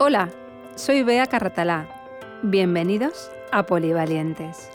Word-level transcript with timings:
Hola, 0.00 0.28
soy 0.76 1.02
Bea 1.02 1.26
Carratalá. 1.26 1.88
Bienvenidos 2.44 3.32
a 3.50 3.64
Polivalientes. 3.64 4.70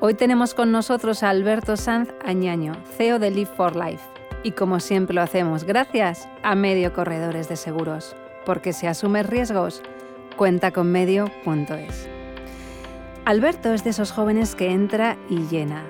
Hoy 0.00 0.14
tenemos 0.14 0.54
con 0.54 0.72
nosotros 0.72 1.22
a 1.22 1.28
Alberto 1.28 1.76
Sanz 1.76 2.12
Añaño, 2.24 2.72
CEO 2.96 3.20
de 3.20 3.30
Live 3.30 3.52
for 3.56 3.76
Life. 3.76 4.02
Y 4.42 4.50
como 4.50 4.80
siempre 4.80 5.14
lo 5.14 5.22
hacemos, 5.22 5.62
gracias 5.62 6.28
a 6.42 6.56
Medio 6.56 6.92
Corredores 6.92 7.48
de 7.48 7.54
Seguros, 7.54 8.16
porque 8.44 8.72
si 8.72 8.88
asumes 8.88 9.26
riesgos, 9.26 9.82
cuenta 10.36 10.72
con 10.72 10.90
medio.es. 10.90 12.08
Alberto 13.26 13.72
es 13.72 13.84
de 13.84 13.90
esos 13.90 14.10
jóvenes 14.10 14.56
que 14.56 14.72
entra 14.72 15.16
y 15.28 15.46
llena. 15.46 15.84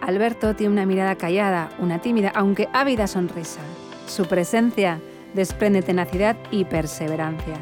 Alberto 0.00 0.56
tiene 0.56 0.72
una 0.72 0.86
mirada 0.86 1.16
callada, 1.16 1.68
una 1.78 1.98
tímida, 1.98 2.32
aunque 2.34 2.70
ávida 2.72 3.06
sonrisa. 3.06 3.60
Su 4.06 4.24
presencia 4.24 5.02
desprende 5.34 5.82
tenacidad 5.82 6.38
y 6.50 6.64
perseverancia. 6.64 7.58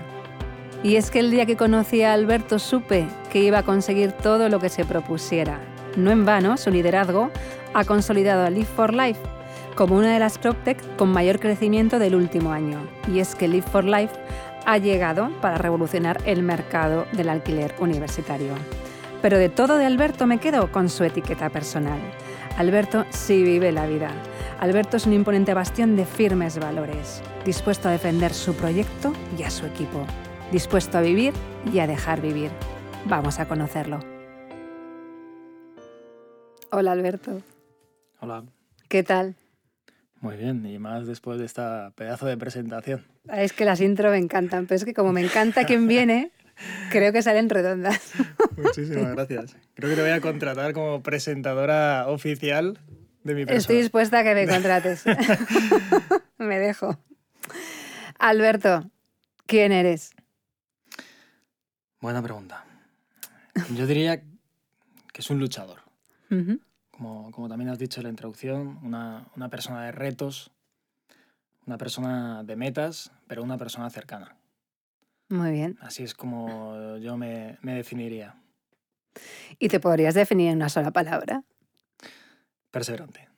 Y 0.82 0.94
es 0.94 1.10
que 1.10 1.18
el 1.18 1.30
día 1.32 1.44
que 1.44 1.56
conocí 1.56 2.02
a 2.02 2.12
Alberto 2.12 2.58
supe 2.60 3.06
que 3.32 3.42
iba 3.42 3.58
a 3.58 3.62
conseguir 3.64 4.12
todo 4.12 4.48
lo 4.48 4.60
que 4.60 4.68
se 4.68 4.84
propusiera. 4.84 5.58
No 5.96 6.12
en 6.12 6.24
vano, 6.24 6.56
su 6.56 6.70
liderazgo 6.70 7.30
ha 7.74 7.84
consolidado 7.84 8.46
a 8.46 8.50
Live 8.50 8.68
for 8.76 8.94
Life 8.94 9.20
como 9.74 9.96
una 9.96 10.12
de 10.12 10.18
las 10.18 10.38
PropTech 10.38 10.96
con 10.96 11.10
mayor 11.10 11.40
crecimiento 11.40 11.98
del 11.98 12.14
último 12.14 12.52
año. 12.52 12.78
Y 13.12 13.18
es 13.18 13.34
que 13.34 13.48
Live 13.48 13.66
for 13.70 13.84
Life 13.84 14.14
ha 14.66 14.78
llegado 14.78 15.30
para 15.40 15.58
revolucionar 15.58 16.20
el 16.26 16.42
mercado 16.42 17.06
del 17.12 17.28
alquiler 17.28 17.74
universitario. 17.80 18.54
Pero 19.20 19.38
de 19.38 19.48
todo 19.48 19.78
de 19.78 19.86
Alberto 19.86 20.26
me 20.26 20.38
quedo 20.38 20.70
con 20.70 20.88
su 20.88 21.02
etiqueta 21.02 21.48
personal. 21.50 21.98
Alberto 22.56 23.04
sí 23.10 23.42
vive 23.42 23.72
la 23.72 23.86
vida. 23.86 24.10
Alberto 24.60 24.96
es 24.96 25.06
un 25.06 25.12
imponente 25.12 25.54
bastión 25.54 25.96
de 25.96 26.04
firmes 26.04 26.58
valores, 26.58 27.20
dispuesto 27.44 27.88
a 27.88 27.92
defender 27.92 28.32
su 28.32 28.54
proyecto 28.54 29.12
y 29.38 29.44
a 29.44 29.50
su 29.50 29.66
equipo 29.66 30.04
dispuesto 30.52 30.98
a 30.98 31.00
vivir 31.00 31.32
y 31.72 31.78
a 31.80 31.86
dejar 31.86 32.20
vivir. 32.20 32.50
Vamos 33.06 33.38
a 33.38 33.46
conocerlo. 33.46 34.00
Hola 36.70 36.92
Alberto. 36.92 37.42
Hola. 38.20 38.44
¿Qué 38.88 39.02
tal? 39.02 39.36
Muy 40.20 40.36
bien, 40.36 40.66
y 40.66 40.78
más 40.78 41.06
después 41.06 41.38
de 41.38 41.46
esta 41.46 41.92
pedazo 41.94 42.26
de 42.26 42.36
presentación. 42.36 43.04
Es 43.32 43.52
que 43.52 43.64
las 43.64 43.80
intro 43.80 44.10
me 44.10 44.18
encantan, 44.18 44.66
pero 44.66 44.76
es 44.76 44.84
que 44.84 44.94
como 44.94 45.12
me 45.12 45.20
encanta 45.20 45.64
quien 45.64 45.86
viene, 45.86 46.32
creo 46.90 47.12
que 47.12 47.22
salen 47.22 47.48
redondas. 47.48 48.12
Muchísimas 48.56 49.14
gracias. 49.14 49.56
Creo 49.74 49.90
que 49.90 49.96
te 49.96 50.02
voy 50.02 50.10
a 50.10 50.20
contratar 50.20 50.72
como 50.72 51.02
presentadora 51.02 52.06
oficial 52.08 52.78
de 53.22 53.34
mi 53.34 53.44
persona. 53.44 53.58
Estoy 53.58 53.76
dispuesta 53.76 54.18
a 54.20 54.24
que 54.24 54.34
me 54.34 54.48
contrates. 54.48 55.04
me 56.38 56.58
dejo. 56.58 56.98
Alberto, 58.18 58.90
¿quién 59.46 59.70
eres? 59.70 60.10
Buena 62.00 62.22
pregunta. 62.22 62.64
Yo 63.74 63.86
diría 63.86 64.20
que 64.20 65.20
es 65.20 65.30
un 65.30 65.40
luchador. 65.40 65.82
como, 66.90 67.30
como, 67.32 67.48
también 67.48 67.70
has 67.70 67.78
dicho 67.78 68.00
en 68.00 68.04
la 68.04 68.10
introducción, 68.10 68.78
una, 68.82 69.26
una, 69.34 69.48
persona 69.48 69.84
de 69.84 69.92
retos, 69.92 70.52
una 71.66 71.76
persona 71.76 72.44
de 72.44 72.56
metas, 72.56 73.10
pero 73.26 73.42
una 73.42 73.58
persona 73.58 73.90
cercana. 73.90 74.36
Muy 75.28 75.50
bien. 75.50 75.76
Así 75.80 76.04
es 76.04 76.14
como 76.14 76.96
yo 76.98 77.16
me, 77.16 77.58
me 77.62 77.74
definiría. 77.74 78.36
¿Y 79.58 79.68
te 79.68 79.80
podrías 79.80 80.14
definir 80.14 80.50
en 80.50 80.56
una 80.56 80.68
sola 80.68 80.92
palabra? 80.92 81.42
Perseverante. 82.70 83.28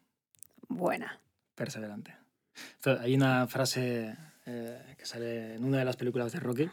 Buena. 0.69 1.21
Perseverante. 1.55 2.15
hay 2.85 3.15
una 3.15 3.47
frase 3.47 4.17
eh, 4.47 4.95
que 4.99 5.07
sale 5.07 5.55
en 5.55 5.65
una 5.65 5.79
de 5.79 5.85
las 5.85 5.97
películas 5.97 6.33
de 6.33 6.41
Rocky, 6.41 6.71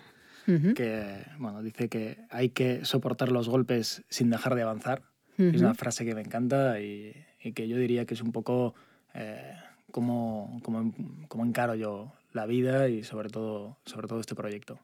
que 0.76 1.26
bueno, 1.40 1.62
dice 1.62 1.90
que 1.90 2.20
hay 2.30 2.50
que 2.50 2.86
soportar 2.86 3.31
los 3.31 3.50
golpes 3.50 4.03
sin 4.09 4.30
dejar 4.30 4.56
de 4.56 4.62
avanzar. 4.62 5.03
Es 5.38 5.62
una 5.62 5.75
frase 5.75 6.03
que 6.03 6.16
me 6.16 6.22
encanta 6.22 6.80
y, 6.80 7.13
que 7.53 7.68
yo 7.68 7.78
diría 7.78 8.06
que 8.06 8.13
es 8.13 8.22
un 8.22 8.31
poco 8.31 8.74
eh, 9.13 9.53
como, 9.91 10.59
como, 10.63 10.94
como, 11.28 11.46
encaro 11.46 11.75
yo 11.75 12.12
la 12.34 12.46
vida 12.46 12.90
y 12.90 13.03
sobre 13.03 13.30
todo, 13.30 13.78
sobre 13.85 14.08
todo 14.08 14.19
este 14.19 14.35
proyecto. 14.35 14.80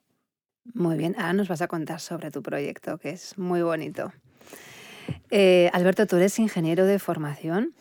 Muy 0.73 0.95
bien, 0.95 1.15
ahora 1.17 1.33
nos 1.33 1.47
vas 1.47 1.61
a 1.61 1.67
contar 1.67 1.99
sobre 1.99 2.29
tu 2.29 2.41
proyecto, 2.41 2.97
que 2.97 3.09
es 3.09 3.37
muy 3.37 3.61
bonito. 3.63 4.13
Eh, 5.29 5.69
Alberto, 5.73 6.05
tú 6.07 6.17
eres 6.17 6.37
ingeniero 6.39 6.85
de 6.85 6.99
formación 6.99 7.73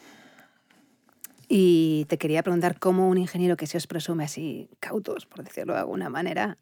y 1.48 2.06
te 2.08 2.18
quería 2.18 2.42
preguntar 2.42 2.78
cómo 2.78 3.08
un 3.08 3.18
ingeniero 3.18 3.56
que 3.56 3.66
se 3.66 3.76
os 3.76 3.86
presume 3.86 4.24
así 4.24 4.70
cautos, 4.80 5.26
por 5.26 5.44
decirlo 5.44 5.74
de 5.74 5.80
alguna 5.80 6.08
manera, 6.08 6.58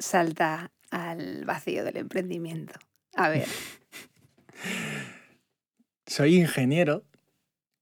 salta 0.00 0.72
al 0.90 1.44
vacío 1.44 1.84
del 1.84 1.98
emprendimiento? 1.98 2.74
A 3.14 3.28
ver. 3.28 3.46
soy 6.06 6.36
ingeniero, 6.36 7.04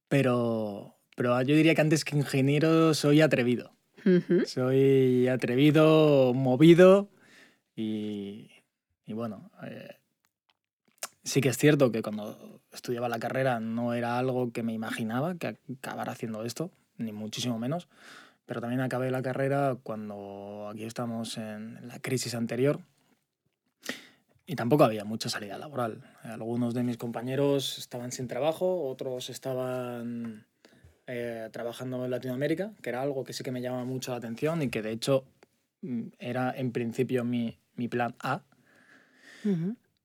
pero, 0.08 0.98
pero 1.16 1.40
yo 1.42 1.56
diría 1.56 1.74
que 1.74 1.80
antes 1.80 2.04
que 2.04 2.16
ingeniero 2.16 2.92
soy 2.94 3.22
atrevido. 3.22 3.72
Soy 4.46 5.28
atrevido, 5.28 6.32
movido 6.32 7.10
y, 7.76 8.50
y 9.04 9.12
bueno, 9.12 9.50
eh, 9.64 9.96
sí 11.24 11.42
que 11.42 11.50
es 11.50 11.58
cierto 11.58 11.92
que 11.92 12.00
cuando 12.00 12.62
estudiaba 12.72 13.08
la 13.08 13.18
carrera 13.18 13.60
no 13.60 13.92
era 13.92 14.18
algo 14.18 14.50
que 14.50 14.62
me 14.62 14.72
imaginaba 14.72 15.34
que 15.34 15.58
acabara 15.78 16.12
haciendo 16.12 16.44
esto, 16.44 16.70
ni 16.96 17.12
muchísimo 17.12 17.58
menos. 17.58 17.88
Pero 18.48 18.62
también 18.62 18.80
acabé 18.80 19.10
la 19.10 19.20
carrera 19.20 19.76
cuando 19.82 20.70
aquí 20.72 20.84
estamos 20.84 21.36
en 21.36 21.86
la 21.86 21.98
crisis 21.98 22.34
anterior 22.34 22.80
y 24.46 24.56
tampoco 24.56 24.84
había 24.84 25.04
mucha 25.04 25.28
salida 25.28 25.58
laboral. 25.58 26.02
Algunos 26.22 26.72
de 26.72 26.82
mis 26.82 26.96
compañeros 26.96 27.76
estaban 27.76 28.10
sin 28.10 28.26
trabajo, 28.26 28.88
otros 28.88 29.28
estaban 29.28 30.46
eh, 31.06 31.50
trabajando 31.52 32.02
en 32.06 32.10
Latinoamérica, 32.10 32.72
que 32.80 32.88
era 32.88 33.02
algo 33.02 33.22
que 33.22 33.34
sí 33.34 33.44
que 33.44 33.52
me 33.52 33.60
llamaba 33.60 33.84
mucho 33.84 34.12
la 34.12 34.16
atención 34.16 34.62
y 34.62 34.70
que 34.70 34.80
de 34.80 34.92
hecho 34.92 35.26
mm, 35.82 36.04
era 36.18 36.50
en 36.56 36.72
principio 36.72 37.24
mi, 37.24 37.58
mi 37.76 37.88
plan 37.88 38.14
A. 38.20 38.40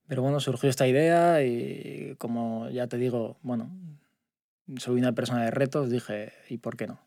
Pero 0.07 0.21
bueno, 0.21 0.41
surgió 0.41 0.69
esta 0.69 0.85
idea 0.85 1.41
y 1.45 2.15
como 2.17 2.69
ya 2.69 2.87
te 2.87 2.97
digo, 2.97 3.37
bueno, 3.41 3.71
soy 4.75 4.99
una 4.99 5.13
persona 5.13 5.45
de 5.45 5.51
retos, 5.51 5.89
dije, 5.89 6.33
¿y 6.49 6.57
por 6.57 6.75
qué 6.75 6.87
no? 6.87 6.99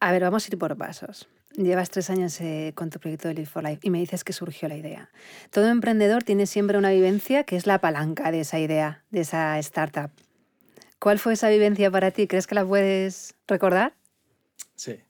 A 0.00 0.12
ver, 0.12 0.22
vamos 0.22 0.44
a 0.44 0.48
ir 0.52 0.58
por 0.58 0.76
pasos. 0.76 1.28
Llevas 1.56 1.90
tres 1.90 2.08
años 2.08 2.40
eh, 2.40 2.72
con 2.76 2.88
tu 2.90 3.00
proyecto 3.00 3.26
de 3.26 3.34
Live 3.34 3.46
for 3.46 3.64
Life 3.64 3.80
y 3.82 3.90
me 3.90 3.98
dices 3.98 4.22
que 4.22 4.32
surgió 4.32 4.68
la 4.68 4.76
idea. 4.76 5.10
Todo 5.50 5.66
emprendedor 5.68 6.22
tiene 6.22 6.46
siempre 6.46 6.78
una 6.78 6.90
vivencia 6.90 7.42
que 7.42 7.56
es 7.56 7.66
la 7.66 7.80
palanca 7.80 8.30
de 8.30 8.40
esa 8.40 8.60
idea, 8.60 9.04
de 9.10 9.20
esa 9.20 9.58
startup. 9.58 10.10
¿Cuál 11.00 11.18
fue 11.18 11.32
esa 11.32 11.48
vivencia 11.48 11.90
para 11.90 12.12
ti? 12.12 12.28
¿Crees 12.28 12.46
que 12.46 12.54
la 12.54 12.64
puedes 12.64 13.34
recordar? 13.48 13.94
Sí. 14.76 15.00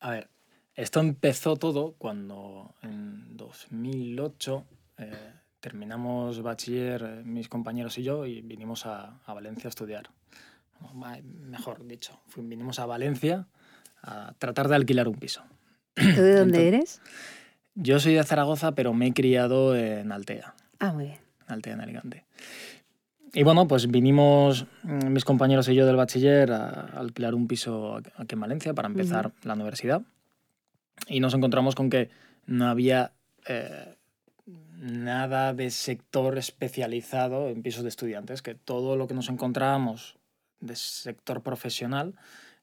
A 0.00 0.10
ver, 0.10 0.28
esto 0.74 1.00
empezó 1.00 1.56
todo 1.56 1.94
cuando 1.96 2.74
en 2.82 3.36
2008 3.38 4.66
eh, 4.98 5.32
terminamos 5.60 6.42
bachiller 6.42 7.02
eh, 7.02 7.22
mis 7.24 7.48
compañeros 7.48 7.96
y 7.96 8.02
yo 8.02 8.26
y 8.26 8.42
vinimos 8.42 8.84
a, 8.84 9.20
a 9.24 9.32
Valencia 9.32 9.68
a 9.68 9.70
estudiar. 9.70 10.10
Mejor 11.22 11.86
dicho, 11.86 12.20
vinimos 12.36 12.78
a 12.78 12.84
Valencia 12.84 13.46
a 14.04 14.34
tratar 14.38 14.68
de 14.68 14.76
alquilar 14.76 15.08
un 15.08 15.16
piso. 15.16 15.42
¿Tú 15.94 16.22
de 16.22 16.38
dónde 16.38 16.68
eres? 16.68 17.00
Yo 17.74 17.98
soy 17.98 18.14
de 18.14 18.24
Zaragoza, 18.24 18.72
pero 18.72 18.92
me 18.92 19.08
he 19.08 19.12
criado 19.12 19.74
en 19.76 20.12
Altea. 20.12 20.54
Ah, 20.78 20.92
muy 20.92 21.06
bien. 21.06 21.18
Altea, 21.46 21.74
en 21.74 21.80
Alicante. 21.80 22.24
Y 23.32 23.42
bueno, 23.42 23.66
pues 23.66 23.90
vinimos 23.90 24.66
mm, 24.84 25.08
mis 25.08 25.24
compañeros 25.24 25.68
y 25.68 25.74
yo 25.74 25.86
del 25.86 25.96
bachiller 25.96 26.52
a 26.52 26.82
alquilar 26.94 27.34
un 27.34 27.48
piso 27.48 27.96
aquí 28.16 28.34
en 28.34 28.40
Valencia 28.40 28.74
para 28.74 28.88
empezar 28.88 29.32
la 29.42 29.54
universidad. 29.54 30.02
Y 31.08 31.20
nos 31.20 31.34
encontramos 31.34 31.74
con 31.74 31.90
que 31.90 32.10
no 32.46 32.68
había 32.68 33.12
eh, 33.46 33.96
nada 34.76 35.52
de 35.52 35.70
sector 35.70 36.38
especializado 36.38 37.48
en 37.48 37.62
pisos 37.62 37.82
de 37.82 37.88
estudiantes, 37.88 38.42
que 38.42 38.54
todo 38.54 38.96
lo 38.96 39.08
que 39.08 39.14
nos 39.14 39.28
encontrábamos 39.28 40.16
de 40.60 40.76
sector 40.76 41.42
profesional 41.42 42.14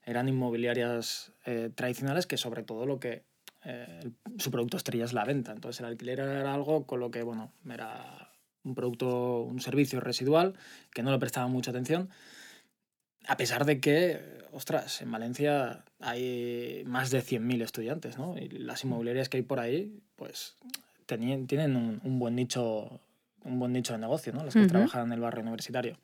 eran 0.04 0.28
inmobiliarias 0.28 1.32
eh, 1.46 1.70
tradicionales 1.74 2.26
que 2.26 2.36
sobre 2.36 2.62
todo 2.62 2.86
lo 2.86 2.98
que 2.98 3.24
eh, 3.64 4.10
su 4.38 4.50
producto 4.50 4.76
estrella 4.76 5.04
es 5.04 5.12
la 5.12 5.24
venta. 5.24 5.52
Entonces 5.52 5.80
el 5.80 5.86
alquiler 5.86 6.20
era 6.20 6.52
algo 6.52 6.86
con 6.86 7.00
lo 7.00 7.10
que, 7.10 7.22
bueno, 7.22 7.52
era 7.68 8.32
un 8.64 8.74
producto, 8.74 9.42
un 9.42 9.60
servicio 9.60 10.00
residual 10.00 10.54
que 10.92 11.02
no 11.02 11.10
le 11.10 11.18
prestaba 11.18 11.46
mucha 11.46 11.70
atención. 11.70 12.10
A 13.28 13.36
pesar 13.36 13.64
de 13.64 13.80
que, 13.80 14.20
ostras, 14.52 15.00
en 15.00 15.12
Valencia 15.12 15.84
hay 16.00 16.82
más 16.86 17.10
de 17.10 17.22
100.000 17.22 17.62
estudiantes, 17.62 18.18
¿no? 18.18 18.36
Y 18.36 18.48
las 18.48 18.82
inmobiliarias 18.82 19.28
que 19.28 19.36
hay 19.36 19.42
por 19.44 19.60
ahí, 19.60 20.00
pues 20.16 20.56
tienen 21.06 22.00
un, 22.02 22.18
buen 22.18 22.34
nicho 22.34 23.00
un 23.44 23.58
buen 23.58 23.72
nicho 23.72 23.92
de 23.92 23.98
negocio, 23.98 24.32
¿no? 24.32 24.44
Las 24.44 24.54
que 24.54 24.66
trabajan 24.66 25.06
en 25.06 25.12
el 25.12 25.20
barrio 25.20 25.42
universitario. 25.42 25.98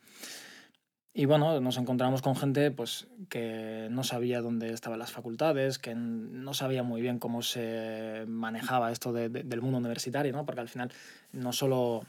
Y 1.14 1.24
bueno, 1.24 1.60
nos 1.60 1.76
encontramos 1.78 2.22
con 2.22 2.36
gente 2.36 2.70
pues, 2.70 3.08
que 3.28 3.88
no 3.90 4.04
sabía 4.04 4.40
dónde 4.40 4.72
estaban 4.72 4.98
las 4.98 5.10
facultades, 5.10 5.78
que 5.78 5.94
no 5.94 6.54
sabía 6.54 6.82
muy 6.82 7.00
bien 7.00 7.18
cómo 7.18 7.42
se 7.42 8.24
manejaba 8.28 8.92
esto 8.92 9.12
del 9.12 9.60
mundo 9.60 9.78
universitario, 9.78 10.32
¿no? 10.32 10.44
porque 10.44 10.60
al 10.60 10.68
final 10.68 10.92
no 11.32 11.52
solo 11.52 12.04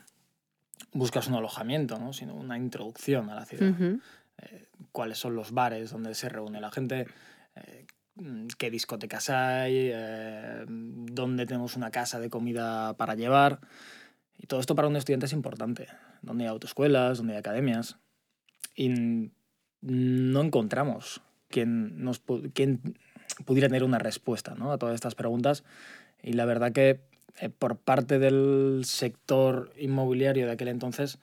buscas 0.92 1.28
un 1.28 1.34
alojamiento, 1.34 1.98
¿no? 1.98 2.12
sino 2.12 2.34
una 2.34 2.56
introducción 2.56 3.30
a 3.30 3.34
la 3.34 3.46
ciudad. 3.46 3.74
Eh, 4.38 4.68
cuáles 4.92 5.18
son 5.18 5.34
los 5.34 5.52
bares 5.52 5.90
donde 5.90 6.14
se 6.14 6.28
reúne 6.28 6.60
la 6.60 6.70
gente, 6.70 7.06
eh, 7.56 7.86
qué 8.58 8.70
discotecas 8.70 9.28
hay, 9.30 9.90
eh, 9.92 10.64
dónde 10.68 11.46
tenemos 11.46 11.76
una 11.76 11.90
casa 11.90 12.20
de 12.20 12.30
comida 12.30 12.94
para 12.96 13.14
llevar. 13.14 13.60
Y 14.38 14.46
todo 14.46 14.60
esto 14.60 14.74
para 14.74 14.88
un 14.88 14.96
estudiante 14.96 15.26
es 15.26 15.32
importante. 15.32 15.88
Dónde 16.22 16.44
hay 16.44 16.50
autoescuelas, 16.50 17.18
dónde 17.18 17.32
hay 17.34 17.38
academias 17.40 17.98
y 18.74 19.30
no 19.80 20.40
encontramos 20.40 21.22
quien, 21.48 22.02
nos, 22.02 22.22
quien 22.54 22.96
pudiera 23.44 23.68
tener 23.68 23.84
una 23.84 23.98
respuesta 23.98 24.54
¿no? 24.54 24.72
a 24.72 24.78
todas 24.78 24.94
estas 24.94 25.14
preguntas. 25.14 25.64
Y 26.22 26.34
la 26.34 26.44
verdad 26.44 26.72
que 26.72 27.00
eh, 27.40 27.48
por 27.48 27.78
parte 27.78 28.18
del 28.18 28.82
sector 28.84 29.72
inmobiliario 29.78 30.46
de 30.46 30.52
aquel 30.52 30.68
entonces 30.68 31.18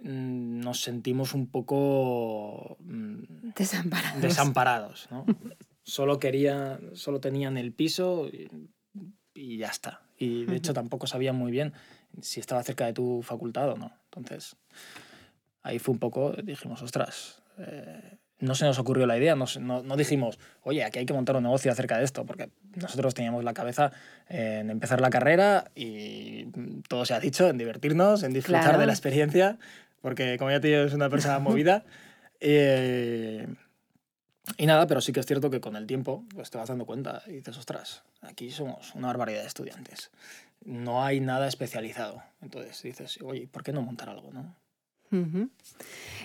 mm, 0.00 0.60
nos 0.60 0.82
sentimos 0.82 1.34
un 1.34 1.48
poco 1.48 2.76
mm, 2.80 3.50
desamparados. 3.56 4.22
desamparados 4.22 5.08
¿no? 5.10 5.26
solo, 5.82 6.18
quería, 6.18 6.80
solo 6.92 7.20
tenían 7.20 7.56
el 7.56 7.72
piso 7.72 8.28
y, 8.28 8.48
y 9.34 9.58
ya 9.58 9.68
está. 9.68 10.02
Y 10.16 10.44
de 10.44 10.56
hecho 10.56 10.72
tampoco 10.72 11.06
sabían 11.06 11.36
muy 11.36 11.50
bien 11.50 11.72
si 12.20 12.38
estaba 12.38 12.62
cerca 12.62 12.86
de 12.86 12.92
tu 12.92 13.22
facultad 13.22 13.70
o 13.70 13.76
no. 13.76 13.92
Entonces, 14.04 14.56
ahí 15.64 15.80
fue 15.80 15.92
un 15.92 15.98
poco, 15.98 16.32
dijimos, 16.44 16.80
ostras, 16.82 17.42
eh, 17.58 18.18
no 18.38 18.54
se 18.54 18.64
nos 18.64 18.78
ocurrió 18.78 19.06
la 19.06 19.16
idea, 19.18 19.34
no, 19.34 19.46
no, 19.60 19.96
dijimos, 19.96 20.38
oye, 20.62 20.84
aquí 20.84 21.00
hay 21.00 21.06
que 21.06 21.14
montar 21.14 21.36
un 21.36 21.42
negocio 21.42 21.72
acerca 21.72 21.98
de 21.98 22.04
esto, 22.04 22.24
porque 22.24 22.50
nosotros 22.76 23.14
teníamos 23.14 23.42
la 23.42 23.54
cabeza 23.54 23.90
en 24.28 24.70
empezar 24.70 25.00
la 25.00 25.10
carrera 25.10 25.70
y 25.74 26.46
todo 26.88 27.04
se 27.04 27.14
ha 27.14 27.20
dicho, 27.20 27.48
en 27.48 27.58
divertirnos, 27.58 28.22
en 28.22 28.32
disfrutar 28.32 28.78
de 28.78 28.86
la 28.86 28.92
experiencia, 28.92 29.58
porque 30.02 30.36
como 30.38 30.50
ya 30.50 30.60
te 30.60 30.68
digo, 30.68 30.82
es 30.82 30.92
una 30.92 31.10
persona 31.10 31.40
movida. 31.40 31.84
Eh, 32.46 33.46
y 34.58 34.66
nada, 34.66 34.86
pero 34.86 35.00
sí 35.00 35.12
que 35.12 35.20
es 35.20 35.24
cierto 35.24 35.48
que 35.48 35.62
con 35.62 35.76
el 35.76 35.86
tiempo 35.86 36.24
pues 36.34 36.50
te 36.50 36.58
vas 36.58 36.68
dando 36.68 36.84
cuenta 36.84 37.22
y 37.26 37.32
dices, 37.32 37.56
ostras, 37.56 38.02
aquí 38.20 38.50
somos 38.50 38.94
una 38.94 39.06
barbaridad 39.06 39.40
de 39.40 39.46
estudiantes. 39.46 40.10
No 40.62 41.02
hay 41.02 41.20
nada 41.20 41.48
especializado. 41.48 42.22
Entonces 42.42 42.82
dices, 42.82 43.18
oye, 43.22 43.48
¿por 43.50 43.62
qué 43.62 43.72
no 43.72 43.80
montar 43.80 44.10
algo? 44.10 44.30
¿no? 44.30 44.54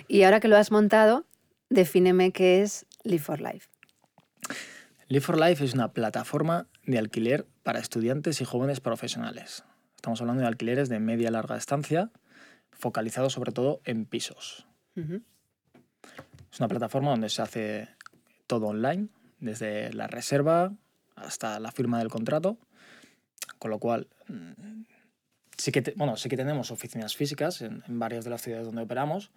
Y 0.08 0.22
ahora 0.22 0.40
que 0.40 0.48
lo 0.48 0.56
has 0.56 0.70
montado, 0.72 1.24
defíneme 1.68 2.32
qué 2.32 2.62
es 2.62 2.86
Live 3.04 3.22
for 3.22 3.40
Life. 3.40 3.68
Live 5.08 5.22
for 5.22 5.38
Life 5.38 5.64
es 5.64 5.74
una 5.74 5.92
plataforma 5.92 6.66
de 6.84 6.98
alquiler 6.98 7.46
para 7.62 7.78
estudiantes 7.78 8.40
y 8.40 8.44
jóvenes 8.44 8.80
profesionales. 8.80 9.64
Estamos 9.96 10.20
hablando 10.20 10.42
de 10.42 10.48
alquileres 10.48 10.88
de 10.88 10.98
media 10.98 11.30
larga 11.30 11.56
estancia, 11.56 12.10
focalizados 12.72 13.32
sobre 13.32 13.52
todo 13.52 13.80
en 13.84 14.06
pisos. 14.06 14.66
Es 14.96 16.58
una 16.58 16.68
plataforma 16.68 17.10
donde 17.10 17.28
se 17.28 17.42
hace 17.42 17.88
todo 18.46 18.66
online, 18.68 19.08
desde 19.38 19.92
la 19.92 20.06
reserva 20.06 20.72
hasta 21.16 21.60
la 21.60 21.70
firma 21.70 21.98
del 21.98 22.08
contrato, 22.08 22.58
con 23.58 23.70
lo 23.70 23.78
cual 23.78 24.08
mm, 24.28 24.82
Sí 25.60 25.72
que, 25.72 25.92
bueno, 25.94 26.16
sí 26.16 26.30
que 26.30 26.38
tenemos 26.38 26.70
oficinas 26.70 27.14
físicas 27.14 27.60
en, 27.60 27.82
varias 27.86 28.24
de 28.24 28.30
las 28.30 28.40
ciudades 28.40 28.66
donde 28.66 28.82
operamos, 28.82 29.30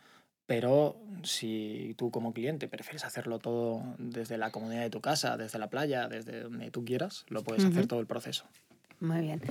pero 0.46 0.96
si 1.24 1.96
tú 1.98 2.12
como 2.12 2.34
cliente 2.34 2.70
prefieres 2.70 3.04
hacerlo 3.04 3.40
todo 3.40 3.84
desde 3.98 4.38
la 4.38 4.50
comunidad 4.50 4.84
de 4.84 4.90
tu 4.90 5.02
casa, 5.02 5.36
desde 5.36 5.60
la 5.60 5.70
playa, 5.70 6.08
desde 6.08 6.44
donde 6.44 6.72
tú 6.72 6.86
quieras, 6.86 7.26
lo 7.28 7.44
puedes 7.44 7.66
hacer 7.66 7.88
todo 7.88 8.00
el 8.00 8.08
proceso. 8.08 8.46
Muy 9.02 9.20
bien. 9.20 9.42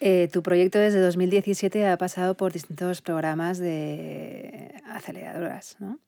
Eh, 0.00 0.28
tu 0.32 0.40
proyecto 0.42 0.78
desde 0.78 1.00
2017 1.00 1.88
ha 1.88 1.96
pasado 1.98 2.36
por 2.36 2.52
distintos 2.52 3.02
programas 3.02 3.58
de 3.58 4.72
aceleradoras, 4.86 5.76
¿no? 5.80 5.98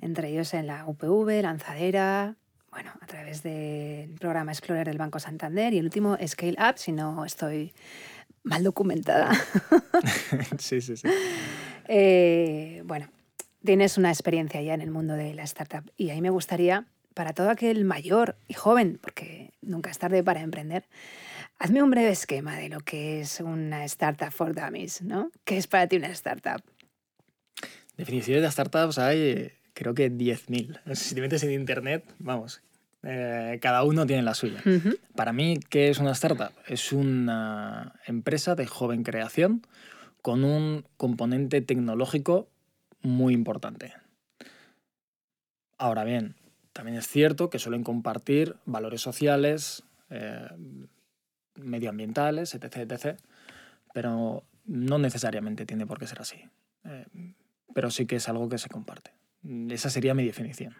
Entre 0.00 0.30
ellos 0.30 0.54
en 0.54 0.66
la 0.66 0.86
UPV, 0.86 1.40
Lanzadera, 1.42 2.34
bueno, 2.72 2.90
a 3.00 3.06
través 3.06 3.44
del 3.44 4.14
programa 4.18 4.50
Explorer 4.50 4.88
del 4.88 4.98
Banco 4.98 5.20
Santander 5.20 5.72
y 5.72 5.78
el 5.78 5.84
último 5.84 6.16
Scale 6.26 6.56
Up, 6.58 6.78
si 6.78 6.90
no 6.90 7.24
estoy 7.24 7.72
mal 8.44 8.62
documentada. 8.62 9.32
sí, 10.58 10.80
sí, 10.80 10.96
sí. 10.96 11.08
Eh, 11.88 12.82
bueno, 12.84 13.08
tienes 13.64 13.98
una 13.98 14.10
experiencia 14.10 14.60
ya 14.62 14.74
en 14.74 14.80
el 14.80 14.90
mundo 14.90 15.14
de 15.14 15.34
la 15.34 15.42
startup 15.44 15.90
y 15.96 16.10
ahí 16.10 16.20
me 16.20 16.30
gustaría, 16.30 16.86
para 17.14 17.32
todo 17.32 17.50
aquel 17.50 17.84
mayor 17.84 18.36
y 18.48 18.54
joven, 18.54 18.98
porque 19.00 19.52
nunca 19.60 19.90
es 19.90 19.98
tarde 19.98 20.22
para 20.22 20.40
emprender, 20.40 20.84
hazme 21.58 21.82
un 21.82 21.90
breve 21.90 22.10
esquema 22.10 22.56
de 22.56 22.68
lo 22.68 22.80
que 22.80 23.20
es 23.20 23.40
una 23.40 23.84
startup 23.84 24.30
for 24.30 24.54
dummies, 24.54 25.02
¿no? 25.02 25.30
¿Qué 25.44 25.58
es 25.58 25.66
para 25.66 25.86
ti 25.86 25.96
una 25.96 26.08
startup? 26.08 26.62
Definiciones 27.96 28.42
de 28.42 28.50
startups 28.50 28.98
hay, 28.98 29.52
creo 29.74 29.94
que 29.94 30.10
10.000. 30.10 30.94
Si 30.94 31.14
te 31.14 31.20
metes 31.20 31.42
en 31.42 31.52
internet, 31.52 32.04
vamos, 32.18 32.62
eh, 33.02 33.58
cada 33.60 33.82
uno 33.82 34.06
tiene 34.06 34.22
la 34.22 34.34
suya. 34.34 34.62
Para 35.16 35.32
mí, 35.32 35.58
¿qué 35.68 35.90
es 35.90 35.98
una 35.98 36.12
startup? 36.12 36.52
Es 36.66 36.92
una 36.92 37.94
empresa 38.06 38.54
de 38.54 38.66
joven 38.66 39.02
creación 39.02 39.62
con 40.22 40.44
un 40.44 40.84
componente 40.96 41.60
tecnológico 41.60 42.48
muy 43.02 43.34
importante. 43.34 43.92
Ahora 45.78 46.04
bien, 46.04 46.36
también 46.72 46.96
es 46.96 47.08
cierto 47.08 47.50
que 47.50 47.58
suelen 47.58 47.82
compartir 47.82 48.56
valores 48.66 49.00
sociales, 49.00 49.82
eh, 50.10 50.48
medioambientales, 51.56 52.54
etc., 52.54 52.76
etc., 52.76 53.18
pero 53.92 54.44
no 54.64 54.98
necesariamente 54.98 55.66
tiene 55.66 55.86
por 55.86 55.98
qué 55.98 56.06
ser 56.06 56.20
así. 56.20 56.48
Eh, 56.84 57.06
pero 57.74 57.90
sí 57.90 58.06
que 58.06 58.16
es 58.16 58.28
algo 58.28 58.48
que 58.48 58.58
se 58.58 58.68
comparte. 58.68 59.10
Esa 59.70 59.90
sería 59.90 60.14
mi 60.14 60.24
definición. 60.24 60.74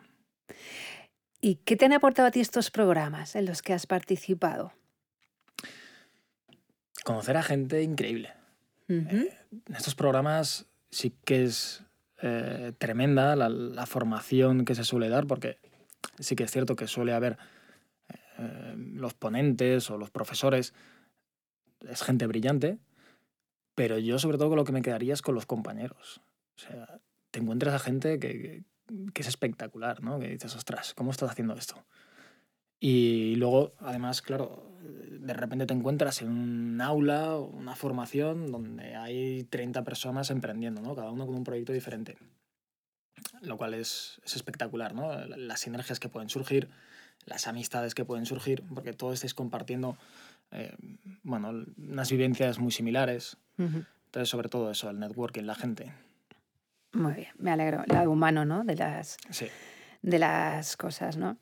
¿Y 1.45 1.57
qué 1.57 1.77
te 1.77 1.85
han 1.85 1.93
aportado 1.93 2.29
a 2.29 2.31
ti 2.31 2.39
estos 2.39 2.71
programas 2.71 3.35
en 3.35 3.47
los 3.47 3.63
que 3.63 3.73
has 3.73 3.89
participado? 3.89 4.73
Conocer 7.05 7.37
a 7.37 7.43
gente 7.43 7.83
increíble. 7.83 8.33
Eh, 8.89 9.37
en 9.51 9.75
estos 9.75 9.97
programas 9.97 10.67
sí 10.91 11.13
que 11.25 11.43
es 11.43 11.83
eh, 12.23 12.73
tremenda 12.79 13.35
la, 13.35 13.87
formación 13.87 14.65
que 14.65 14.77
se 14.77 14.85
suele 14.85 15.09
dar, 15.09 15.27
porque 15.27 15.59
sí 16.21 16.37
que 16.37 16.45
es 16.45 16.51
cierto 16.53 16.77
que 16.77 16.87
suele 16.87 17.13
haber 17.13 17.39
eh, 18.39 18.75
los 18.77 19.15
ponentes 19.15 19.91
o 19.91 19.99
los 19.99 20.11
profesores, 20.11 20.75
es 21.81 22.03
gente 22.03 22.29
brillante, 22.29 22.79
pero 23.75 23.99
yo 23.99 24.21
sobre 24.21 24.39
todo 24.39 24.51
con 24.51 24.59
lo 24.59 24.65
que 24.65 24.71
me 24.71 24.83
quedaría 24.83 25.15
es 25.15 25.23
con 25.23 25.35
los 25.35 25.47
compañeros. 25.47 26.21
O 26.55 26.61
sea, 26.61 27.01
te 27.33 27.41
encuentras 27.41 27.75
a 27.75 27.81
gente 27.81 28.21
que, 28.21 28.63
que 29.13 29.23
es 29.23 29.29
espectacular, 29.29 30.03
¿no? 30.03 30.19
Que 30.19 30.29
dices, 30.29 30.55
ostras, 30.55 30.95
¿cómo 30.95 31.11
estás 31.11 31.31
haciendo 31.31 31.55
esto? 31.55 31.85
Y 32.81 33.37
luego, 33.37 33.75
además, 33.79 34.23
claro, 34.23 34.73
de 34.83 35.33
repente 35.35 35.67
te 35.67 35.75
encuentras 35.75 36.21
en 36.23 36.31
un 36.31 36.81
aula, 36.81 37.37
una 37.37 37.77
formación 37.77 38.51
donde 38.51 38.97
hay 38.97 39.45
30 39.45 39.85
personas 39.85 40.31
emprendiendo, 40.31 40.83
¿no? 40.83 40.97
Cada 40.97 41.11
uno 41.11 41.27
con 41.27 41.37
un 41.37 41.45
proyecto 41.45 41.73
diferente. 41.73 42.19
Lo 43.41 43.57
cual 43.57 43.75
es, 43.75 44.21
es 44.25 44.35
espectacular, 44.35 44.95
¿no? 44.95 45.15
Las 45.27 45.61
sinergias 45.61 46.01
que 46.01 46.09
pueden 46.09 46.29
surgir, 46.29 46.69
las 47.25 47.47
amistades 47.47 47.95
que 47.95 48.05
pueden 48.05 48.27
surgir, 48.27 48.65
porque 48.75 48.93
todos 48.93 49.15
estáis 49.15 49.35
compartiendo, 49.35 49.97
eh, 50.51 50.75
bueno, 51.23 51.65
unas 51.79 52.11
vivencias 52.11 52.59
muy 52.59 52.73
similares. 52.73 53.37
Entonces, 53.59 54.29
sobre 54.29 54.49
todo 54.49 54.71
eso, 54.71 54.91
el 54.91 54.99
networking, 54.99 55.45
la 55.45 55.55
gente. 55.55 55.93
Muy 56.93 57.15
bien, 57.15 57.29
me 57.39 57.51
alegro. 57.51 57.83
El 57.87 57.95
lado 57.95 58.11
humano, 58.11 58.45
¿no? 58.45 58.65
De 58.65 58.77
las, 58.77 59.17
de 60.03 60.19
las 60.19 60.77
cosas, 60.77 61.17
¿no? 61.17 61.39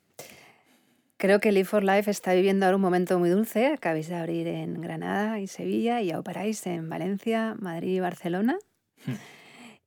Creo 1.17 1.39
que 1.39 1.51
Live 1.51 1.65
for 1.65 1.83
Life 1.83 2.09
está 2.09 2.33
viviendo 2.33 2.65
ahora 2.65 2.77
un 2.77 2.81
momento 2.81 3.19
muy 3.19 3.29
dulce. 3.29 3.67
Acabáis 3.67 4.07
de 4.07 4.15
abrir 4.15 4.47
en 4.47 4.81
Granada 4.81 5.39
y 5.39 5.47
Sevilla 5.47 6.01
y 6.01 6.13
operáis 6.13 6.65
en 6.65 6.89
Valencia, 6.89 7.55
Madrid 7.59 7.97
y 7.97 7.99
Barcelona. 7.99 8.57
Hmm. 9.05 9.13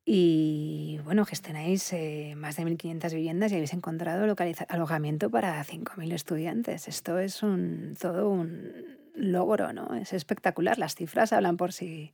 Y 0.07 1.01
bueno, 1.05 1.25
gestionáis 1.25 1.93
eh, 1.95 2.35
más 2.37 2.57
de 2.57 2.65
1.500 2.65 3.15
viviendas 3.15 3.51
y 3.51 3.55
habéis 3.55 3.73
encontrado 3.73 4.37
alojamiento 4.69 5.31
para 5.31 5.65
5.000 5.65 6.13
estudiantes. 6.13 6.89
Esto 6.89 7.19
es 7.19 7.43
un, 7.43 7.97
todo 7.99 8.29
un 8.29 8.99
logro, 9.15 9.73
¿no? 9.73 9.95
Es 9.95 10.13
espectacular. 10.13 10.79
Las 10.79 10.95
cifras 10.95 11.33
hablan 11.33 11.57
por 11.57 11.73
sí, 11.73 12.13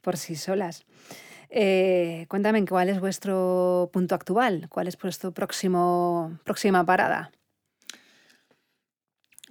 por 0.00 0.16
sí 0.16 0.34
solas. 0.34 0.84
Eh, 1.52 2.26
cuéntame, 2.28 2.64
¿cuál 2.64 2.88
es 2.88 3.00
vuestro 3.00 3.90
punto 3.92 4.14
actual? 4.14 4.68
¿Cuál 4.68 4.86
es 4.86 4.96
próximo, 4.96 6.38
próxima 6.44 6.86
parada? 6.86 7.32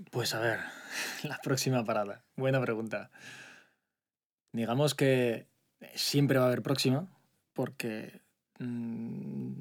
Pues 0.09 0.33
a 0.33 0.39
ver, 0.39 0.59
la 1.23 1.37
próxima 1.43 1.83
parada. 1.83 2.23
Buena 2.37 2.61
pregunta. 2.61 3.11
Digamos 4.53 4.95
que 4.95 5.47
siempre 5.93 6.39
va 6.39 6.45
a 6.45 6.47
haber 6.47 6.63
próxima, 6.63 7.07
porque 7.53 8.21
mm, 8.59 9.53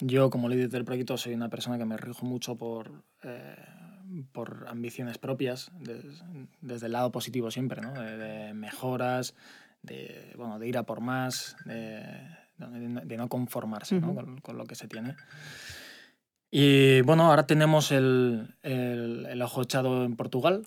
yo 0.00 0.30
como 0.30 0.48
líder 0.48 0.70
del 0.70 0.84
proyecto 0.84 1.16
soy 1.16 1.34
una 1.34 1.48
persona 1.48 1.78
que 1.78 1.84
me 1.84 1.96
rijo 1.96 2.26
mucho 2.26 2.56
por, 2.56 3.04
eh, 3.22 3.56
por 4.32 4.66
ambiciones 4.68 5.18
propias, 5.18 5.70
desde 6.60 6.86
el 6.86 6.92
lado 6.92 7.12
positivo 7.12 7.52
siempre, 7.52 7.80
¿no? 7.80 7.92
de, 7.92 8.52
mejoras, 8.54 9.34
de, 9.82 10.32
bueno, 10.36 10.58
de 10.58 10.68
ir 10.68 10.78
a 10.78 10.84
por 10.84 11.00
más, 11.00 11.56
de, 11.64 12.02
de 12.58 13.16
no 13.16 13.28
conformarse 13.28 14.00
¿no? 14.00 14.14
Con, 14.14 14.40
con, 14.40 14.56
lo 14.56 14.64
que 14.64 14.74
se 14.74 14.88
tiene. 14.88 15.16
Y 16.50 17.00
bueno, 17.02 17.30
ahora 17.30 17.46
tenemos 17.46 17.92
el, 17.92 18.54
el, 18.62 19.26
el, 19.26 19.42
ojo 19.42 19.62
echado 19.62 20.04
en 20.04 20.16
Portugal. 20.16 20.66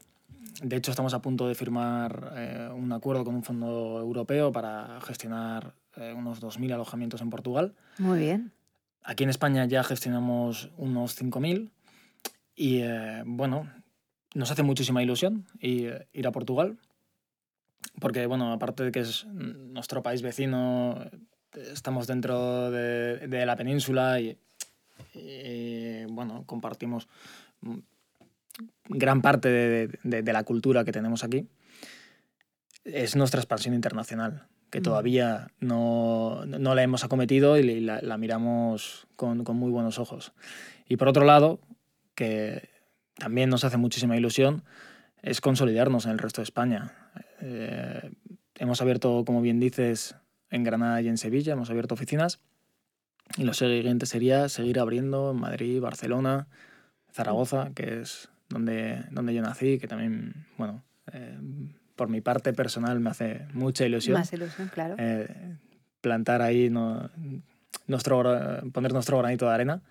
De 0.62 0.78
hecho, 0.78 0.92
estamos 0.92 1.14
a 1.14 1.22
punto 1.22 1.48
de 1.48 1.56
firmar 1.56 2.34
eh, 2.36 2.70
un 2.74 2.92
acuerdo 2.92 3.24
con 3.24 3.36
un 3.36 3.44
fondo 3.44 4.00
europeo 4.00 4.52
para 4.52 5.00
gestionar 5.02 5.76
eh, 5.96 6.14
unos 6.18 6.42
2.000 6.42 6.74
alojamientos 6.74 7.22
en 7.22 7.30
Portugal. 7.30 7.76
Muy 8.00 8.20
bien. 8.20 8.52
Aquí 9.04 9.24
en 9.24 9.30
España 9.30 9.66
ya 9.66 9.84
gestionamos 9.84 10.72
unos 10.78 11.22
5.000 11.22 11.70
y 12.56 12.80
eh, 12.80 13.22
bueno, 13.26 13.70
nos 14.34 14.50
hace 14.50 14.64
muchísima 14.64 15.04
ilusión 15.04 15.46
ir 15.60 16.28
a 16.28 16.32
Portugal 16.32 16.80
porque 18.00 18.26
bueno, 18.26 18.52
aparte 18.52 18.84
de 18.84 18.92
que 18.92 19.00
es 19.02 19.26
nuestro 19.26 20.04
país 20.04 20.22
vecino, 20.22 21.00
estamos 21.54 22.08
dentro 22.08 22.72
de, 22.72 23.28
de 23.28 23.46
la 23.46 23.56
península 23.56 24.20
y, 24.20 24.38
y, 25.14 26.06
bueno, 26.06 26.44
compartimos 26.46 27.08
gran 28.88 29.22
parte 29.22 29.50
de, 29.50 29.88
de, 30.04 30.22
de, 30.22 30.34
la 30.34 30.44
cultura 30.44 30.84
que 30.84 30.92
tenemos 30.92 31.24
aquí. 31.24 31.48
Es 32.84 33.16
nuestra 33.16 33.40
expansión 33.40 33.74
internacional 33.74 34.48
que 34.70 34.82
todavía 34.82 35.52
no, 35.62 36.44
no 36.46 36.76
la 36.76 36.84
hemos 36.84 37.06
acometido 37.06 37.58
y 37.58 37.80
la, 37.80 38.02
la 38.02 38.18
miramos 38.18 39.08
con, 39.16 39.46
con, 39.46 39.56
muy 39.56 39.72
buenos 39.72 40.00
ojos. 40.00 40.34
Y 40.90 40.98
por 40.98 41.08
otro 41.08 41.24
lado, 41.24 41.62
que 42.14 42.70
también 43.18 43.50
nos 43.50 43.64
hace 43.64 43.78
muchísima 43.78 44.18
ilusión, 44.18 44.64
es 45.22 45.40
consolidarnos 45.40 46.06
en 46.06 46.12
el 46.12 46.20
resto 46.20 46.42
de 46.42 46.44
España. 46.44 46.94
Eh, 47.42 48.12
hemos 48.56 48.82
abierto, 48.82 49.24
como 49.26 49.42
bien 49.42 49.60
dices, 49.60 50.16
en 50.50 50.64
Granada 50.64 51.02
y 51.02 51.08
en 51.08 51.18
Sevilla, 51.18 51.54
hemos 51.54 51.70
abierto 51.70 51.94
oficinas. 51.94 52.40
Y 53.38 53.44
lo 53.44 53.54
siguiente 53.54 54.06
sería 54.06 54.50
seguir 54.50 54.80
abriendo 54.80 55.32
en 55.32 55.38
Madrid, 55.38 55.82
Barcelona, 55.82 56.48
Zaragoza, 57.12 57.72
que 57.74 58.02
es 58.02 58.30
donde, 58.50 59.04
donde 59.12 59.34
yo 59.34 59.42
nací, 59.42 59.80
que 59.80 59.88
también, 59.88 60.46
bueno, 60.58 60.84
eh, 61.12 61.38
por 61.96 62.10
mi 62.10 62.22
parte 62.22 62.54
personal 62.54 63.00
me 63.00 63.10
hace 63.10 63.48
mucha 63.54 63.86
ilusión. 63.86 64.18
Más 64.18 64.32
ilusión, 64.32 64.70
claro. 64.74 64.96
Eh, 65.00 65.58
plantar 66.02 66.42
ahí 66.42 66.70
no, 66.70 67.10
nuestro, 67.88 68.24
poner 68.72 68.94
nuestro 68.94 69.18
granito 69.18 69.46
de 69.48 69.54
arena. 69.54 69.82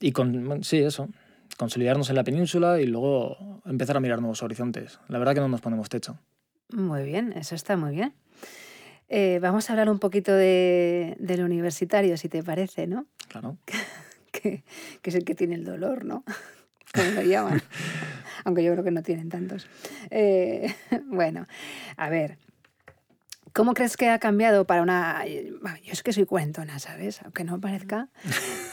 Y 0.00 0.12
con, 0.12 0.62
sí, 0.64 0.78
eso, 0.78 1.08
consolidarnos 1.56 2.10
en 2.10 2.16
la 2.16 2.24
península 2.24 2.80
y 2.80 2.86
luego 2.86 3.60
empezar 3.64 3.96
a 3.96 4.00
mirar 4.00 4.20
nuevos 4.20 4.42
horizontes. 4.42 5.00
La 5.08 5.18
verdad 5.18 5.34
que 5.34 5.40
no 5.40 5.48
nos 5.48 5.60
ponemos 5.60 5.88
techo. 5.88 6.18
Muy 6.70 7.04
bien, 7.04 7.32
eso 7.32 7.54
está 7.54 7.76
muy 7.76 7.94
bien. 7.94 8.12
Eh, 9.08 9.38
vamos 9.40 9.68
a 9.68 9.72
hablar 9.72 9.88
un 9.88 9.98
poquito 9.98 10.32
de, 10.32 11.16
del 11.20 11.44
universitario, 11.44 12.16
si 12.16 12.28
te 12.28 12.42
parece, 12.42 12.86
¿no? 12.86 13.06
Claro. 13.28 13.56
que, 14.32 14.64
que 15.00 15.10
es 15.10 15.16
el 15.16 15.24
que 15.24 15.34
tiene 15.34 15.54
el 15.54 15.64
dolor, 15.64 16.04
¿no? 16.04 16.24
Como 16.94 17.10
lo 17.10 17.22
llaman 17.22 17.62
aunque 18.46 18.62
yo 18.62 18.72
creo 18.72 18.84
que 18.84 18.92
no 18.92 19.02
tienen 19.02 19.28
tantos. 19.28 19.66
Eh, 20.10 20.72
bueno, 21.06 21.46
a 21.96 22.08
ver, 22.08 22.38
¿Cómo 23.56 23.72
crees 23.72 23.96
que 23.96 24.10
ha 24.10 24.18
cambiado 24.18 24.66
para 24.66 24.82
una... 24.82 25.24
Yo 25.24 25.90
es 25.90 26.02
que 26.02 26.12
soy 26.12 26.26
cuentona, 26.26 26.78
¿sabes? 26.78 27.22
Aunque 27.22 27.42
no 27.42 27.58
parezca. 27.58 28.10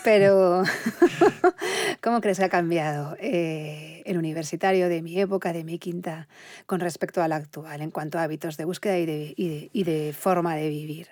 Pero 0.03 0.63
¿cómo 2.01 2.19
crees 2.19 2.37
que 2.37 2.43
ha 2.43 2.49
cambiado 2.49 3.15
eh, 3.21 4.03
el 4.05 4.17
universitario 4.17 4.89
de 4.89 5.01
mi 5.01 5.17
época, 5.17 5.53
de 5.53 5.63
mi 5.63 5.79
quinta, 5.79 6.27
con 6.65 6.81
respecto 6.81 7.23
al 7.23 7.31
actual, 7.31 7.79
en 7.79 7.91
cuanto 7.91 8.19
a 8.19 8.23
hábitos 8.23 8.57
de 8.57 8.65
búsqueda 8.65 8.99
y 8.99 9.05
de, 9.05 9.33
y 9.37 9.47
de, 9.47 9.69
y 9.71 9.83
de 9.85 10.11
forma 10.11 10.57
de 10.57 10.67
vivir? 10.67 11.07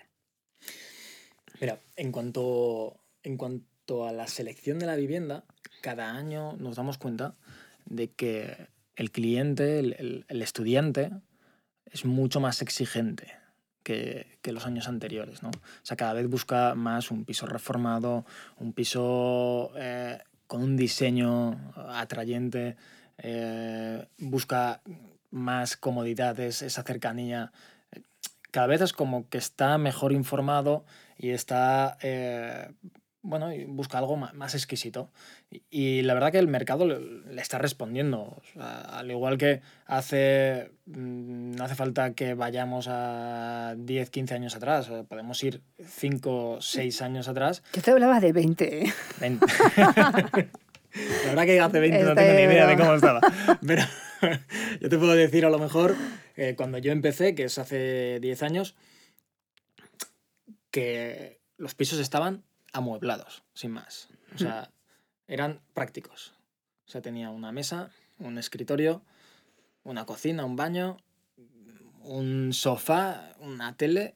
Mira, 1.62 1.80
en 1.96 2.12
cuanto, 2.12 2.98
en 3.24 3.38
cuanto 3.38 4.06
a 4.06 4.12
la 4.12 4.28
selección 4.28 4.80
de 4.80 4.86
la 4.86 4.98
vivienda, 4.98 5.46
cada 5.80 6.12
año 6.12 6.58
nos 6.58 6.76
damos 6.76 6.98
cuenta 6.98 7.36
de 7.86 8.12
que 8.12 8.68
el 8.98 9.12
cliente, 9.12 9.80
el, 9.80 10.26
el, 10.28 10.42
estudiante, 10.42 11.12
es 11.86 12.04
mucho 12.04 12.42
más 12.42 12.62
exigente 12.62 13.41
que, 13.84 14.38
que, 14.42 14.52
los 14.52 14.66
años 14.66 14.88
anteriores. 14.88 15.44
¿no? 15.44 15.50
O 15.50 15.84
sea, 15.84 15.98
cada 15.98 16.14
vez 16.14 16.28
busca 16.28 16.76
más 16.76 17.12
un 17.12 17.26
piso 17.26 17.46
reformado, 17.46 18.26
un 18.60 18.74
piso 18.74 19.72
eh, 19.76 20.20
con 20.48 20.64
un 20.64 20.78
diseño 20.78 21.74
atrayente, 21.76 22.76
eh, 23.18 24.06
busca 24.18 24.82
más 25.30 25.78
comodidades, 25.78 26.62
esa 26.62 26.84
cercanía. 26.84 27.52
Cada 28.52 28.68
vez 28.68 28.82
es 28.82 28.94
como 28.94 29.30
que 29.30 29.38
está 29.38 29.78
mejor 29.78 30.12
informado 30.12 30.84
y 31.18 31.30
está 31.30 31.98
eh, 32.02 32.70
bueno, 33.24 33.52
busca 33.68 34.00
algo 34.00 34.18
más, 34.18 34.56
exquisito. 34.56 35.10
Y, 35.70 36.02
la 36.02 36.14
verdad 36.14 36.32
que 36.32 36.40
el 36.40 36.48
mercado 36.48 36.86
le, 36.86 37.42
está 37.42 37.58
respondiendo. 37.60 38.20
O 38.20 38.42
sea, 38.54 38.82
al 38.82 39.12
igual 39.12 39.38
que 39.38 39.62
hace, 39.86 40.72
no 40.86 41.56
mm, 41.56 41.62
hace 41.62 41.76
falta 41.76 42.14
que 42.14 42.34
vayamos 42.34 42.88
a 42.90 43.76
10, 43.78 44.10
15 44.10 44.34
años 44.34 44.56
atrás. 44.56 44.90
podemos 45.08 45.44
ir 45.44 45.62
5, 45.84 46.58
6 46.62 47.02
años 47.02 47.28
atrás. 47.28 47.64
Yo 47.74 47.82
te 47.82 47.92
hablaba 47.92 48.20
de 48.20 48.34
20. 48.34 48.94
20. 49.20 49.46
la 49.78 51.28
verdad 51.28 51.46
que 51.46 51.60
hace 51.60 51.80
20 51.80 52.04
no 52.04 52.16
tengo 52.16 52.34
ni 52.34 52.42
idea 52.42 52.68
de 52.68 52.78
cómo 52.78 52.96
estaba. 52.96 53.22
Pero 53.66 53.84
yo 54.82 54.90
te 54.90 54.98
puedo 54.98 55.14
decir 55.14 55.46
a 55.46 55.50
lo 55.50 55.60
mejor, 55.60 55.96
eh, 56.36 56.56
cuando 56.58 56.80
yo 56.80 56.92
empecé, 56.92 57.36
que 57.36 57.44
es 57.44 57.60
hace 57.60 58.20
10 58.20 58.44
años, 58.44 58.76
que 60.72 61.40
los 61.58 61.76
pisos 61.76 62.00
estaban 62.00 62.44
amueblados, 62.74 63.44
sin 63.54 63.72
más. 63.72 64.10
O 64.36 64.38
sea, 64.38 64.72
eran 65.28 65.62
prácticos. 65.74 66.34
O 66.88 66.92
sea, 66.92 67.02
tenía 67.02 67.30
una 67.30 67.52
mesa, 67.52 67.90
un 68.20 68.38
escritorio, 68.38 69.02
una 69.84 70.06
cocina, 70.06 70.46
un 70.46 70.56
baño, 70.56 70.98
un 72.04 72.54
sofá, 72.54 73.34
una 73.40 73.76
tele, 73.76 74.16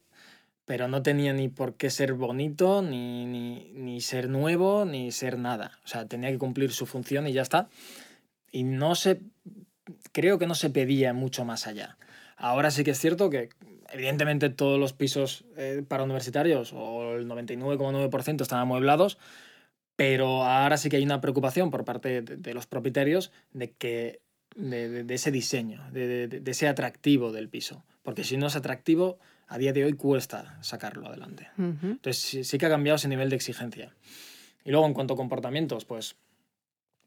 pero 0.65 0.87
no 0.87 1.03
tenía 1.03 1.31
ni 1.33 1.47
por 1.47 1.75
qué 1.75 1.89
ser 1.89 2.13
bonito, 2.13 2.81
ni, 2.81 3.25
ni, 3.25 3.71
ni, 3.73 4.01
ser 4.01 4.29
nuevo, 4.29 4.85
ni 4.85 5.11
ser 5.11 5.37
nada. 5.37 5.79
O 5.85 5.87
sea, 5.87 6.05
tenía 6.07 6.31
que 6.31 6.39
cumplir 6.39 6.71
su 6.71 6.85
función 6.85 7.27
y 7.27 7.33
ya 7.33 7.43
está. 7.43 7.69
Y 8.51 8.63
no 8.63 8.95
se. 8.95 9.21
Creo 10.11 10.39
que 10.39 10.47
no 10.47 10.55
se 10.55 10.71
pedía 10.71 11.13
mucho 11.13 11.45
más 11.45 11.67
allá. 11.67 11.97
Ahora 12.35 12.71
sí 12.71 12.83
que 12.83 12.91
es 12.91 12.99
cierto 12.99 13.29
que 13.29 13.49
evidentemente 13.95 14.49
todos 14.49 14.79
los 14.79 14.93
pisos 14.93 15.45
eh, 15.55 15.83
para 15.87 16.03
universitarios, 16.03 16.73
o 16.73 17.13
el 17.15 17.27
99,9% 17.27 18.41
están 18.41 18.59
amueblados, 18.59 19.17
pero 19.95 20.43
ahora 20.43 20.75
sí 20.75 20.89
que 20.89 20.97
hay 20.97 21.03
una 21.03 21.21
preocupación 21.21 21.71
por 21.71 21.85
parte 21.85 22.21
de, 22.21 22.35
de 22.35 22.53
los 22.53 22.67
propietarios 22.67 23.31
de 23.53 23.71
que 23.71 24.19
de, 24.55 25.03
de 25.03 25.13
ese 25.13 25.31
diseño, 25.31 25.81
de, 25.91 26.41
ese 26.45 26.67
atractivo 26.67 27.31
del 27.31 27.49
piso. 27.49 27.83
Porque 28.03 28.23
si 28.23 28.37
no 28.37 28.47
es 28.47 28.55
atractivo, 28.55 29.17
a 29.47 29.57
día 29.57 29.73
de 29.73 29.85
hoy 29.85 29.93
cuesta 29.93 30.57
sacarlo 30.61 31.07
adelante. 31.07 31.49
Uh 31.57 31.61
-huh. 31.61 31.91
Entonces 31.91 32.21
sí, 32.21 32.43
sí, 32.43 32.57
que 32.57 32.65
ha 32.65 32.69
cambiado 32.69 32.95
ese 32.97 33.07
nivel 33.07 33.29
de 33.29 33.37
exigencia. 33.37 33.93
Y 34.65 34.71
luego 34.71 34.85
en 34.87 34.93
cuanto 34.93 35.13
a 35.13 35.17
comportamientos, 35.17 35.85
pues, 35.85 36.15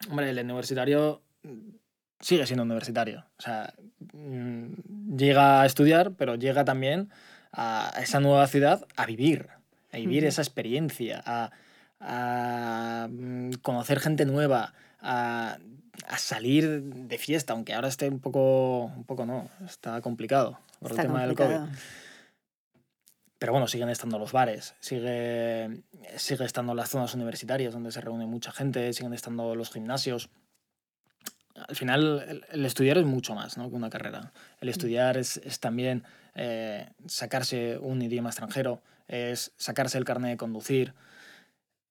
hombre, 0.08 0.30
el 0.30 0.38
universitario 0.38 1.20
sigue 2.20 2.46
siendo 2.46 2.64
universitario. 2.64 3.24
O 3.38 3.42
sea, 3.42 3.72
mm, 4.12 5.16
llega 5.16 5.62
a 5.62 5.66
estudiar, 5.66 6.12
pero 6.12 6.34
llega 6.34 6.64
también 6.64 7.10
a 7.52 7.92
esa 8.00 8.20
nueva 8.20 8.46
ciudad 8.46 8.86
a 8.96 9.06
vivir, 9.06 9.48
a 9.92 9.96
vivir 9.96 10.24
esa 10.24 10.42
experiencia, 10.42 11.22
a, 11.24 11.50
a, 12.00 13.08
mm, 13.10 13.52
conocer 13.62 14.00
gente 14.00 14.24
nueva, 14.26 14.74
a, 15.00 15.58
a, 16.06 16.18
salir 16.18 16.82
de 16.82 17.18
fiesta, 17.18 17.52
aunque 17.52 17.74
ahora 17.74 17.88
esté 17.88 18.08
un 18.08 18.20
poco, 18.20 18.84
un 18.84 19.04
poco 19.04 19.24
no, 19.24 19.48
está 19.66 20.00
complicado 20.00 20.58
por 20.80 20.90
está 20.90 21.02
el 21.02 21.08
tema 21.08 21.20
complicado. 21.20 21.50
del 21.50 21.60
COVID. 21.60 21.78
Pero 23.38 23.52
bueno, 23.52 23.68
siguen 23.68 23.88
estando 23.88 24.18
los 24.18 24.32
bares, 24.32 24.74
sigue, 24.80 25.82
sigue 26.16 26.44
estando 26.44 26.74
las 26.74 26.90
zonas 26.90 27.14
universitarias 27.14 27.72
donde 27.72 27.92
se 27.92 28.00
reúne 28.00 28.26
mucha 28.26 28.50
gente, 28.50 28.92
siguen 28.92 29.14
estando 29.14 29.54
los 29.54 29.70
gimnasios 29.70 30.28
al 31.66 31.76
final 31.76 32.24
el, 32.28 32.44
el, 32.50 32.64
estudiar 32.66 32.98
es 32.98 33.04
mucho 33.04 33.34
más 33.34 33.56
¿no? 33.56 33.68
que 33.68 33.76
una 33.76 33.90
carrera. 33.90 34.32
El 34.60 34.68
estudiar 34.68 35.16
es, 35.16 35.38
es 35.38 35.60
también 35.60 36.04
eh, 36.34 36.88
sacarse 37.06 37.78
un 37.78 38.00
idioma 38.02 38.28
extranjero, 38.28 38.82
es 39.08 39.52
sacarse 39.56 39.98
el 39.98 40.04
carnet 40.04 40.32
de 40.32 40.36
conducir, 40.36 40.94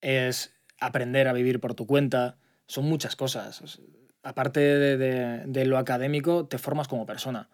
es 0.02 0.54
aprender 0.80 1.28
a 1.28 1.34
vivir 1.34 1.60
por 1.60 1.74
tu 1.74 1.86
cuenta. 1.86 2.38
Son 2.68 2.86
muchas 2.86 3.16
cosas. 3.16 3.80
Aparte 4.24 4.60
de, 4.60 4.98
de, 4.98 5.44
de 5.46 5.66
lo 5.66 5.78
académico, 5.78 6.46
te 6.46 6.58
formas 6.58 6.88
como 6.88 7.06
persona. 7.06 7.50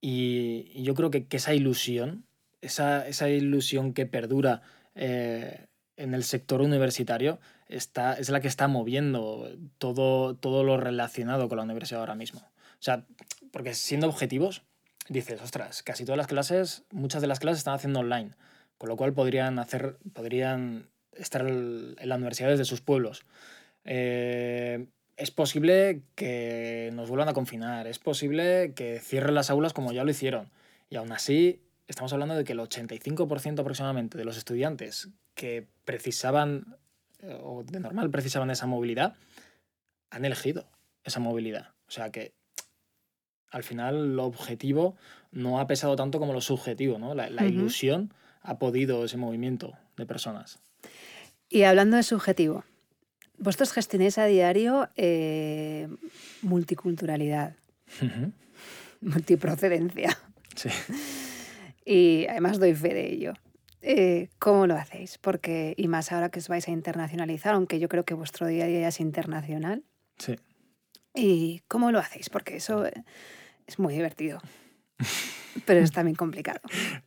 Y, 0.00 0.70
y 0.74 0.82
yo 0.82 0.94
creo 0.94 1.10
que, 1.10 1.26
que, 1.26 1.38
esa 1.38 1.54
ilusión, 1.54 2.24
esa, 2.60 3.06
esa 3.08 3.28
ilusión 3.28 3.92
que 3.92 4.06
perdura 4.06 4.62
eh, 4.94 5.66
en 5.96 6.14
el 6.14 6.24
sector 6.24 6.60
universitario 6.60 7.40
está, 7.68 8.14
es 8.14 8.28
la 8.28 8.40
que 8.40 8.48
está 8.48 8.68
moviendo 8.68 9.48
todo, 9.78 10.36
todo 10.36 10.64
lo 10.64 10.76
relacionado 10.76 11.48
con 11.48 11.56
la 11.56 11.64
universidad 11.64 12.00
ahora 12.00 12.14
mismo. 12.14 12.40
O 12.40 12.82
sea, 12.82 13.04
porque 13.50 13.74
siendo 13.74 14.06
objetivos, 14.08 14.62
dices, 15.08 15.40
ostras, 15.40 15.82
casi 15.82 16.04
todas 16.04 16.18
las 16.18 16.26
clases, 16.26 16.84
muchas 16.90 17.22
de 17.22 17.28
las 17.28 17.40
clases 17.40 17.58
están 17.58 17.74
haciendo 17.74 18.00
online, 18.00 18.32
con 18.78 18.88
lo 18.88 18.96
cual 18.96 19.12
podrían, 19.12 19.58
hacer, 19.58 19.98
podrían 20.12 20.88
estar 21.12 21.46
en 21.46 21.96
la 22.02 22.16
universidad 22.16 22.50
desde 22.50 22.64
sus 22.64 22.80
pueblos. 22.80 23.24
Eh, 23.84 24.86
es 25.16 25.30
posible 25.30 26.02
que 26.14 26.90
nos 26.92 27.08
vuelvan 27.08 27.28
a 27.28 27.32
confinar, 27.32 27.86
es 27.86 27.98
posible 27.98 28.74
que 28.74 29.00
cierren 29.00 29.34
las 29.34 29.48
aulas 29.50 29.72
como 29.72 29.92
ya 29.92 30.04
lo 30.04 30.10
hicieron. 30.10 30.50
Y 30.90 30.96
aún 30.96 31.10
así, 31.12 31.62
estamos 31.88 32.12
hablando 32.12 32.34
de 32.34 32.44
que 32.44 32.52
el 32.52 32.60
85% 32.60 33.60
aproximadamente 33.60 34.18
de 34.18 34.24
los 34.24 34.36
estudiantes 34.36 35.08
que 35.34 35.66
precisaban, 35.84 36.76
o 37.42 37.64
de 37.64 37.80
normal 37.80 38.10
precisaban 38.10 38.50
esa 38.50 38.66
movilidad, 38.66 39.14
han 40.10 40.24
elegido 40.24 40.68
esa 41.04 41.20
movilidad. 41.20 41.70
O 41.88 41.90
sea 41.90 42.10
que 42.10 42.34
al 43.50 43.62
final 43.62 44.16
lo 44.16 44.24
objetivo 44.24 44.96
no 45.32 45.60
ha 45.60 45.66
pesado 45.66 45.96
tanto 45.96 46.18
como 46.18 46.32
lo 46.32 46.40
subjetivo, 46.40 46.98
¿no? 46.98 47.14
La, 47.14 47.28
ilusión 47.46 48.12
ha 48.42 48.58
podido 48.58 49.04
ese 49.04 49.16
movimiento 49.16 49.74
de 49.96 50.06
personas. 50.06 50.58
Y 51.48 51.62
hablando 51.62 51.96
de 51.96 52.02
subjetivo, 52.02 52.64
vosotros 53.38 53.72
gestionáis 53.72 54.18
a 54.18 54.26
diario 54.26 54.88
eh, 54.96 55.88
multiculturalidad, 56.42 57.56
multiprocedencia. 59.00 60.18
Sí. 60.54 60.70
Y 61.84 62.26
además 62.26 62.58
doy 62.58 62.74
fe 62.74 62.94
de 62.94 63.12
ello. 63.12 63.34
Eh, 63.88 64.30
¿Cómo 64.40 64.66
lo 64.66 64.74
hacéis? 64.74 65.16
Porque, 65.16 65.72
y 65.76 65.86
más 65.86 66.10
ahora 66.10 66.28
que 66.28 66.40
os 66.40 66.48
vais 66.48 66.66
a 66.66 66.72
internacionalizar, 66.72 67.54
aunque 67.54 67.78
yo 67.78 67.88
creo 67.88 68.04
que 68.04 68.14
vuestro 68.14 68.48
día 68.48 68.64
a 68.64 68.66
día 68.66 68.88
es 68.88 68.98
internacional. 68.98 69.84
Sí. 70.18 70.34
¿Y 71.14 71.62
cómo 71.68 71.92
lo 71.92 72.00
hacéis? 72.00 72.28
Porque 72.28 72.56
eso 72.56 72.84
es 73.64 73.78
muy 73.78 73.94
divertido. 73.94 74.40
Pero 75.66 75.78
es 75.78 75.92
también 75.92 76.16
complicado. 76.16 76.58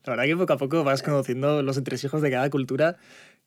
La 0.05 0.15
verdad 0.15 0.23
que 0.23 0.37
poco 0.37 0.53
a 0.53 0.57
poco 0.57 0.83
vas 0.85 1.03
conociendo 1.03 1.61
los 1.63 1.75
entresijos 1.75 2.21
de 2.21 2.31
cada 2.31 2.49
cultura 2.49 2.95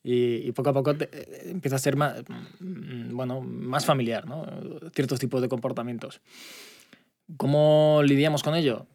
y, 0.04 0.52
poco 0.52 0.68
a 0.68 0.72
poco 0.74 0.90
eh, 0.90 1.44
empieza 1.46 1.76
a 1.76 1.78
ser 1.78 1.96
más, 1.96 2.22
mm, 2.60 3.16
bueno, 3.16 3.40
más 3.40 3.86
familiar, 3.86 4.26
¿no? 4.26 4.44
Ciertos 4.94 5.18
tipos 5.18 5.40
de 5.40 5.48
comportamientos. 5.48 6.20
¿Cómo 7.38 8.02
lidiamos 8.04 8.42
con 8.42 8.54
ello? 8.54 8.86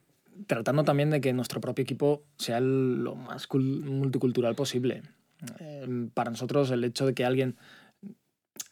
Tratando 0.45 0.83
también 0.83 1.09
de 1.09 1.21
que 1.21 1.33
nuestro 1.33 1.61
propio 1.61 1.83
equipo 1.83 2.23
sea 2.37 2.59
lo 2.59 3.15
más 3.15 3.47
multicultural 3.51 4.55
posible. 4.55 5.03
Para 6.13 6.31
nosotros 6.31 6.71
el 6.71 6.83
hecho 6.83 7.05
de 7.05 7.13
que 7.13 7.25
alguien 7.25 7.57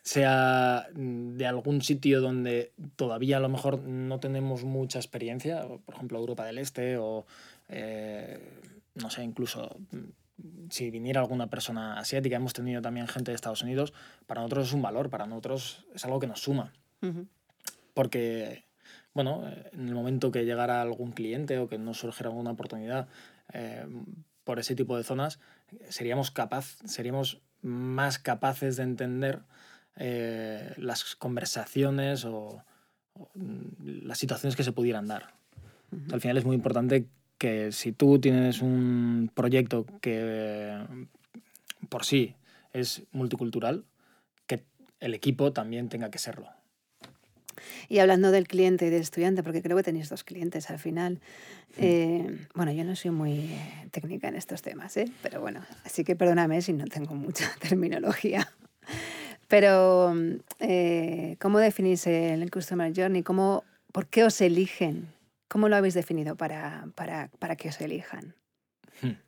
sea 0.01 0.87
de 0.93 1.47
algún 1.47 1.81
sitio 1.81 2.21
donde 2.21 2.73
todavía 2.95 3.37
a 3.37 3.39
lo 3.39 3.49
mejor 3.49 3.81
no 3.83 4.19
tenemos 4.19 4.63
mucha 4.63 4.99
experiencia, 4.99 5.67
por 5.85 5.95
ejemplo 5.95 6.19
Europa 6.19 6.45
del 6.45 6.59
Este 6.59 6.97
o 6.97 7.25
eh, 7.69 8.39
no 8.95 9.09
sé, 9.09 9.23
incluso 9.23 9.77
mm, 9.91 10.69
si 10.69 10.89
viniera 10.89 11.21
alguna 11.21 11.47
persona 11.47 11.99
asiática, 11.99 12.35
hemos 12.35 12.53
tenido 12.53 12.81
también 12.81 13.07
gente 13.07 13.31
de 13.31 13.35
Estados 13.35 13.61
Unidos, 13.61 13.93
para 14.27 14.41
nosotros 14.41 14.67
es 14.67 14.73
un 14.73 14.81
valor, 14.81 15.09
para 15.09 15.25
nosotros 15.25 15.85
es 15.93 16.03
algo 16.05 16.19
que 16.19 16.27
nos 16.27 16.41
suma. 16.41 16.73
Porque 17.93 18.64
bueno, 19.15 19.49
en 19.71 19.87
el 19.87 19.95
momento 19.95 20.29
que 20.29 20.43
llegara 20.43 20.81
algún 20.81 21.13
cliente 21.13 21.57
o 21.57 21.69
que 21.69 21.79
nos 21.79 21.99
surgiera 21.99 22.29
alguna 22.29 22.51
oportunidad 22.51 23.07
eh, 23.53 23.87
por 24.43 24.59
ese 24.59 24.75
tipo 24.75 24.97
de 24.97 25.03
zonas, 25.03 25.39
seríamos, 25.89 26.31
capaz, 26.31 26.77
seríamos 26.83 27.41
más 27.61 28.19
capaces 28.19 28.75
de 28.75 28.83
entender 28.83 29.39
eh, 29.95 30.73
las 30.77 31.15
conversaciones 31.15 32.25
o, 32.25 32.61
mm, 33.35 34.03
las 34.03 34.17
situaciones 34.17 34.57
que 34.57 34.63
se 34.63 34.73
pudieran 34.73 35.07
dar. 35.07 35.33
Al 36.11 36.19
final 36.19 36.37
es 36.37 36.43
muy 36.43 36.57
importante 36.57 37.07
que 37.37 37.71
si 37.71 37.93
tú 37.93 38.19
tienes 38.19 38.61
un 38.61 39.31
proyecto 39.33 39.85
que 40.01 40.77
por 41.87 42.03
sí 42.03 42.35
es 42.73 43.03
multicultural, 43.13 43.85
que 44.45 44.65
el 44.99 45.13
equipo 45.13 45.53
también 45.53 45.87
tenga 45.87 46.11
que 46.11 46.19
serlo. 46.19 46.49
Y 47.89 47.99
hablando 47.99 48.31
del 48.31 48.47
cliente 48.47 48.87
y 48.87 48.89
del 48.89 49.01
estudiante, 49.01 49.43
porque 49.43 49.61
creo 49.61 49.77
que 49.77 49.83
tenéis 49.83 50.09
dos 50.09 50.23
clientes 50.23 50.69
al 50.69 50.79
final. 50.79 51.19
Eh, 51.77 52.47
bueno, 52.53 52.71
yo 52.71 52.83
no 52.83 52.95
soy 52.95 53.11
muy 53.11 53.31
eh, 53.31 53.87
técnica 53.91 54.27
en 54.27 54.35
estos 54.35 54.61
temas, 54.61 54.95
¿eh? 54.97 55.11
pero 55.21 55.41
bueno, 55.41 55.65
así 55.83 56.03
que 56.03 56.15
perdóname 56.15 56.61
si 56.61 56.73
no 56.73 56.85
tengo 56.85 57.15
mucha 57.15 57.51
terminología. 57.59 58.51
Pero, 59.47 60.13
¿cómo 61.39 61.59
definís 61.59 62.07
el 62.07 62.49
Customer 62.49 62.91
Journey? 62.95 63.21
¿Cómo, 63.21 63.63
¿Por 63.91 64.07
qué 64.07 64.23
os 64.23 64.41
eligen? 64.41 65.13
¿Cómo 65.47 65.69
lo 65.69 65.75
habéis 65.75 65.93
definido 65.93 66.35
para, 66.35 66.87
para, 66.95 67.29
para 67.39 67.55
que 67.55 67.69
os 67.69 67.79
elijan? 67.79 68.35
Hmm. 69.01 69.25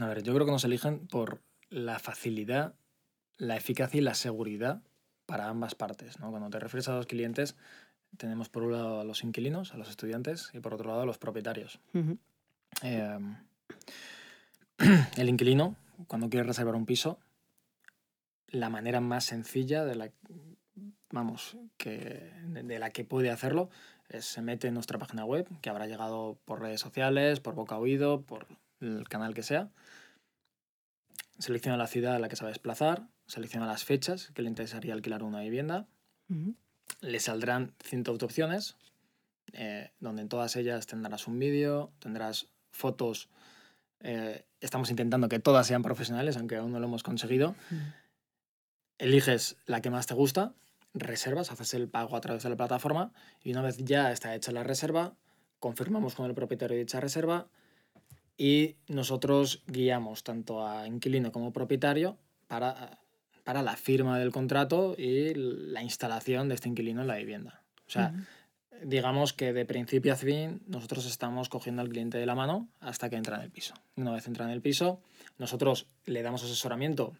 A 0.00 0.06
ver, 0.06 0.22
yo 0.22 0.34
creo 0.34 0.46
que 0.46 0.52
nos 0.52 0.64
eligen 0.64 1.06
por 1.06 1.42
la 1.68 1.98
facilidad, 1.98 2.74
la 3.36 3.56
eficacia 3.56 3.98
y 3.98 4.02
la 4.02 4.14
seguridad 4.14 4.82
para 5.30 5.48
ambas 5.48 5.76
partes. 5.76 6.18
¿no? 6.18 6.30
Cuando 6.30 6.50
te 6.50 6.58
refieres 6.58 6.88
a 6.88 6.96
los 6.96 7.06
clientes, 7.06 7.54
tenemos 8.16 8.48
por 8.48 8.64
un 8.64 8.72
lado 8.72 9.00
a 9.00 9.04
los 9.04 9.22
inquilinos, 9.22 9.72
a 9.72 9.76
los 9.76 9.88
estudiantes, 9.88 10.50
y 10.52 10.58
por 10.58 10.74
otro 10.74 10.88
lado 10.88 11.02
a 11.02 11.06
los 11.06 11.18
propietarios. 11.18 11.78
Em, 12.82 13.36
el 15.16 15.28
inquilino, 15.28 15.76
cuando 16.08 16.28
quiere 16.28 16.44
reservar 16.44 16.74
un 16.74 16.84
piso, 16.84 17.20
la 18.48 18.70
manera 18.70 19.00
más 19.00 19.22
sencilla 19.22 19.84
de 19.84 19.94
la, 19.94 20.10
vamos, 21.12 21.56
que, 21.76 22.32
de, 22.46 22.78
la 22.80 22.90
que 22.90 23.04
puede 23.04 23.30
hacerlo 23.30 23.70
es 24.08 24.24
se 24.24 24.42
mete 24.42 24.66
en 24.66 24.74
nuestra 24.74 24.98
página 24.98 25.24
web, 25.24 25.46
que 25.60 25.70
habrá 25.70 25.86
llegado 25.86 26.40
por 26.44 26.60
redes 26.60 26.80
sociales, 26.80 27.38
por 27.38 27.54
boca 27.54 27.78
oído, 27.78 28.22
por 28.22 28.48
el 28.80 29.08
canal 29.08 29.32
que 29.32 29.44
sea. 29.44 29.70
Selecciona 31.38 31.76
la 31.76 31.86
ciudad 31.86 32.16
a 32.16 32.18
la 32.18 32.28
que 32.28 32.34
se 32.34 32.42
va 32.42 32.48
a 32.48 32.52
desplazar, 32.52 33.06
selecciona 33.30 33.66
las 33.66 33.84
fechas 33.84 34.32
que 34.34 34.42
le 34.42 34.48
interesaría 34.48 34.92
alquilar 34.92 35.22
una 35.22 35.40
vivienda. 35.40 35.86
Le 37.00 37.20
saldrán 37.20 37.74
cientos 37.82 38.18
de 38.18 38.24
opciones, 38.24 38.76
eh, 39.52 39.92
donde 40.00 40.22
en 40.22 40.28
todas 40.28 40.56
ellas 40.56 40.86
tendrás 40.86 41.28
un 41.28 41.38
vídeo, 41.38 41.92
tendrás 42.00 42.48
fotos. 42.72 43.28
Eh, 44.00 44.44
estamos 44.60 44.90
intentando 44.90 45.28
que 45.28 45.38
todas 45.38 45.66
sean 45.66 45.82
profesionales, 45.82 46.36
aunque 46.36 46.56
aún 46.56 46.72
no 46.72 46.80
lo 46.80 46.86
hemos 46.86 47.04
conseguido. 47.04 47.54
Eliges 48.98 49.56
la 49.64 49.80
que 49.80 49.90
más 49.90 50.08
te 50.08 50.14
gusta, 50.14 50.52
reservas, 50.92 51.52
haces 51.52 51.74
el 51.74 51.88
pago 51.88 52.16
a 52.16 52.20
través 52.20 52.42
de 52.42 52.50
la 52.50 52.56
plataforma 52.56 53.12
y 53.44 53.52
una 53.52 53.62
vez 53.62 53.76
ya 53.78 54.10
está 54.10 54.34
hecha 54.34 54.50
la 54.50 54.64
reserva, 54.64 55.14
confirmamos 55.60 56.16
con 56.16 56.26
el 56.26 56.34
propietario 56.34 56.76
de 56.76 56.82
dicha 56.82 56.98
reserva 56.98 57.46
y 58.36 58.76
nosotros 58.88 59.62
guiamos 59.68 60.24
tanto 60.24 60.66
a 60.66 60.88
inquilino 60.88 61.30
como 61.30 61.52
propietario 61.52 62.18
para 62.48 62.98
para 63.44 63.62
la 63.62 63.76
firma 63.76 64.18
del 64.18 64.32
contrato 64.32 64.94
y 64.96 65.34
la 65.34 65.82
instalación 65.82 66.48
de 66.48 66.54
este 66.54 66.68
inquilino 66.68 67.00
en 67.00 67.06
la 67.06 67.16
vivienda. 67.16 67.62
O 67.86 67.90
sea, 67.90 68.14
digamos 68.82 69.32
que 69.32 69.52
de 69.52 69.64
principio 69.64 70.12
a 70.12 70.16
fin 70.16 70.62
nosotros 70.66 71.06
estamos 71.06 71.48
cogiendo 71.48 71.82
al 71.82 71.88
cliente 71.88 72.18
de 72.18 72.26
la 72.26 72.34
mano 72.34 72.68
hasta 72.80 73.10
que 73.10 73.16
entra 73.16 73.36
en 73.36 73.42
el 73.42 73.50
piso. 73.50 73.74
Una 73.96 74.12
vez 74.12 74.26
entra 74.26 74.44
en 74.44 74.50
el 74.50 74.62
piso, 74.62 75.00
nosotros 75.38 75.86
le 76.06 76.22
damos 76.22 76.44
asesoramiento 76.44 77.14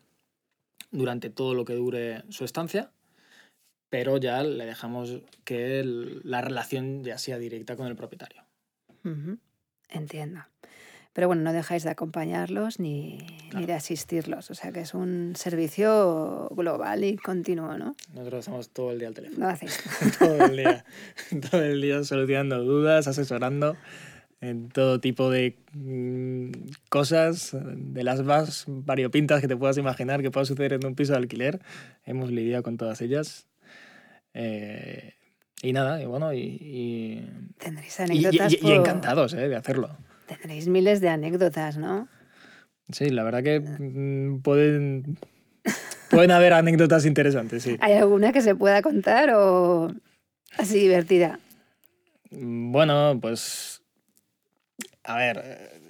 durante 0.90 1.30
todo 1.30 1.54
lo 1.54 1.64
que 1.64 1.74
dure 1.74 2.24
su 2.30 2.44
estancia, 2.44 2.92
pero 3.88 4.16
ya 4.18 4.42
le 4.42 4.64
dejamos 4.66 5.22
que 5.44 5.83
la 5.85 6.40
relación 6.40 7.04
ya 7.04 7.18
sea 7.18 7.38
directa 7.38 7.76
con 7.76 7.87
el 7.87 7.96
propietario. 7.96 8.44
Entiendo. 9.88 10.44
Pero 11.12 11.27
bueno, 11.27 11.42
no 11.42 11.53
dejáis 11.53 11.83
de 11.83 11.90
acompañarlos 11.90 12.79
ni, 12.79 13.18
ni, 13.55 13.66
de 13.66 13.73
asistirlos. 13.73 14.51
O 14.51 14.55
sea 14.55 14.70
que 14.70 14.81
es 14.81 14.94
un 14.94 15.35
servicio 15.35 16.49
global 16.55 17.03
y 17.03 17.16
continuo, 17.16 17.77
¿no? 17.77 17.96
Nosotros 18.14 18.40
estamos 18.40 18.68
todo 18.70 18.92
el 18.92 19.01
día 19.01 19.09
al 19.09 19.14
teléfono. 19.14 19.46
No 19.46 19.51
hacéis. 19.51 19.83
todo 20.18 20.44
el 20.44 20.57
día. 20.57 20.85
todo 21.51 21.62
el 21.62 21.81
día 21.81 22.05
solucionando 22.05 22.62
dudas, 22.62 23.09
asesorando 23.09 23.77
en 24.40 24.68
todo 24.68 25.01
tipo 25.01 25.31
de 25.31 25.59
mm, 25.73 26.53
cosas, 26.88 27.57
de 27.61 28.05
las 28.05 28.23
más 28.23 28.64
variopintas 28.68 29.40
que 29.40 29.49
te 29.49 29.57
puedas 29.57 29.77
imaginar 29.79 30.23
que 30.23 30.31
pueda 30.31 30.46
suceder 30.46 30.75
en 30.75 30.87
un 30.87 30.94
piso 30.94 31.12
de 31.12 31.18
alquiler. 31.18 31.61
Hemos 32.05 32.31
lidiado 32.31 32.62
con 32.62 32.77
todas 32.77 33.01
ellas. 33.03 33.49
Eh, 34.33 35.14
y 35.62 35.73
nada, 35.73 36.01
y 36.01 36.07
bueno, 36.07 36.33
y... 36.33 37.27
Tendréis 37.59 38.01
anécdotas 38.01 38.53
y, 38.53 38.66
y, 38.66 38.73
encantados 38.73 39.35
eh, 39.35 39.49
de 39.49 39.57
hacerlo. 39.57 39.99
Tendréis 40.30 40.68
miles 40.68 41.00
de 41.00 41.08
anécdotas, 41.08 41.76
¿no? 41.76 42.06
Sí, 42.92 43.10
la 43.10 43.24
verdad 43.24 43.42
que 43.42 43.58
mm, 43.58 44.42
pueden, 44.42 45.18
pueden 46.08 46.30
haber 46.30 46.52
anécdotas 46.52 47.04
interesantes, 47.04 47.64
sí. 47.64 47.76
¿Hay 47.80 47.94
alguna 47.94 48.32
que 48.32 48.40
se 48.40 48.54
pueda 48.54 48.80
contar 48.80 49.30
o 49.34 49.92
así 50.56 50.78
divertida? 50.78 51.40
Mm, 52.30 52.70
bueno, 52.70 53.18
pues. 53.20 53.82
A 55.02 55.16
ver. 55.16 55.80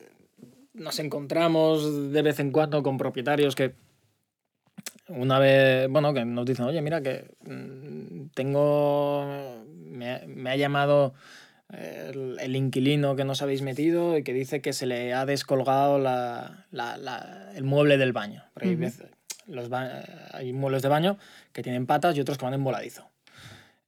nos 0.73 0.99
encontramos 0.99 2.13
de 2.13 2.23
vez 2.23 2.41
en 2.41 2.51
cuando 2.51 2.83
con 2.83 2.97
propietarios 2.97 3.55
que 3.55 3.75
una 5.09 5.39
vez, 5.39 5.89
bueno, 5.91 6.15
que 6.15 6.25
nos 6.25 6.47
dicen, 6.47 6.65
oye, 6.65 6.81
mira 6.81 7.03
que 7.03 7.27
mm, 7.45 8.29
tengo, 8.35 9.65
me, 9.77 10.51
ha 10.51 10.57
llamado 10.57 11.15
el, 11.73 12.57
inquilino 12.57 13.17
que 13.17 13.25
nos 13.25 13.43
habéis 13.43 13.63
metido 13.63 14.19
y 14.19 14.23
que 14.23 14.33
dice 14.33 14.61
que 14.61 14.73
se 14.73 14.87
le 14.87 15.15
ha 15.15 15.27
descolgado 15.27 15.99
la, 15.99 16.67
la, 16.71 17.53
el 17.55 17.65
mueble 17.65 17.99
del 17.99 18.13
baño. 18.13 18.45
hay, 18.57 18.77
los 19.47 19.69
hay 20.33 20.53
muebles 20.53 20.83
de 20.83 20.89
baño 20.89 21.19
que 21.53 21.63
tienen 21.63 21.87
patas 21.87 22.17
y 22.17 22.21
otros 22.21 22.39
que 22.39 22.45
van 22.45 22.55
en 22.55 22.65
voladizo. 22.65 23.09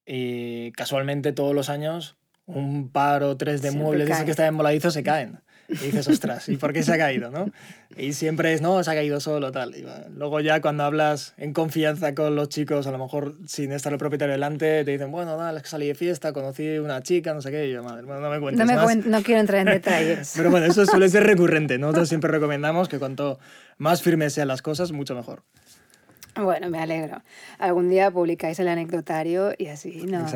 Y 0.06 0.72
casualmente 0.72 1.32
todos 1.32 1.54
los 1.54 1.68
años 1.68 2.16
un 2.46 2.88
par 2.88 3.22
o 3.22 3.36
tres 3.36 3.62
de 3.62 3.70
muebles 3.70 4.10
esos 4.10 4.24
que 4.24 4.32
están 4.32 4.46
en 4.46 4.56
voladizo 4.56 4.90
se 4.90 5.02
caen. 5.02 5.40
Y 5.68 5.76
dices, 5.76 6.08
ostras, 6.08 6.48
¿y 6.48 6.56
por 6.56 6.72
qué 6.72 6.82
se 6.82 6.92
ha 6.92 6.98
caído? 6.98 7.30
¿no? 7.30 7.50
Y 7.96 8.12
siempre 8.12 8.52
es, 8.52 8.60
no, 8.60 8.82
se 8.82 8.90
ha 8.90 8.94
caído 8.94 9.20
solo, 9.20 9.52
tal. 9.52 9.74
Y 9.76 9.84
luego 10.16 10.40
ya 10.40 10.60
cuando 10.60 10.84
hablas 10.84 11.34
en 11.36 11.52
confianza 11.52 12.14
con 12.14 12.34
los 12.34 12.48
chicos, 12.48 12.86
a 12.86 12.90
lo 12.90 12.98
mejor 12.98 13.36
sin 13.46 13.72
estar 13.72 13.92
el 13.92 13.98
propietario 13.98 14.32
delante, 14.32 14.84
te 14.84 14.90
dicen, 14.90 15.10
bueno, 15.10 15.36
nada, 15.36 15.56
es 15.56 15.62
que 15.62 15.68
salí 15.68 15.86
de 15.86 15.94
fiesta, 15.94 16.32
conocí 16.32 16.78
una 16.78 17.02
chica, 17.02 17.34
no 17.34 17.40
sé 17.40 17.50
qué, 17.50 17.68
y 17.68 17.72
yo, 17.72 17.82
madre, 17.82 18.02
bueno, 18.02 18.20
no 18.20 18.30
me 18.30 18.40
cuentes 18.40 18.66
no 18.66 18.86
me 18.86 18.96
no 18.96 19.22
quiero 19.22 19.40
entrar 19.40 19.60
en 19.60 19.74
detalles. 19.74 20.34
Pero 20.36 20.50
bueno, 20.50 20.66
eso 20.66 20.84
suele 20.86 21.08
ser 21.08 21.24
recurrente. 21.24 21.78
Nosotros 21.78 22.08
siempre 22.08 22.30
recomendamos 22.30 22.88
que 22.88 22.98
cuanto 22.98 23.38
más 23.78 24.02
firmes 24.02 24.32
sean 24.32 24.48
las 24.48 24.62
cosas, 24.62 24.92
mucho 24.92 25.14
mejor. 25.14 25.42
Bueno, 26.34 26.70
me 26.70 26.78
alegro. 26.78 27.22
Algún 27.58 27.90
día 27.90 28.10
publicáis 28.10 28.58
el 28.58 28.68
anecdotario 28.68 29.52
y 29.58 29.66
así 29.66 30.04
nos, 30.04 30.32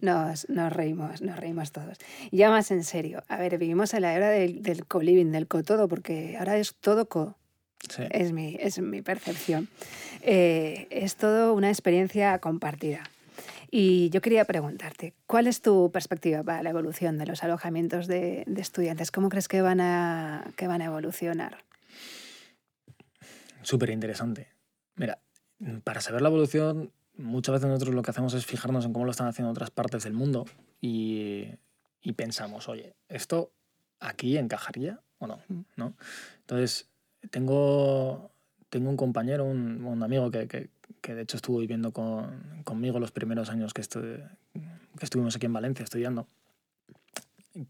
nos, 0.00 0.48
nos, 0.48 0.72
reímos, 0.72 1.22
nos 1.22 1.38
reímos 1.38 1.70
todos. 1.70 1.98
Ya 2.32 2.50
más 2.50 2.70
en 2.72 2.82
serio, 2.82 3.22
a 3.28 3.38
ver, 3.38 3.56
vivimos 3.58 3.94
en 3.94 4.02
la 4.02 4.14
era 4.14 4.28
del, 4.30 4.62
del 4.62 4.86
co-living, 4.86 5.30
del 5.30 5.46
co-todo, 5.46 5.86
porque 5.86 6.36
ahora 6.36 6.56
es 6.56 6.74
todo 6.74 7.08
co. 7.08 7.36
Es, 8.10 8.32
mi, 8.32 8.56
es 8.60 8.78
mi 8.78 9.02
percepción. 9.02 9.68
Eh, 10.22 10.86
es 10.90 11.16
todo 11.16 11.54
una 11.54 11.68
experiencia 11.68 12.38
compartida. 12.38 13.02
Y 13.70 14.10
yo 14.10 14.20
quería 14.20 14.44
preguntarte, 14.44 15.14
¿cuál 15.26 15.46
es 15.46 15.62
tu 15.62 15.90
perspectiva 15.92 16.42
para 16.42 16.62
la 16.62 16.70
evolución 16.70 17.18
de 17.18 17.26
los 17.26 17.44
alojamientos 17.44 18.06
de, 18.06 18.42
de 18.46 18.60
estudiantes? 18.60 19.10
¿Cómo 19.10 19.28
crees 19.28 19.48
que 19.48 19.62
van 19.62 19.80
a, 19.80 20.44
que 20.56 20.66
van 20.66 20.82
a 20.82 20.86
evolucionar? 20.86 21.64
Súper 23.62 23.90
interesante. 23.90 24.48
Mira, 25.00 25.18
para 25.82 26.02
saber 26.02 26.20
la 26.20 26.28
evolución, 26.28 26.92
muchas 27.16 27.54
veces 27.54 27.68
nosotros 27.70 27.94
lo 27.94 28.02
que 28.02 28.10
hacemos 28.10 28.34
es 28.34 28.44
fijarnos 28.44 28.84
en 28.84 28.92
cómo 28.92 29.06
lo 29.06 29.10
están 29.10 29.28
haciendo 29.28 29.50
otras 29.50 29.70
partes 29.70 30.04
del 30.04 30.12
mundo 30.12 30.44
y, 30.78 31.46
y 32.02 32.12
pensamos, 32.12 32.68
oye, 32.68 32.96
¿esto 33.08 33.50
aquí 33.98 34.36
encajaría 34.36 35.00
o 35.18 35.26
no? 35.26 35.40
Mm. 35.48 35.60
¿no? 35.76 35.94
Entonces, 36.40 36.90
tengo, 37.30 38.30
tengo 38.68 38.90
un 38.90 38.98
compañero, 38.98 39.46
un, 39.46 39.82
un 39.86 40.02
amigo 40.02 40.30
que, 40.30 40.46
que, 40.46 40.68
que, 41.00 41.14
de 41.14 41.22
hecho 41.22 41.38
estuvo 41.38 41.60
viviendo 41.60 41.92
con, 41.92 42.62
conmigo 42.64 43.00
los 43.00 43.10
primeros 43.10 43.48
años 43.48 43.72
que, 43.72 43.80
que 43.80 45.04
estuvimos 45.04 45.34
aquí 45.34 45.46
en 45.46 45.54
Valencia 45.54 45.82
estudiando, 45.82 46.26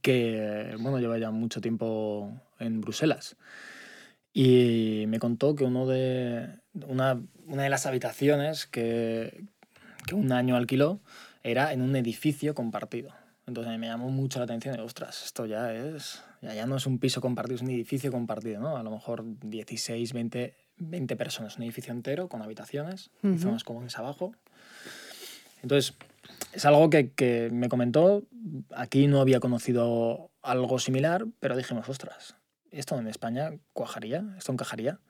que 0.03 0.75
bueno, 0.81 0.99
lleva 0.99 1.17
ya 1.17 1.31
mucho 1.31 1.61
tiempo 1.61 2.41
en 2.59 2.81
Bruselas. 2.81 3.37
Y 4.33 5.05
me 5.07 5.21
contó 5.21 5.55
que 5.55 5.65
uno 5.65 5.87
de, 5.87 6.60
una, 6.75 7.21
una 7.47 7.63
de 7.63 7.71
las 7.71 7.87
habitaciones 7.87 8.67
que, 8.67 9.45
que, 10.07 10.15
un 10.15 10.33
año 10.33 10.57
alquiló 10.57 11.01
era 11.43 11.73
en 11.73 11.83
un 11.83 11.97
edificio 11.97 12.55
compartido. 12.55 13.11
Entonces 13.47 13.79
me 13.79 13.89
llamó 13.89 14.11
mucho 14.11 14.39
la 14.39 14.45
atención 14.45 14.77
de, 14.77 14.83
ostras, 14.83 15.25
esto 15.25 15.47
ya 15.47 15.73
es, 15.73 16.23
ya, 16.41 16.55
ya 16.55 16.67
no 16.67 16.77
es 16.77 16.87
un 16.87 16.99
piso 16.99 17.21
compartido, 17.21 17.57
es 17.57 17.63
un 17.63 17.71
edificio 17.71 18.13
compartido, 18.13 18.61
¿no? 18.61 18.77
A 18.77 18.83
lo 18.83 18.91
mejor 18.91 19.25
16, 19.43 20.13
20, 20.13 20.55
20 20.77 21.17
personas, 21.17 21.57
un 21.57 21.65
edificio 21.65 21.93
entero 21.93 22.29
con 22.29 22.43
habitaciones, 22.43 23.11
uh 23.23 23.29
-huh. 23.29 23.39
zonas 23.39 23.65
comunes 23.65 23.99
abajo. 23.99 24.33
Entonces, 25.63 25.95
es 26.53 26.65
algo 26.65 26.91
que, 26.91 27.11
que 27.11 27.51
me 27.53 27.69
comentó, 27.69 28.23
aquí 28.75 29.09
no 29.09 29.21
había 29.21 29.41
conocido 29.41 30.31
algo 30.43 30.79
similar, 30.79 31.27
pero 31.41 31.57
dijimos, 31.57 31.89
ostras, 31.89 32.37
¿esto 32.71 32.99
en 32.99 33.09
España 33.09 33.53
cuajaría? 33.73 34.25
¿Esto 34.39 34.53
encajaría? 34.53 35.01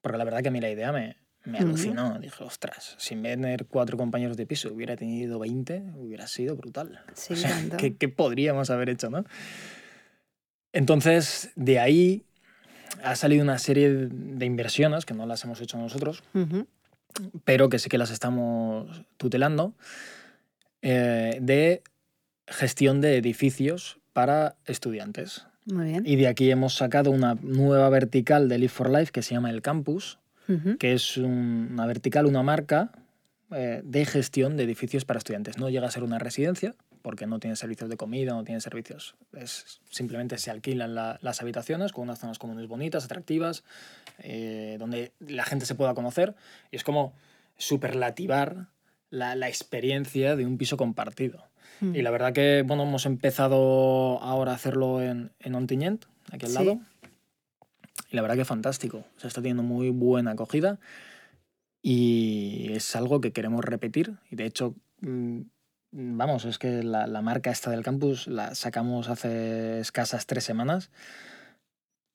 Porque 0.00 0.18
la 0.18 0.24
verdad 0.24 0.42
que 0.42 0.48
a 0.48 0.50
mí 0.50 0.60
la 0.60 0.70
idea 0.70 0.92
me, 0.92 1.16
me 1.44 1.58
alucinó. 1.58 2.08
Uh 2.08 2.14
-huh. 2.14 2.20
Dije, 2.20 2.44
ostras, 2.44 2.94
sin 2.98 3.22
tener 3.22 3.66
cuatro 3.66 3.96
compañeros 3.96 4.36
de 4.36 4.46
piso 4.46 4.72
hubiera 4.72 4.96
tenido 4.96 5.38
20, 5.38 5.82
hubiera 5.96 6.26
sido 6.26 6.56
brutal. 6.56 7.00
Sí, 7.14 7.32
o 7.32 7.36
sea, 7.36 7.56
¿qué, 7.76 7.96
¿qué, 7.96 8.08
podríamos 8.08 8.70
haber 8.70 8.90
hecho, 8.90 9.10
no? 9.10 9.24
Entonces, 10.72 11.50
de 11.56 11.80
ahí 11.80 12.24
ha 13.02 13.16
salido 13.16 13.42
una 13.42 13.58
serie 13.58 13.90
de 13.90 14.46
inversiones 14.46 15.04
que 15.04 15.14
no 15.14 15.26
las 15.26 15.44
hemos 15.44 15.60
hecho 15.60 15.78
nosotros, 15.78 16.22
uh 16.34 16.38
-huh. 16.40 16.66
pero 17.44 17.68
que 17.68 17.78
sí 17.78 17.88
que 17.88 17.98
las 17.98 18.10
estamos 18.10 19.04
tutelando, 19.16 19.74
eh, 20.82 21.38
de 21.40 21.82
gestión 22.46 23.00
de 23.00 23.16
edificios 23.16 23.98
para 24.12 24.56
estudiantes. 24.66 25.47
Muy 25.72 25.86
bien. 25.86 26.04
Y 26.06 26.16
de 26.16 26.28
aquí 26.28 26.50
hemos 26.50 26.74
sacado 26.74 27.10
una 27.10 27.36
nueva 27.42 27.88
vertical 27.90 28.48
de 28.48 28.58
Live 28.58 28.70
for 28.70 28.90
Life 28.90 29.12
que 29.12 29.22
se 29.22 29.34
llama 29.34 29.50
El 29.50 29.62
Campus, 29.62 30.18
uh 30.48 30.52
-huh. 30.52 30.78
que 30.78 30.94
es 30.94 31.16
un, 31.16 31.68
una 31.72 31.86
vertical, 31.86 32.26
una 32.26 32.42
marca 32.42 32.90
eh, 33.50 33.82
de 33.84 34.04
gestión 34.06 34.56
de 34.56 34.64
edificios 34.64 35.04
para 35.04 35.18
estudiantes. 35.18 35.58
No 35.58 35.68
llega 35.68 35.86
a 35.86 35.90
ser 35.90 36.02
una 36.02 36.18
residencia, 36.18 36.74
porque 37.02 37.26
no 37.26 37.38
tiene 37.38 37.56
servicios 37.56 37.88
de 37.88 37.96
comida, 37.96 38.32
no 38.32 38.44
tiene 38.44 38.60
servicios. 38.60 39.14
Es, 39.32 39.80
simplemente 39.90 40.38
se 40.38 40.50
alquilan 40.50 40.94
la, 40.94 41.18
las 41.22 41.40
habitaciones 41.40 41.92
con 41.92 42.04
unas 42.04 42.18
zonas 42.18 42.38
comunes 42.38 42.66
bonitas, 42.66 43.04
atractivas, 43.04 43.64
eh, 44.18 44.76
donde 44.78 45.12
la 45.20 45.44
gente 45.44 45.66
se 45.66 45.74
pueda 45.74 45.94
conocer. 45.94 46.34
Y 46.70 46.76
es 46.76 46.84
como 46.84 47.14
superlativar 47.56 48.66
la, 49.10 49.34
la 49.34 49.48
experiencia 49.48 50.36
de 50.36 50.46
un 50.46 50.58
piso 50.58 50.76
compartido. 50.76 51.44
Mm. 51.80 51.94
Y 51.94 52.02
la 52.02 52.10
verdad 52.10 52.32
que, 52.32 52.62
bueno, 52.66 52.82
hemos 52.84 53.06
empezado 53.06 54.20
ahora 54.22 54.52
a 54.52 54.54
hacerlo 54.54 55.02
en, 55.02 55.32
en 55.40 55.54
Ontinyent, 55.54 56.04
aquí 56.32 56.46
al 56.46 56.52
sí. 56.52 56.58
lado. 56.58 56.80
Y 58.10 58.16
la 58.16 58.22
verdad 58.22 58.36
que 58.36 58.44
fantástico. 58.44 59.04
O 59.16 59.20
sea, 59.20 59.28
está 59.28 59.40
teniendo 59.40 59.62
muy 59.62 59.90
buena 59.90 60.32
acogida. 60.32 60.78
Y 61.82 62.72
es 62.72 62.96
algo 62.96 63.20
que 63.20 63.32
queremos 63.32 63.64
repetir. 63.64 64.14
Y 64.30 64.36
de 64.36 64.46
hecho, 64.46 64.74
mmm, 65.00 65.40
vamos, 65.92 66.44
es 66.44 66.58
que 66.58 66.82
la, 66.82 67.06
la, 67.06 67.22
marca 67.22 67.50
esta 67.50 67.70
del 67.70 67.82
campus 67.82 68.26
la 68.26 68.54
sacamos 68.54 69.08
hace 69.08 69.80
escasas 69.80 70.26
tres 70.26 70.44
semanas. 70.44 70.90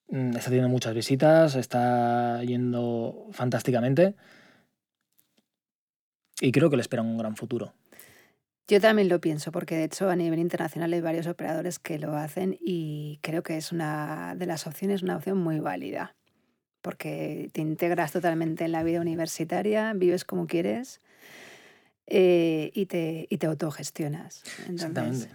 Mm, 0.10 0.36
está 0.36 0.50
teniendo 0.50 0.70
muchas 0.70 0.94
visitas, 0.94 1.56
está 1.56 2.44
yendo 2.44 3.28
fantásticamente. 3.32 4.16
Y 6.42 6.52
creo 6.52 6.70
que 6.70 6.76
le 6.76 6.82
espera 6.82 7.02
un 7.02 7.18
gran 7.18 7.36
futuro. 7.36 7.74
Yo 8.68 8.80
también 8.80 9.10
lo 9.10 9.20
pienso, 9.20 9.52
porque 9.52 9.76
de 9.76 9.84
hecho 9.84 10.10
a 10.10 10.16
nivel 10.16 10.40
internacional 10.40 10.94
hay 10.94 11.02
varios 11.02 11.28
operadores 11.28 11.80
que 11.80 12.00
lo 12.00 12.16
hacen 12.16 12.58
y 12.62 13.20
creo 13.22 13.44
que 13.44 13.58
es 13.58 13.72
una 13.72 14.36
de 14.36 14.46
las 14.46 14.68
opciones, 14.68 15.04
una 15.04 15.18
opción 15.18 15.38
muy 15.38 15.60
válida, 15.60 16.16
porque 16.82 17.50
te 17.52 17.62
integras 17.62 18.14
totalmente 18.14 18.64
en 18.64 18.72
la 18.72 18.84
vida 18.84 19.02
universitaria, 19.02 19.94
vives 19.94 20.24
como 20.24 20.48
quieres 20.48 21.02
eh, 22.08 22.72
y, 22.74 22.86
te, 22.86 23.28
y 23.30 23.38
te 23.38 23.48
autogestionas. 23.48 24.44
Entonces, 24.70 25.28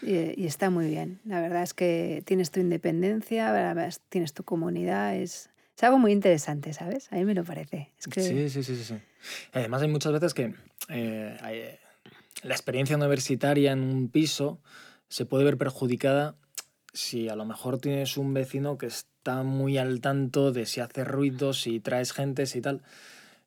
y, 0.00 0.42
y, 0.42 0.46
está 0.46 0.70
muy 0.70 0.86
bien. 0.88 1.20
La 1.26 1.42
verdad 1.42 1.62
es 1.62 1.74
que 1.74 2.22
tienes 2.24 2.50
tu 2.50 2.60
independencia, 2.60 3.74
tienes 4.08 4.32
tu 4.32 4.42
comunidad, 4.44 5.16
es, 5.16 5.50
es 5.76 5.84
algo 5.84 5.98
muy 5.98 6.12
interesante, 6.12 6.72
¿sabes? 6.72 7.12
A 7.12 7.16
mí 7.16 7.26
me 7.26 7.34
lo 7.34 7.44
parece. 7.44 7.92
Es 7.98 8.06
que... 8.06 8.22
sí, 8.22 8.48
sí, 8.48 8.62
sí, 8.62 8.74
sí, 8.74 8.84
sí. 8.84 8.94
Además 9.52 9.82
hay 9.82 9.88
muchas 9.88 10.12
veces 10.12 10.32
que... 10.32 10.54
Eh, 10.88 11.36
hay, 11.42 11.78
la 12.42 12.54
experiencia 12.54 12.96
universitaria 12.96 13.72
en 13.72 13.82
un 13.82 14.08
piso 14.08 14.60
se 15.08 15.26
puede 15.26 15.44
ver 15.44 15.58
perjudicada 15.58 16.36
si 16.92 17.28
a 17.28 17.36
lo 17.36 17.44
mejor 17.44 17.78
tienes 17.78 18.16
un 18.16 18.34
vecino 18.34 18.78
que 18.78 18.86
está 18.86 19.42
muy 19.42 19.78
al 19.78 20.00
tanto 20.00 20.52
de 20.52 20.66
si 20.66 20.80
hace 20.80 21.04
ruidos, 21.04 21.60
si 21.62 21.80
traes 21.80 22.12
gente, 22.12 22.44
y 22.52 22.60
tal, 22.60 22.82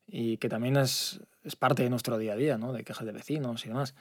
y 0.06 0.36
que 0.38 0.48
también 0.48 0.76
es, 0.76 1.20
es 1.42 1.56
parte 1.56 1.82
de 1.82 1.90
nuestro 1.90 2.18
día 2.18 2.34
a 2.34 2.36
día, 2.36 2.58
¿no? 2.58 2.72
de 2.72 2.84
quejas 2.84 3.06
de 3.06 3.12
vecinos 3.12 3.64
y 3.64 3.68
demás. 3.68 3.94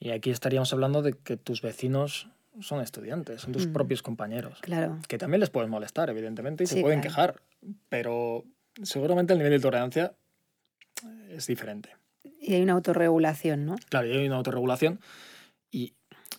Y 0.00 0.10
aquí 0.10 0.30
estaríamos 0.30 0.72
hablando 0.72 1.02
de 1.02 1.12
que 1.12 1.36
tus 1.36 1.62
vecinos 1.62 2.28
son 2.60 2.80
estudiantes, 2.80 3.42
son 3.42 3.52
tus 3.52 3.68
mm. 3.68 3.72
propios 3.72 4.02
compañeros. 4.02 4.58
Claro. 4.60 4.98
Que 5.06 5.16
también 5.16 5.40
les 5.40 5.50
pueden 5.50 5.70
molestar, 5.70 6.10
evidentemente, 6.10 6.64
y 6.64 6.66
sí, 6.66 6.76
se 6.76 6.80
pueden 6.80 7.00
claro. 7.00 7.34
quejar, 7.34 7.42
pero 7.88 8.44
seguramente 8.82 9.32
el 9.32 9.38
nivel 9.38 9.52
de 9.52 9.60
tolerancia 9.60 10.14
es 11.30 11.46
diferente. 11.46 11.90
Y 12.40 12.54
hay 12.54 12.62
una 12.62 12.72
autorregulación, 12.74 13.66
¿no? 13.66 13.76
Claro, 13.88 14.06
y 14.08 14.12
hay 14.16 14.26
una 14.26 14.36
autorregulación. 14.36 15.00
Y, 15.70 15.94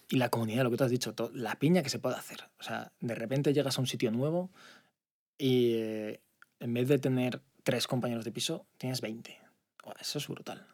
y 0.09 0.17
la 0.17 0.29
comunidad, 0.29 0.63
lo 0.63 0.71
que 0.71 0.77
tú 0.77 0.83
has 0.83 0.91
dicho, 0.91 1.13
todo, 1.13 1.31
la 1.33 1.55
piña 1.57 1.81
que 1.83 1.89
se 1.89 1.99
puede 1.99 2.15
hacer. 2.15 2.43
O 2.59 2.63
sea, 2.63 2.91
de 2.99 3.15
repente 3.15 3.53
llegas 3.53 3.77
a 3.77 3.81
un 3.81 3.87
sitio 3.87 4.11
nuevo 4.11 4.51
y 5.37 5.73
eh, 5.75 6.21
en 6.59 6.73
vez 6.73 6.87
de 6.87 6.99
tener 6.99 7.41
tres 7.63 7.87
compañeros 7.87 8.25
de 8.25 8.31
piso, 8.31 8.65
tienes 8.77 9.01
20. 9.01 9.39
Oh, 9.85 9.93
eso 9.99 10.17
es 10.19 10.27
brutal. 10.27 10.65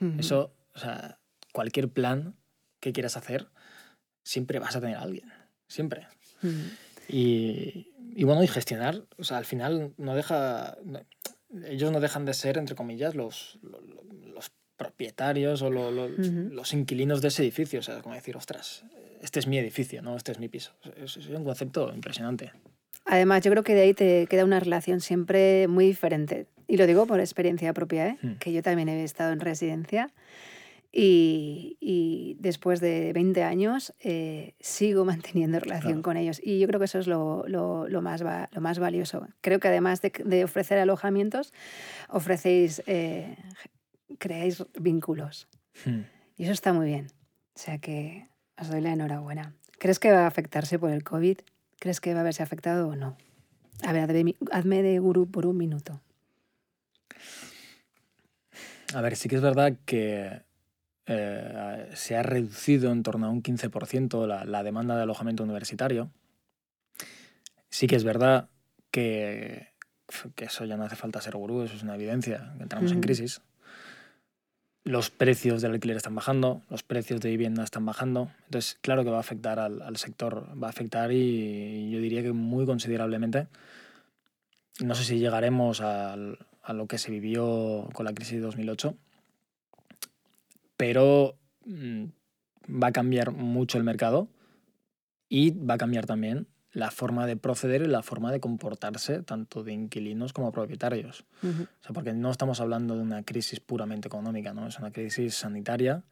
Uh 0.00 0.04
-huh. 0.06 0.20
Eso, 0.20 0.52
o 0.74 0.78
sea, 0.78 1.18
cualquier 1.52 1.88
plan 1.88 2.36
que 2.80 2.92
quieras 2.92 3.16
hacer, 3.16 3.48
siempre 4.22 4.58
vas 4.58 4.76
a 4.76 4.80
tener 4.80 4.96
a 4.96 5.02
alguien. 5.02 5.32
Siempre. 5.68 6.06
Uh 6.42 6.46
-huh. 6.46 6.70
Y, 7.08 7.92
y, 8.14 8.24
bueno, 8.24 8.42
y 8.42 8.48
gestionar, 8.48 9.04
o 9.18 9.24
sea, 9.24 9.38
al 9.38 9.44
final 9.44 9.92
no 9.98 10.14
deja, 10.14 10.76
ellos 11.66 11.92
no 11.92 12.00
dejan 12.00 12.24
de 12.24 12.34
ser, 12.34 12.58
entre 12.58 12.74
comillas, 12.74 13.14
los, 13.14 13.58
los, 13.62 14.50
propietarios 14.76 15.62
o 15.62 15.70
los 15.70 16.72
inquilinos 16.72 17.22
de 17.22 17.28
ese 17.28 17.42
edificio. 17.44 17.78
O 17.78 17.82
sea, 17.82 17.98
es 17.98 18.02
como 18.02 18.16
decir, 18.16 18.36
ostras, 18.36 18.84
este 19.22 19.38
es 19.38 19.46
mi 19.46 19.56
edificio, 19.56 20.02
no 20.02 20.16
este 20.16 20.32
es 20.32 20.40
mi 20.40 20.48
piso. 20.48 20.72
Es, 20.96 21.16
es 21.16 21.28
un 21.28 21.44
concepto 21.44 21.94
impresionante. 21.94 22.50
Además, 23.04 23.44
yo 23.44 23.52
creo 23.52 23.62
que 23.62 23.74
de 23.74 23.82
ahí 23.82 23.94
te 23.94 24.26
queda 24.26 24.44
una 24.44 24.58
relación 24.58 25.00
siempre 25.00 25.68
muy 25.68 25.86
diferente. 25.86 26.46
Y 26.66 26.76
lo 26.76 26.86
digo 26.86 27.06
por 27.06 27.20
experiencia 27.20 27.72
propia, 27.72 28.08
¿eh? 28.08 28.18
Hmm. 28.20 28.32
que 28.38 28.52
yo 28.52 28.62
también 28.62 28.88
he 28.88 29.04
estado 29.04 29.32
en 29.32 29.40
residencia 29.40 30.10
y, 30.96 31.76
y 31.80 32.36
después 32.38 32.80
de 32.80 33.12
20 33.12 33.42
años 33.42 33.92
eh, 33.98 34.54
sigo 34.60 35.04
manteniendo 35.04 35.58
relación 35.58 36.02
con 36.02 36.16
ellos. 36.16 36.40
Y 36.42 36.60
yo 36.60 36.68
creo 36.68 36.78
que 36.78 36.84
eso 36.84 37.00
es 37.00 37.08
lo, 37.08 37.44
lo, 37.48 37.88
lo, 37.88 38.00
más, 38.00 38.22
lo 38.22 38.60
más 38.60 38.78
valioso. 38.78 39.26
Creo 39.40 39.58
que 39.58 39.68
además 39.68 40.00
de, 40.02 40.12
de 40.24 40.44
ofrecer 40.44 40.78
alojamientos, 40.78 41.52
ofrecéis, 42.08 42.80
eh, 42.86 43.36
creáis 44.18 44.64
vínculos. 44.80 45.48
Hmm. 45.84 46.02
Y 46.36 46.44
eso 46.44 46.52
está 46.52 46.72
muy 46.72 46.86
bien. 46.86 47.08
O 47.56 47.58
sea 47.58 47.78
que 47.78 48.28
os 48.56 48.68
doy 48.68 48.80
la 48.80 48.92
enhorabuena. 48.92 49.52
¿Crees 49.80 49.98
que 49.98 50.12
va 50.12 50.24
a 50.24 50.26
afectarse 50.28 50.78
por 50.78 50.90
el 50.90 51.02
COVID? 51.02 51.38
¿Crees 51.80 52.00
que 52.00 52.12
va 52.12 52.20
a 52.20 52.22
haberse 52.22 52.44
afectado 52.44 52.88
o 52.88 52.94
no? 52.94 53.16
A 53.82 53.92
ver, 53.92 54.08
hazme 54.52 54.82
de 54.82 54.98
gurú 55.00 55.28
por 55.28 55.44
un 55.44 55.56
minuto. 55.56 56.00
A 58.94 59.00
ver, 59.00 59.16
sí 59.16 59.28
que 59.28 59.34
es 59.34 59.42
verdad 59.42 59.76
que 59.84 60.42
eh, 61.06 61.90
se 61.94 62.16
ha 62.16 62.22
reducido 62.22 62.90
en 62.90 63.02
torno 63.02 63.26
a 63.26 63.30
un 63.30 63.42
15% 63.42 64.26
la, 64.26 64.44
la, 64.44 64.62
demanda 64.62 64.96
de 64.96 65.02
alojamiento 65.02 65.42
universitario. 65.42 66.10
Sí 67.68 67.86
que 67.86 67.96
es 67.96 68.04
verdad 68.04 68.48
que, 68.90 69.68
que, 70.34 70.46
eso 70.46 70.64
ya 70.64 70.76
no 70.76 70.84
hace 70.84 70.96
falta 70.96 71.20
ser 71.20 71.36
gurú, 71.36 71.62
eso 71.62 71.74
es 71.74 71.82
una 71.82 71.96
evidencia, 71.96 72.54
que 72.56 72.62
entramos 72.62 72.92
en 72.92 73.00
crisis. 73.00 73.42
Los 74.84 75.10
precios 75.10 75.62
del 75.62 75.72
alquiler 75.72 75.96
están 75.96 76.14
bajando, 76.14 76.62
los 76.70 76.82
precios 76.82 77.20
de 77.20 77.30
vivienda 77.30 77.64
están 77.64 77.86
bajando. 77.86 78.30
Entonces, 78.46 78.78
claro 78.80 79.02
que 79.02 79.10
va 79.10 79.16
a 79.16 79.20
afectar 79.20 79.58
al, 79.58 79.82
al 79.82 79.96
sector, 79.96 80.46
va 80.62 80.68
a 80.68 80.70
afectar 80.70 81.10
y 81.10 81.90
yo 81.90 82.00
diría 82.00 82.22
que 82.22 82.32
muy 82.32 82.66
considerablemente. 82.66 83.48
No 84.80 84.94
sé 84.94 85.04
si 85.04 85.18
llegaremos 85.18 85.80
al, 85.80 86.38
a 86.64 86.72
lo 86.72 86.86
que 86.86 86.98
se 86.98 87.10
vivió 87.10 87.88
con 87.92 88.06
la 88.06 88.14
crisis 88.14 88.34
de 88.34 88.40
2008, 88.40 88.96
pero 90.76 91.38
mm, 91.64 92.04
va 92.82 92.88
a 92.88 92.92
cambiar 92.92 93.32
mucho 93.32 93.78
el 93.78 93.84
mercado 93.84 94.28
y 95.28 95.50
va 95.50 95.74
a 95.74 95.78
cambiar 95.78 96.06
también 96.06 96.48
la 96.72 96.90
forma 96.90 97.26
de 97.26 97.36
proceder 97.36 97.82
y 97.82 97.86
la 97.86 98.02
forma 98.02 98.32
de 98.32 98.40
comportarse 98.40 99.22
tanto 99.22 99.62
de 99.62 99.72
inquilinos 99.72 100.32
como 100.32 100.50
propietarios. 100.50 101.24
o 101.42 101.82
sea, 101.82 101.92
porque 101.92 102.12
no 102.12 102.30
estamos 102.30 102.60
hablando 102.60 102.96
de 102.96 103.02
una 103.02 103.22
crisis 103.22 103.60
puramente 103.60 104.08
económica, 104.08 104.52
¿no? 104.52 104.66
es 104.66 104.78
una 104.78 104.90
crisis 104.90 105.36
sanitaria 105.36 106.02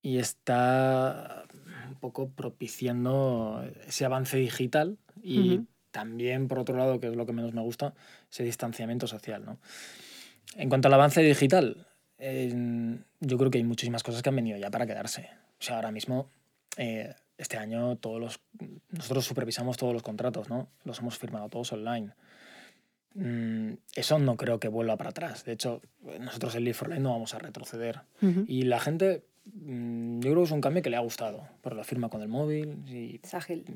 y 0.00 0.18
está 0.18 1.44
un 1.88 1.96
poco 1.96 2.30
propiciando 2.30 3.64
ese 3.86 4.04
avance 4.04 4.36
digital 4.36 4.98
y 5.20 5.62
también, 5.90 6.48
por 6.48 6.58
otro 6.58 6.76
lado, 6.76 7.00
que 7.00 7.08
es 7.08 7.16
lo 7.16 7.26
que 7.26 7.32
menos 7.32 7.52
me 7.52 7.60
gusta, 7.60 7.94
ese 8.30 8.44
distanciamiento 8.44 9.06
social. 9.06 9.44
¿no? 9.44 9.58
En 10.56 10.68
cuanto 10.68 10.88
al 10.88 10.94
avance 10.94 11.22
digital, 11.22 11.86
yo 13.20 13.38
creo 13.38 13.50
que 13.50 13.58
hay 13.58 13.64
muchísimas 13.64 14.02
cosas 14.02 14.22
que 14.22 14.28
han 14.28 14.36
venido 14.36 14.58
ya 14.58 14.70
para 14.70 14.86
quedarse. 14.86 15.30
O 15.58 15.62
sea, 15.62 15.76
ahora 15.76 15.90
mismo, 15.90 16.30
eh, 16.76 17.14
este 17.38 17.56
año, 17.56 17.96
todos 17.96 18.20
los, 18.20 18.40
nosotros 18.90 19.24
supervisamos 19.24 19.76
todos 19.76 19.92
los 19.92 20.02
contratos, 20.02 20.48
¿no? 20.48 20.68
Los 20.84 21.00
hemos 21.00 21.18
firmado 21.18 21.48
todos 21.48 21.72
online. 21.72 22.10
Mm, 23.14 23.74
eso 23.94 24.18
no 24.18 24.36
creo 24.36 24.60
que 24.60 24.68
vuelva 24.68 24.96
para 24.96 25.10
atrás. 25.10 25.44
De 25.44 25.52
hecho, 25.52 25.82
nosotros 26.20 26.54
en 26.54 26.64
Live 26.64 26.74
for 26.74 26.88
no 27.00 27.10
vamos 27.10 27.34
a 27.34 27.38
retroceder. 27.38 28.00
Y 28.46 28.62
la 28.62 28.78
gente 28.78 29.24
Mm, 29.44 30.20
yo 30.20 30.30
creo 30.30 30.42
que 30.42 30.46
es 30.46 30.50
un 30.52 30.60
cambio 30.60 30.82
que 30.82 30.90
le 30.90 30.96
ha 30.96 31.00
gustado, 31.00 31.48
porque 31.62 31.76
lo 31.76 31.84
firma 31.84 32.08
con 32.08 32.22
el 32.22 32.28
móvil 32.28 32.78
y, 32.86 33.20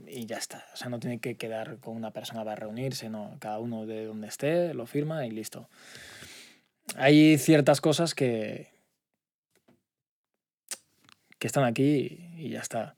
y 0.07 0.27
ya 0.27 0.37
está. 0.37 0.65
O 0.73 0.77
sea, 0.77 0.89
no 0.89 1.01
tiene 1.01 1.19
que 1.19 1.37
quedar 1.37 1.79
con 1.79 1.97
una 1.97 2.13
persona 2.13 2.45
para 2.45 2.57
reunirse, 2.57 3.11
no. 3.11 3.37
Cada 3.41 3.59
uno 3.59 3.85
de 3.85 4.07
donde 4.07 4.29
esté 4.29 4.75
lo 4.75 4.87
firma 4.87 5.27
y 5.27 5.31
listo. 5.31 5.69
Hay 6.95 7.37
ciertas 7.39 7.81
cosas 7.81 8.15
que, 8.15 8.69
que 11.39 11.47
están 11.47 11.65
aquí 11.65 12.31
y 12.37 12.51
ya 12.51 12.61
está. 12.61 12.95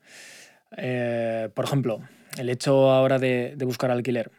Eh, 0.76 1.48
por 1.54 1.64
ejemplo, 1.64 2.00
el 2.36 2.50
hecho 2.50 2.90
ahora 2.90 3.18
de, 3.18 3.54
de, 3.56 3.64
buscar 3.64 3.90
alquiler. 3.90 4.30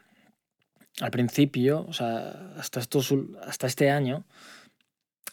Al 1.02 1.12
principio, 1.12 1.86
o 1.88 1.94
sea, 1.94 2.54
hasta, 2.58 2.80
estos, 2.80 3.14
hasta 3.42 3.68
este 3.68 3.90
año, 3.90 4.26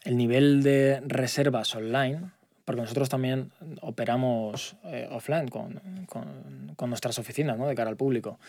el 0.05 0.17
nivel 0.17 0.63
de 0.63 1.01
reservas 1.05 1.75
online 1.75 2.31
porque 2.67 2.83
nosotros 2.83 3.09
también 3.09 3.53
operamos 3.81 4.77
eh, 4.87 5.09
offline 5.13 5.47
con, 5.47 5.81
con, 6.09 6.75
con, 6.75 6.91
nuestras 6.91 7.17
oficinas 7.21 7.57
¿no? 7.57 7.69
de 7.69 7.77
cara 7.77 7.89
al 7.89 7.97
público. 7.97 8.41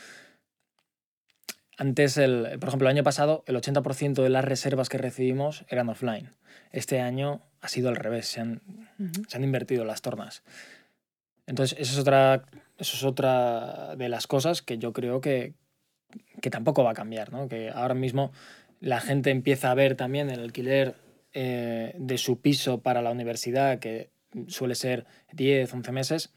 Antes, 1.78 2.18
el, 2.18 2.58
por 2.60 2.70
ejemplo, 2.70 2.90
el 2.90 2.96
año 2.96 3.04
pasado, 3.04 3.44
el 3.46 3.56
80% 3.56 4.24
de 4.24 4.30
las 4.30 4.44
reservas 4.44 4.90
que 4.90 4.98
recibimos 4.98 5.63
eran 5.70 5.90
offline. 5.90 6.32
Este 6.72 7.00
año 7.00 7.44
ha 7.62 7.68
sido 7.68 7.90
al 7.90 7.96
revés, 7.96 8.28
se 8.28 8.42
han, 8.42 8.62
se 9.28 9.38
han 9.38 9.44
invertido 9.44 9.86
las 9.86 10.02
tornas. 10.02 10.44
Entonces, 11.46 11.78
eso 11.80 11.94
es, 11.94 12.00
otra, 12.00 12.46
eso 12.78 12.98
es 12.98 13.04
otra 13.04 13.96
de 13.96 14.10
las 14.10 14.26
cosas 14.26 14.63
que 14.63 14.80
yo 14.80 14.92
creo 14.92 15.22
que, 15.22 15.54
que 16.42 16.50
tampoco 16.50 16.84
va 16.84 16.92
a 16.92 16.96
cambiar, 16.96 17.32
¿no? 17.32 17.48
Que 17.48 17.70
ahora 17.70 17.94
mismo 17.94 18.32
la 18.80 19.00
gente 19.00 19.30
empieza 19.30 19.72
a 19.72 19.76
ver 19.76 19.96
también 19.96 20.30
el 20.30 20.40
alquiler 20.40 20.96
eh, 21.34 21.94
de 21.98 22.18
su 22.18 22.42
piso 22.42 22.82
para 22.82 23.02
la 23.02 23.12
universidad, 23.12 23.80
que 23.80 24.10
suele 24.48 24.76
ser 24.76 25.06
10, 25.34 25.74
11 25.74 25.92
meses, 25.92 26.34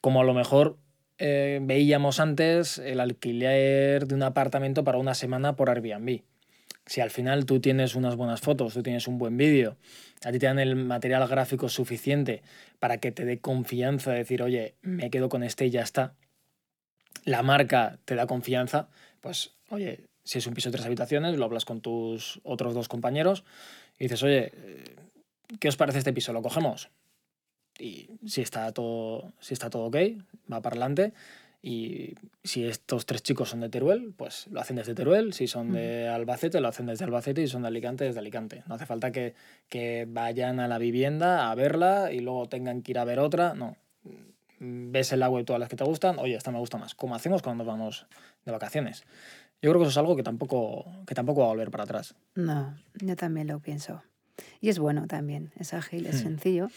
como 0.00 0.20
a 0.20 0.24
lo 0.24 0.34
mejor 0.34 0.78
eh, 1.18 1.58
veíamos 1.62 2.20
antes 2.20 2.78
el 2.78 3.00
alquiler 3.00 4.06
de 4.06 4.14
un 4.14 4.22
apartamento 4.22 4.84
para 4.84 4.98
una 4.98 5.14
semana 5.14 5.56
por 5.56 5.68
Airbnb. 5.68 6.22
Si 6.86 7.00
al 7.00 7.10
final 7.10 7.44
tú 7.44 7.60
tienes 7.60 7.94
unas 7.94 8.16
buenas 8.16 8.40
fotos, 8.40 8.72
tú 8.72 8.82
tienes 8.82 9.08
un 9.08 9.18
buen 9.18 9.36
vídeo, 9.36 9.76
a 10.24 10.32
ti 10.32 10.38
te 10.38 10.46
dan 10.46 10.58
el 10.58 10.74
material 10.74 11.26
gráfico 11.28 11.68
suficiente 11.68 12.42
para 12.78 12.98
que 12.98 13.12
te 13.12 13.24
dé 13.24 13.40
confianza 13.40 14.12
de 14.12 14.18
decir, 14.18 14.42
oye, 14.42 14.74
me 14.80 15.10
quedo 15.10 15.28
con 15.28 15.42
este 15.42 15.66
y 15.66 15.70
ya 15.70 15.82
está. 15.82 16.14
La 17.24 17.42
marca 17.42 17.98
te 18.04 18.14
da 18.14 18.26
confianza, 18.26 18.88
pues, 19.20 19.52
oye, 19.68 20.04
si 20.24 20.38
es 20.38 20.46
un 20.46 20.54
piso 20.54 20.70
de 20.70 20.76
tres 20.76 20.86
habitaciones, 20.86 21.36
lo 21.36 21.44
hablas 21.44 21.64
con 21.64 21.80
tus 21.80 22.40
otros 22.42 22.74
dos 22.74 22.88
compañeros 22.88 23.44
y 23.98 24.04
dices, 24.04 24.22
oye, 24.22 24.52
¿qué 25.58 25.68
os 25.68 25.76
parece 25.76 25.98
este 25.98 26.12
piso? 26.12 26.32
¿Lo 26.32 26.42
cogemos? 26.42 26.90
Y 27.78 28.08
si 28.26 28.40
está 28.40 28.72
todo, 28.72 29.32
si 29.40 29.54
está 29.54 29.70
todo 29.70 29.84
ok, 29.84 29.96
va 30.50 30.60
para 30.60 30.74
adelante. 30.74 31.12
Y 31.60 32.14
si 32.44 32.64
estos 32.64 33.04
tres 33.04 33.22
chicos 33.22 33.50
son 33.50 33.60
de 33.60 33.68
Teruel, 33.68 34.14
pues 34.16 34.46
lo 34.48 34.60
hacen 34.60 34.76
desde 34.76 34.94
Teruel. 34.94 35.32
Si 35.32 35.48
son 35.48 35.72
de 35.72 36.08
Albacete, 36.08 36.60
lo 36.60 36.68
hacen 36.68 36.86
desde 36.86 37.04
Albacete. 37.04 37.42
Y 37.42 37.46
si 37.46 37.52
son 37.52 37.62
de 37.62 37.68
Alicante, 37.68 38.04
desde 38.04 38.20
Alicante. 38.20 38.62
No 38.68 38.76
hace 38.76 38.86
falta 38.86 39.10
que, 39.10 39.34
que 39.68 40.06
vayan 40.08 40.60
a 40.60 40.68
la 40.68 40.78
vivienda 40.78 41.50
a 41.50 41.54
verla 41.54 42.12
y 42.12 42.20
luego 42.20 42.48
tengan 42.48 42.82
que 42.82 42.92
ir 42.92 42.98
a 42.98 43.04
ver 43.04 43.18
otra. 43.18 43.54
No. 43.54 43.76
Ves 44.60 45.12
en 45.12 45.20
la 45.20 45.28
web 45.28 45.44
todas 45.44 45.58
las 45.58 45.68
que 45.68 45.76
te 45.76 45.84
gustan. 45.84 46.18
Oye, 46.18 46.36
esta 46.36 46.52
me 46.52 46.58
gusta 46.58 46.78
más. 46.78 46.94
¿Cómo 46.94 47.14
hacemos 47.16 47.42
cuando 47.42 47.64
nos 47.64 47.72
vamos 47.72 48.06
de 48.44 48.52
vacaciones? 48.52 49.04
Yo 49.60 49.70
creo 49.70 49.80
que 49.80 49.88
eso 49.88 49.90
es 49.90 49.98
algo 49.98 50.14
que 50.14 50.22
tampoco, 50.22 50.86
que 51.06 51.14
tampoco 51.14 51.40
va 51.40 51.46
a 51.46 51.50
volver 51.50 51.70
para 51.70 51.84
atrás. 51.84 52.14
No, 52.36 52.76
yo 52.94 53.16
también 53.16 53.48
lo 53.48 53.58
pienso. 53.58 54.02
Y 54.60 54.68
es 54.68 54.78
bueno 54.78 55.08
también, 55.08 55.50
es 55.56 55.74
ágil, 55.74 56.06
es 56.06 56.16
hmm. 56.16 56.22
sencillo 56.22 56.68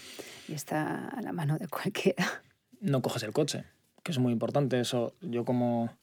y 0.47 0.53
está 0.53 1.07
a 1.07 1.21
la 1.21 1.31
mano 1.31 1.60
de 1.60 1.67
cualquiera. 1.67 2.41
No 2.82 3.02
coges 3.02 3.24
el 3.24 3.32
coche, 3.32 3.63
que 4.04 4.12
es 4.12 4.20
muy 4.20 4.34
importante. 4.34 4.80
Eso, 4.80 5.15
yo 5.22 5.46
como, 5.46 5.96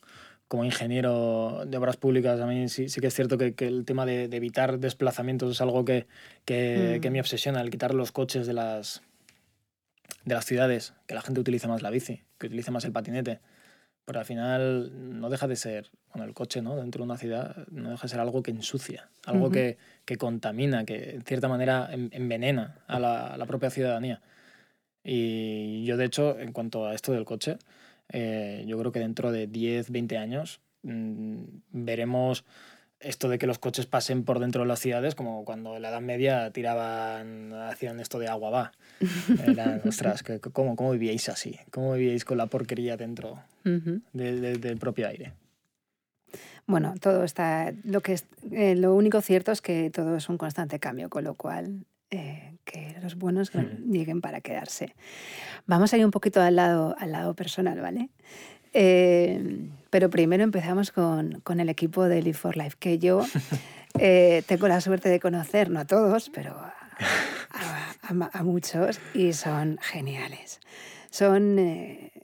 como 0.48 0.64
ingeniero 0.64 1.64
de 1.66 1.76
obras 1.76 1.96
públicas, 1.96 2.40
a 2.40 2.46
mí 2.46 2.68
sí, 2.68 2.88
sí 2.88 3.00
que 3.00 3.08
es 3.08 3.14
cierto 3.14 3.36
que, 3.36 3.54
que 3.54 3.66
el 3.66 3.84
tema 3.84 4.06
de, 4.06 4.28
de, 4.28 4.36
evitar 4.36 4.78
desplazamientos 4.78 5.50
es 5.52 5.60
algo 5.60 5.84
que, 5.84 6.06
que, 6.44 6.98
que, 7.02 7.10
hmm. 7.10 7.12
me 7.12 7.20
obsesiona, 7.20 7.60
el 7.60 7.70
quitar 7.70 7.94
los 7.94 8.12
coches 8.12 8.46
de 8.46 8.54
las, 8.54 9.02
de 10.24 10.34
las 10.34 10.46
ciudades, 10.46 10.94
que 11.06 11.14
la 11.14 11.20
gente 11.20 11.40
utilice 11.40 11.68
más 11.68 11.82
la 11.82 11.90
bici, 11.90 12.22
que 12.38 12.46
utilice 12.46 12.70
más 12.70 12.84
el 12.84 12.92
patinete. 12.92 13.40
Pero 14.08 14.20
al 14.20 14.24
final 14.24 15.20
no 15.20 15.28
deja 15.28 15.46
de 15.46 15.56
ser, 15.56 15.90
bueno, 16.14 16.26
el 16.26 16.32
coche, 16.32 16.62
¿no? 16.62 16.76
Dentro 16.76 17.00
de 17.00 17.04
una 17.04 17.18
ciudad 17.18 17.66
no 17.70 17.90
deja 17.90 18.04
de 18.04 18.08
ser 18.08 18.20
algo 18.20 18.42
que 18.42 18.50
ensucia, 18.50 19.10
algo 19.26 19.50
que, 19.50 19.76
que, 20.06 20.16
contamina, 20.16 20.86
que 20.86 21.10
en 21.10 21.22
cierta 21.24 21.46
manera 21.46 21.90
envenena 21.92 22.78
a 22.86 22.98
la, 22.98 23.36
la, 23.36 23.44
propia 23.44 23.68
ciudadanía. 23.68 24.22
Y 25.10 25.84
yo, 25.86 25.96
de 25.96 26.04
hecho, 26.04 26.38
en 26.38 26.52
cuanto 26.52 26.86
a 26.86 26.94
esto 26.94 27.12
del 27.12 27.24
coche, 27.24 27.56
eh, 28.10 28.62
yo 28.66 28.78
creo 28.78 28.92
que 28.92 28.98
dentro 28.98 29.32
de 29.32 29.46
10, 29.46 29.90
20 29.90 30.18
años 30.18 30.60
mmm, 30.82 31.44
veremos 31.70 32.44
esto 33.00 33.30
de 33.30 33.38
que 33.38 33.46
los 33.46 33.58
coches 33.58 33.86
pasen 33.86 34.24
por 34.24 34.38
dentro 34.38 34.62
de 34.62 34.68
las 34.68 34.80
ciudades, 34.80 35.14
como 35.14 35.46
cuando 35.46 35.76
en 35.76 35.82
la 35.82 35.88
Edad 35.88 36.02
Media 36.02 36.50
tiraban, 36.50 37.54
hacían 37.54 38.00
esto 38.00 38.18
de 38.18 38.28
agua 38.28 38.50
va. 38.50 38.72
Eran, 39.46 39.80
ostras, 39.88 40.22
¿cómo, 40.52 40.76
¿cómo 40.76 40.90
vivíais 40.90 41.30
así? 41.30 41.58
¿Cómo 41.70 41.94
vivíais 41.94 42.26
con 42.26 42.36
la 42.36 42.46
porquería 42.46 42.98
dentro 42.98 43.38
del 43.64 44.78
propio 44.78 45.08
aire? 45.08 45.32
Bueno, 46.66 46.92
todo 47.00 47.24
está. 47.24 47.72
Lo, 47.84 48.02
que 48.02 48.12
es, 48.12 48.26
eh, 48.52 48.74
lo 48.74 48.94
único 48.94 49.22
cierto 49.22 49.52
es 49.52 49.62
que 49.62 49.88
todo 49.88 50.16
es 50.16 50.28
un 50.28 50.36
constante 50.36 50.78
cambio, 50.78 51.08
con 51.08 51.24
lo 51.24 51.32
cual 51.32 51.86
eh, 52.10 52.56
que 52.64 52.96
los 53.02 53.16
buenos 53.16 53.52
lleguen 53.86 54.20
para 54.20 54.40
quedarse. 54.40 54.94
Vamos 55.66 55.92
a 55.92 55.98
ir 55.98 56.04
un 56.04 56.10
poquito 56.10 56.40
al 56.40 56.56
lado, 56.56 56.96
al 56.98 57.12
lado 57.12 57.34
personal, 57.34 57.80
¿vale? 57.80 58.08
Eh, 58.72 59.70
pero 59.90 60.10
primero 60.10 60.44
empezamos 60.44 60.90
con, 60.90 61.40
con, 61.40 61.60
el 61.60 61.68
equipo 61.68 62.04
de 62.04 62.22
Live 62.22 62.36
for 62.36 62.56
Life, 62.56 62.76
que 62.78 62.98
yo 62.98 63.24
tengo 64.46 64.68
la 64.68 64.80
suerte 64.80 65.08
de 65.08 65.20
conocer, 65.20 65.70
no 65.70 65.80
a 65.80 65.86
todos, 65.86 66.30
pero 66.30 66.54
a, 66.54 66.74
a, 68.32 68.42
muchos, 68.42 69.00
y 69.14 69.32
son 69.32 69.78
geniales. 69.80 70.60
Son 71.10 71.58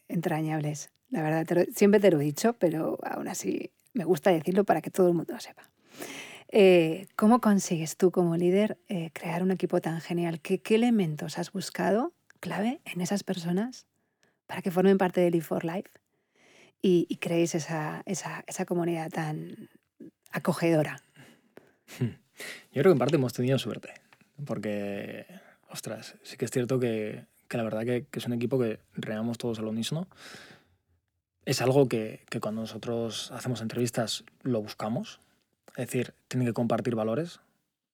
entrañables, 0.09 0.91
la 1.11 1.23
verdad. 1.23 1.67
siempre 1.75 2.01
te 2.01 2.11
lo 2.11 2.21
he 2.21 2.25
dicho, 2.25 2.53
pero 2.55 2.99
aún 3.03 3.29
así 3.29 3.71
me 3.95 4.05
gusta 4.05 4.31
decirlo 4.31 4.65
para 4.65 4.83
que 4.83 4.91
todo 4.91 5.09
el 5.09 5.15
mundo 5.15 5.33
lo 5.33 5.41
sepa. 5.41 5.71
Eh, 6.57 7.09
¿Cómo 7.17 7.41
consigues 7.41 7.97
tú 7.97 8.13
como 8.13 8.37
líder 8.37 8.79
eh, 8.89 9.11
crear 9.13 9.43
un 9.43 9.51
equipo 9.51 9.81
tan 9.81 10.01
genial? 10.01 10.41
¿Qué, 10.41 10.63
¿Qué, 10.63 10.77
elementos 10.77 11.37
has 11.37 11.51
buscado 11.51 12.15
clave 12.39 12.81
en 12.85 13.01
esas 13.01 13.25
personas 13.25 13.89
para 14.47 14.63
que 14.63 14.71
formen 14.71 14.97
parte 14.97 15.21
de 15.21 15.33
Live 15.33 15.43
for 15.43 15.65
Life 15.65 15.91
y, 16.81 17.07
y 17.09 17.17
creéis 17.17 17.57
esa, 17.57 18.05
esa, 18.07 18.45
comunidad 18.67 19.11
tan 19.11 19.69
acogedora? 20.31 21.03
Yo 21.99 22.07
creo 22.71 22.85
que 22.85 22.91
en 22.93 22.99
parte 22.99 23.17
hemos 23.17 23.33
tenido 23.33 23.59
suerte, 23.59 23.93
porque, 24.47 25.27
ostras, 25.69 26.15
sí 26.23 26.37
que 26.37 26.45
es 26.45 26.53
cierto 26.53 26.79
que, 26.79 27.27
que 27.49 27.57
la 27.57 27.65
verdad 27.65 27.83
que, 27.83 28.07
es 28.13 28.27
un 28.27 28.33
equipo 28.33 28.61
que 28.61 28.79
remamos 28.93 29.39
todos 29.39 29.59
al 29.59 29.67
unísono 29.67 30.07
es 31.47 31.61
algo 31.61 31.89
que, 31.89 32.21
que, 32.31 32.39
cuando 32.39 32.61
nosotros 32.61 33.33
hacemos 33.33 33.61
entrevistas 33.61 34.23
lo 34.45 34.63
buscamos. 34.63 35.19
Es 35.77 35.87
decir, 35.87 36.15
tienen 36.29 36.47
que 36.47 36.53
compartir 36.53 36.95
valores. 36.95 37.41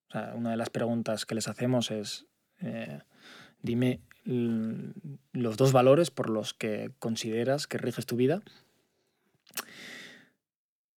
O 0.09 0.13
sea, 0.13 0.35
una 0.35 0.51
de 0.51 0.57
las 0.57 0.71
preguntas 0.71 1.25
que 1.25 1.35
les 1.35 1.49
hacemos 1.49 1.91
es, 1.91 2.27
eh, 2.61 3.01
dime 3.63 4.01
los 4.25 5.57
dos 5.57 5.73
valores 5.73 6.11
por 6.11 6.29
los 6.29 6.53
que 6.55 6.93
consideras 6.99 7.67
que 7.67 7.79
riges 7.79 8.07
tu 8.07 8.17
vida. 8.17 8.43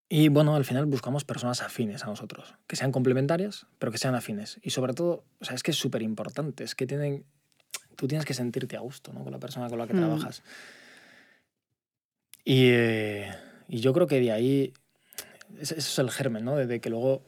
Y 0.10 0.30
bueno, 0.30 0.56
al 0.56 0.65
final 0.65 0.86
buscamos 0.86 1.24
personas 1.26 1.62
afines 1.62 2.04
a 2.04 2.08
nosotros, 2.08 2.54
que 2.67 2.76
sean 2.76 2.91
complementarias, 2.91 3.65
pero 3.80 3.91
que 3.91 3.98
sean 3.98 4.13
afines. 4.13 4.60
Y 4.62 4.69
sobre 4.69 4.93
todo, 4.93 5.26
o 5.39 5.46
sea, 5.46 5.56
es 5.56 5.63
que 5.63 5.72
es 5.72 5.78
súper 5.78 6.04
importante, 6.04 6.63
es 6.63 6.76
que 6.76 6.86
tienen, 6.86 7.26
tú 7.96 8.08
tienes 8.08 8.26
que 8.26 8.36
sentirte 8.36 8.78
a 8.78 8.82
gusto 8.82 9.12
¿no? 9.12 9.24
con 9.24 9.32
la 9.32 9.39
persona 9.39 9.69
con 9.69 9.80
la 9.80 9.88
que 9.88 9.96
mm. 9.96 9.98
trabajas. 9.98 10.43
Y, 12.46 12.67
eh, 12.72 13.34
y, 13.67 13.80
yo 13.80 13.93
creo 13.93 14.06
que 14.06 14.19
de 14.19 14.32
ahí, 14.32 14.74
eso 15.59 15.75
es 15.75 15.99
el 15.99 16.11
germen, 16.11 16.45
¿no? 16.45 16.55
De 16.55 16.79
que 16.79 16.89
luego, 16.89 17.21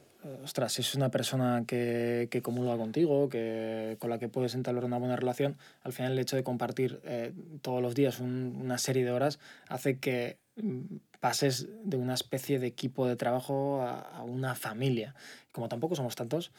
ostras, 0.44 0.72
si 0.72 0.82
es 0.82 0.94
una 0.94 1.10
persona 1.10 1.64
que, 1.66 2.28
que 2.30 2.42
comulga 2.42 2.76
contigo, 2.76 3.28
que, 3.28 3.96
con 3.98 4.10
la 4.10 4.18
que 4.18 4.28
puedes 4.28 4.54
entablar 4.54 4.84
una 4.84 4.98
buena 4.98 5.16
relación, 5.16 5.56
al 5.82 5.92
final 5.92 6.12
el 6.12 6.18
hecho 6.18 6.36
de 6.36 6.44
compartir 6.44 7.00
eh, 7.04 7.32
todos 7.62 7.82
los 7.82 7.94
días 7.94 8.20
una 8.20 8.78
serie 8.78 9.04
de 9.04 9.12
horas 9.12 9.38
hace 9.68 9.98
que 9.98 10.38
mm, 10.56 10.96
pases 11.20 11.68
de 11.84 11.96
una 11.96 12.14
especie 12.14 12.58
de 12.58 12.66
equipo 12.66 13.06
de 13.06 13.16
trabajo 13.16 13.82
a, 13.82 14.00
a 14.00 14.22
una 14.22 14.54
familia. 14.54 15.14
Como 15.52 15.68
tampoco 15.68 15.96
somos 15.96 16.16
tantos, 16.16 16.52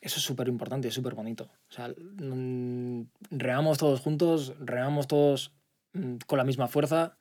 eso 0.00 0.16
es 0.16 0.22
súper 0.22 0.48
importante 0.48 0.88
y 0.88 0.90
súper 0.90 1.14
bonito. 1.14 1.50
O 1.68 1.72
sea, 1.72 1.88
mm, 1.88 3.02
remamos 3.30 3.78
todos 3.78 4.00
juntos, 4.00 4.54
remamos 4.60 5.06
todos 5.08 5.52
Mm, 5.92 6.16
con 6.26 6.38
la 6.38 6.44
misma 6.44 6.68
fuerza 6.68 7.16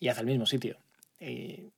y 0.00 0.08
hacia 0.08 0.22
el 0.22 0.26
mismo 0.26 0.46
sitio. 0.46 0.78
Y, 1.20 1.72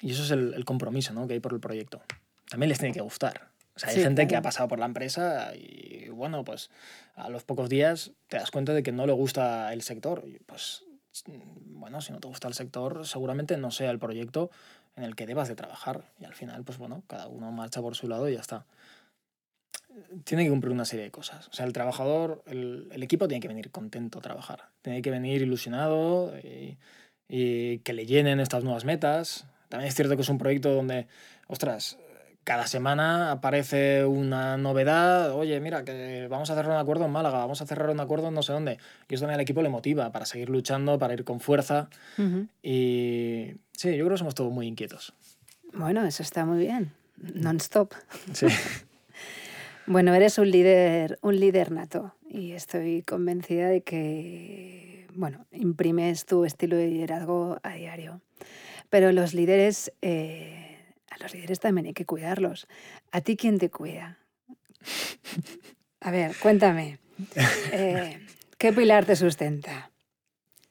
eso 0.00 0.22
es 0.22 0.30
el, 0.30 0.64
compromiso 0.64 1.12
¿no? 1.12 1.26
que 1.26 1.34
hay 1.34 1.40
por 1.40 1.52
el 1.52 1.60
proyecto. 1.60 2.00
También 2.48 2.68
les 2.68 2.78
tiene 2.78 2.94
que 2.94 3.00
gustar. 3.00 3.48
O 3.74 3.78
sea, 3.78 3.90
hay 3.90 4.02
gente 4.02 4.26
que 4.26 4.36
ha 4.36 4.42
pasado 4.42 4.68
por 4.68 4.78
la 4.78 4.86
empresa 4.86 5.54
y, 5.54 6.08
bueno, 6.08 6.44
pues 6.44 6.70
a 7.14 7.28
los 7.28 7.44
pocos 7.44 7.68
días 7.68 8.12
te 8.26 8.36
das 8.36 8.50
cuenta 8.50 8.72
de 8.72 8.82
que 8.82 8.90
no 8.90 9.06
le 9.06 9.12
gusta 9.12 9.72
el 9.72 9.82
sector. 9.82 10.24
Y, 10.26 10.38
pues, 10.40 10.84
bueno, 11.26 12.00
si 12.00 12.12
no 12.12 12.18
te 12.18 12.26
gusta 12.26 12.48
el 12.48 12.54
sector, 12.54 13.06
seguramente 13.06 13.56
no 13.56 13.70
sea 13.70 13.90
el 13.90 13.98
proyecto 13.98 14.50
en 14.96 15.04
el 15.04 15.14
que 15.14 15.26
debas 15.26 15.48
de 15.48 15.54
trabajar. 15.54 16.10
Y 16.18 16.24
al 16.24 16.34
final, 16.34 16.64
pues 16.64 16.78
bueno, 16.78 17.04
cada 17.06 17.28
uno 17.28 17.52
marcha 17.52 17.80
por 17.80 17.94
su 17.94 18.08
lado 18.08 18.28
y 18.28 18.34
ya 18.34 18.40
está 18.40 18.66
tiene 20.24 20.44
que 20.44 20.50
cumplir 20.50 20.72
una 20.72 20.84
serie 20.84 21.04
de 21.04 21.10
cosas. 21.10 21.48
O 21.48 21.52
sea, 21.52 21.66
el 21.66 21.72
trabajador, 21.72 22.42
el, 22.46 22.88
el 22.92 23.02
equipo 23.02 23.28
tiene 23.28 23.40
que 23.40 23.48
venir 23.48 23.70
contento 23.70 24.18
a 24.18 24.22
trabajar, 24.22 24.68
tiene 24.82 25.02
que 25.02 25.10
venir 25.10 25.42
ilusionado 25.42 26.34
y, 26.38 26.78
y, 27.28 27.78
que 27.80 27.92
le 27.92 28.06
llenen 28.06 28.40
estas 28.40 28.64
nuevas 28.64 28.84
metas. 28.84 29.46
También 29.68 29.88
es 29.88 29.94
cierto 29.94 30.16
que 30.16 30.22
es 30.22 30.28
un 30.28 30.38
proyecto 30.38 30.72
donde, 30.72 31.06
ostras, 31.46 31.98
cada 32.44 32.66
semana 32.66 33.30
aparece 33.30 34.06
una 34.06 34.56
novedad, 34.56 35.34
oye, 35.34 35.60
mira, 35.60 35.84
que 35.84 36.28
vamos 36.30 36.48
a 36.48 36.54
cerrar 36.54 36.72
un 36.72 36.78
acuerdo 36.78 37.04
en 37.04 37.10
Málaga, 37.10 37.38
vamos 37.38 37.60
a 37.60 37.66
cerrar 37.66 37.90
un 37.90 38.00
acuerdo 38.00 38.28
en 38.28 38.34
no 38.34 38.42
sé 38.42 38.54
dónde. 38.54 38.78
Y 39.08 39.14
eso 39.14 39.22
también 39.22 39.34
al 39.34 39.42
equipo 39.42 39.60
le 39.60 39.68
motiva 39.68 40.10
para 40.12 40.24
seguir 40.24 40.48
luchando, 40.48 40.98
para 40.98 41.12
ir 41.12 41.24
con 41.24 41.40
fuerza. 41.40 41.90
Y 42.62 43.52
sí, 43.72 43.96
yo 43.96 44.04
creo 44.06 44.10
que 44.10 44.18
somos 44.18 44.34
todos 44.34 44.50
muy 44.50 44.66
inquietos. 44.66 45.12
Bueno, 45.74 46.06
eso 46.06 46.22
está 46.22 46.46
muy 46.46 46.60
bien. 46.60 46.92
Non-stop. 47.18 47.92
Sí. 48.32 48.46
Bueno, 49.90 50.12
eres 50.12 50.36
un 50.36 50.50
líder, 50.50 51.18
un 51.22 51.40
líder 51.40 51.72
nato 51.72 52.14
y 52.28 52.52
estoy 52.52 53.00
convencida 53.04 53.68
de 53.68 53.80
que, 53.80 55.06
bueno, 55.14 55.46
imprimes 55.50 56.26
tu 56.26 56.44
estilo 56.44 56.76
de 56.76 56.88
liderazgo 56.88 57.58
a 57.62 57.72
diario. 57.72 58.20
Pero 58.90 59.12
los 59.12 59.34
líderes, 59.34 59.92
eh, 60.02 60.78
a 61.10 61.22
los 61.22 61.34
líderes 61.34 61.60
también 61.60 61.86
hay 61.86 61.94
que 61.94 62.06
cuidarlos. 62.06 62.66
¿A 63.12 63.20
ti 63.20 63.36
quién 63.36 63.58
te 63.58 63.70
cuida? 63.70 64.18
A 66.00 66.10
ver, 66.10 66.32
cuéntame. 66.40 66.98
Eh, 67.72 68.18
¿Qué 68.56 68.72
pilar 68.72 69.04
te 69.04 69.16
sustenta? 69.16 69.90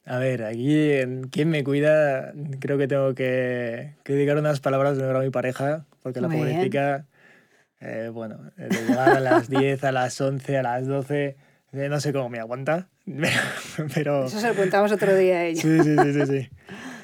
A 0.06 0.18
ver, 0.18 0.44
aquí 0.44 1.02
quién 1.32 1.50
me 1.50 1.64
cuida, 1.64 2.34
creo 2.60 2.78
que 2.78 2.88
tengo 2.88 3.14
que, 3.14 3.96
dedicar 4.06 4.38
unas 4.38 4.62
palabras 4.62 4.98
de 4.98 5.10
a 5.10 5.20
mi 5.20 5.30
pareja, 5.30 5.86
porque 6.02 6.22
la 6.22 6.30
pobrecita 6.30 7.06
eh, 7.80 8.10
bueno, 8.12 8.40
de 8.56 8.70
llegar 8.70 9.10
a 9.10 9.20
las 9.20 9.50
10, 9.50 9.84
a 9.84 9.92
las 9.92 10.20
11, 10.20 10.58
a 10.58 10.64
las 10.64 10.88
12, 10.88 11.36
eh, 11.74 11.90
no 11.90 12.00
sé 12.00 12.12
cómo 12.12 12.30
me 12.30 12.40
aguanta, 12.40 12.88
pero... 13.94 14.26
Eso 14.26 14.40
se 14.40 14.48
lo 14.48 14.56
contamos 14.56 14.92
otro 14.92 15.16
día 15.16 15.38
a 15.40 15.46
ella. 15.46 15.62
Sí, 15.62 15.80
sí, 15.84 15.96
sí, 15.96 16.14
sí, 16.14 16.26
sí. 16.26 16.50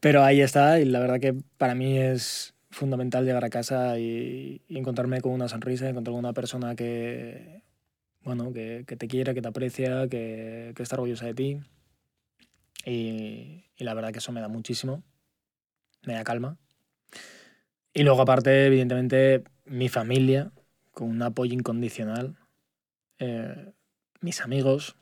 Pero 0.00 0.22
ahí 0.24 0.40
está 0.40 0.80
y 0.80 0.84
la 0.84 1.00
verdad 1.00 1.20
que 1.20 1.34
para 1.58 1.74
mí 1.74 1.98
es 1.98 2.54
fundamental 2.70 3.24
llegar 3.24 3.44
a 3.44 3.50
casa 3.50 3.98
y, 3.98 4.62
encontrarme 4.68 5.20
con 5.20 5.32
una 5.32 5.48
sonrisa, 5.48 5.88
encontrar 5.88 6.12
con 6.12 6.18
una 6.18 6.32
persona 6.32 6.76
que, 6.76 7.62
bueno, 8.22 8.52
que, 8.52 8.84
te 8.84 9.08
quiera, 9.08 9.34
que 9.34 9.42
te 9.42 9.48
aprecia, 9.48 10.08
que, 10.08 10.74
está 10.78 10.96
orgullosa 10.96 11.26
de 11.26 11.34
ti. 11.34 11.60
Y, 12.84 13.64
y 13.76 13.84
la 13.84 13.94
verdad 13.94 14.12
que 14.12 14.18
eso 14.18 14.32
me 14.32 14.40
da 14.40 14.48
muchísimo, 14.48 15.02
me 16.04 16.14
da 16.14 16.24
calma. 16.24 16.58
Y 17.92 18.02
luego 18.02 18.22
aparte, 18.22 18.66
evidentemente, 18.66 19.42
mi 19.64 19.88
familia, 19.88 20.52
con 20.92 21.08
un 21.08 21.22
apoyo 21.22 21.54
incondicional, 21.54 22.36
eh, 23.18 23.72
mis 24.20 24.42
amigos, 24.42 24.96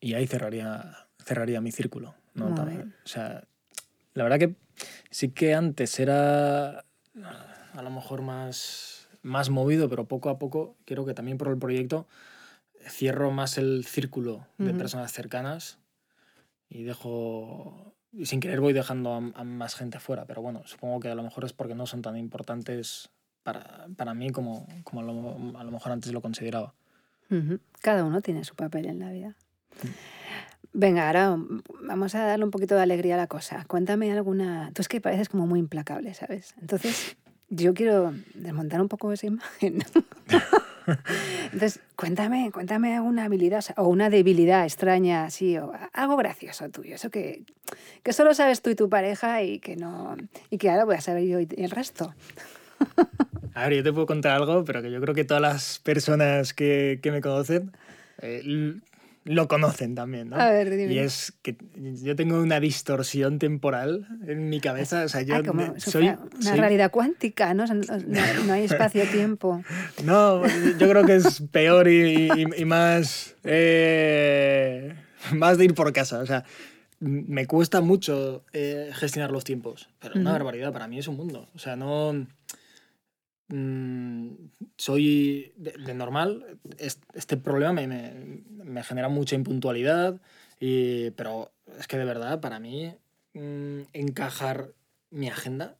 y 0.00 0.14
ahí 0.14 0.26
cerraría, 0.26 1.08
cerraría 1.18 1.60
mi 1.60 1.72
círculo. 1.72 2.14
¿No? 2.34 2.46
o 2.46 3.08
sea, 3.08 3.44
la 4.14 4.24
verdad 4.24 4.38
que 4.38 4.54
sí 5.10 5.30
que 5.30 5.54
antes 5.54 5.98
era 5.98 6.84
a 7.74 7.82
lo 7.82 7.90
mejor 7.90 8.22
más, 8.22 9.08
más 9.22 9.50
movido, 9.50 9.88
pero 9.88 10.06
poco 10.06 10.30
a 10.30 10.38
poco, 10.38 10.76
quiero 10.84 11.04
que 11.04 11.14
también 11.14 11.38
por 11.38 11.48
el 11.48 11.58
proyecto 11.58 12.06
cierro 12.88 13.30
más 13.30 13.56
el 13.58 13.84
círculo 13.84 14.46
de 14.58 14.74
personas 14.74 15.12
cercanas 15.12 15.78
y 16.68 16.82
dejo 16.82 17.94
y 18.12 18.26
sin 18.26 18.40
querer 18.40 18.60
voy 18.60 18.72
dejando 18.72 19.14
a, 19.14 19.44
más 19.44 19.74
gente 19.74 19.98
fuera, 19.98 20.24
pero 20.24 20.40
bueno, 20.40 20.62
supongo 20.66 21.00
que 21.00 21.08
a 21.08 21.14
lo 21.14 21.22
mejor 21.22 21.44
es 21.44 21.52
porque 21.52 21.74
no 21.74 21.86
son 21.86 22.02
tan 22.02 22.16
importantes 22.16 23.10
para, 23.42 23.88
para 23.96 24.14
mí 24.14 24.30
como, 24.30 24.68
como 24.84 25.00
a, 25.00 25.04
lo, 25.04 25.58
a, 25.58 25.64
lo, 25.64 25.70
mejor 25.72 25.92
antes 25.92 26.12
lo 26.12 26.20
consideraba. 26.20 26.74
Cada 27.80 28.04
uno 28.04 28.20
tiene 28.22 28.44
su 28.44 28.54
papel 28.54 28.86
en 28.86 29.00
la 29.00 29.10
vida. 29.10 29.36
Venga, 30.76 31.06
ahora 31.06 31.38
vamos 31.82 32.16
a 32.16 32.26
darle 32.26 32.44
un 32.44 32.50
poquito 32.50 32.74
de 32.74 32.82
alegría 32.82 33.14
a 33.14 33.16
la 33.16 33.28
cosa. 33.28 33.64
Cuéntame 33.68 34.10
alguna... 34.10 34.72
Tú 34.74 34.82
es 34.82 34.88
que 34.88 35.00
pareces 35.00 35.28
como 35.28 35.46
muy 35.46 35.60
implacable, 35.60 36.12
¿sabes? 36.14 36.56
Entonces, 36.60 37.16
yo 37.48 37.74
quiero 37.74 38.12
desmontar 38.34 38.80
un 38.80 38.88
poco 38.88 39.12
esa 39.12 39.28
imagen. 39.28 39.84
Entonces, 41.52 41.78
cuéntame, 41.94 42.50
cuéntame 42.52 43.00
una 43.00 43.26
habilidad 43.26 43.64
o 43.76 43.86
una 43.86 44.10
debilidad 44.10 44.64
extraña, 44.64 45.26
así, 45.26 45.56
o 45.58 45.72
algo 45.92 46.16
gracioso 46.16 46.68
tuyo, 46.70 46.96
eso 46.96 47.08
que, 47.08 47.44
que 48.02 48.12
solo 48.12 48.34
sabes 48.34 48.60
tú 48.60 48.70
y 48.70 48.74
tu 48.74 48.88
pareja 48.88 49.42
y 49.42 49.60
que 49.60 49.76
no 49.76 50.16
y 50.50 50.58
que 50.58 50.70
ahora 50.70 50.84
voy 50.84 50.96
a 50.96 51.00
saber 51.00 51.24
yo 51.24 51.40
y 51.40 51.48
el 51.56 51.70
resto. 51.70 52.14
A 53.54 53.68
ver, 53.68 53.76
yo 53.76 53.82
te 53.84 53.92
puedo 53.92 54.06
contar 54.06 54.32
algo, 54.32 54.64
pero 54.64 54.82
que 54.82 54.90
yo 54.90 55.00
creo 55.00 55.14
que 55.14 55.24
todas 55.24 55.40
las 55.40 55.78
personas 55.78 56.52
que, 56.52 56.98
que 57.00 57.12
me 57.12 57.20
conocen 57.20 57.70
eh, 58.20 58.42
lo 59.24 59.48
conocen 59.48 59.94
también, 59.94 60.28
¿no? 60.30 60.36
A 60.36 60.50
ver, 60.50 60.68
dime. 60.70 60.92
Y 60.92 60.98
es 60.98 61.32
que 61.42 61.56
yo 62.02 62.14
tengo 62.14 62.40
una 62.40 62.60
distorsión 62.60 63.38
temporal 63.38 64.06
en 64.26 64.48
mi 64.50 64.60
cabeza. 64.60 65.04
O 65.04 65.08
sea, 65.08 65.22
yo 65.22 65.42
como 65.44 65.74
soy, 65.78 66.08
una 66.08 66.18
soy- 66.40 66.58
realidad 66.60 66.90
cuántica, 66.90 67.54
¿no? 67.54 67.64
No, 67.66 67.72
hay 68.52 68.64
espacio-tiempo. 68.64 69.62
No, 70.04 70.42
yo 70.78 70.88
creo 70.90 71.04
que 71.06 71.16
es 71.16 71.42
peor 71.50 71.88
y, 71.88 72.30
y- 72.32 72.46
y 72.58 72.64
más, 72.66 73.34
eh, 73.44 74.94
más 75.32 75.58
de 75.58 75.64
ir 75.64 75.74
por 75.74 75.92
casa. 75.92 76.18
O 76.20 76.26
sea, 76.26 76.44
me 77.00 77.46
cuesta 77.46 77.80
mucho 77.80 78.44
eh, 78.52 78.90
gestionar 78.94 79.30
los 79.30 79.44
tiempos, 79.44 79.88
pero 80.00 80.14
una 80.14 80.30
Ujú. 80.30 80.32
barbaridad. 80.38 80.72
Para 80.72 80.86
mí 80.88 80.98
es 80.98 81.08
un 81.08 81.16
mundo. 81.16 81.48
O 81.54 81.58
sea, 81.58 81.76
no. 81.76 82.26
Mm, 83.48 84.28
soy 84.76 85.52
de, 85.56 85.72
de 85.72 85.94
normal. 85.94 86.58
es- 86.78 87.00
Este 87.14 87.36
problema 87.36 87.72
me, 87.72 87.86
me- 87.86 88.42
me 88.64 88.82
genera 88.84 89.08
mucha 89.08 89.34
impuntualidad, 89.36 90.20
y, 90.60 91.10
pero 91.12 91.52
es 91.78 91.86
que 91.86 91.98
de 91.98 92.04
verdad, 92.04 92.40
para 92.40 92.58
mí, 92.60 92.94
mm, 93.34 93.80
encajar 93.92 94.72
mi 95.10 95.28
agenda 95.28 95.76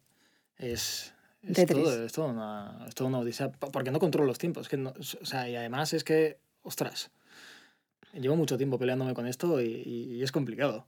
es. 0.58 1.12
Es 1.42 1.54
todo, 1.84 2.04
es, 2.06 2.12
todo 2.12 2.28
una, 2.28 2.84
es 2.88 2.94
toda 2.94 3.08
una 3.08 3.18
odisea, 3.18 3.52
po- 3.52 3.70
porque 3.70 3.90
no 3.90 3.98
controlo 3.98 4.26
los 4.26 4.38
tiempos. 4.38 4.68
Que 4.68 4.76
no- 4.78 4.94
o 4.98 5.24
sea, 5.26 5.48
y 5.48 5.56
además 5.56 5.92
es 5.92 6.02
que, 6.04 6.38
ostras, 6.62 7.10
llevo 8.12 8.36
mucho 8.36 8.56
tiempo 8.56 8.78
peleándome 8.78 9.12
con 9.14 9.26
esto 9.26 9.60
y, 9.60 9.66
y- 9.66 10.14
y 10.14 10.22
es 10.22 10.32
complicado. 10.32 10.86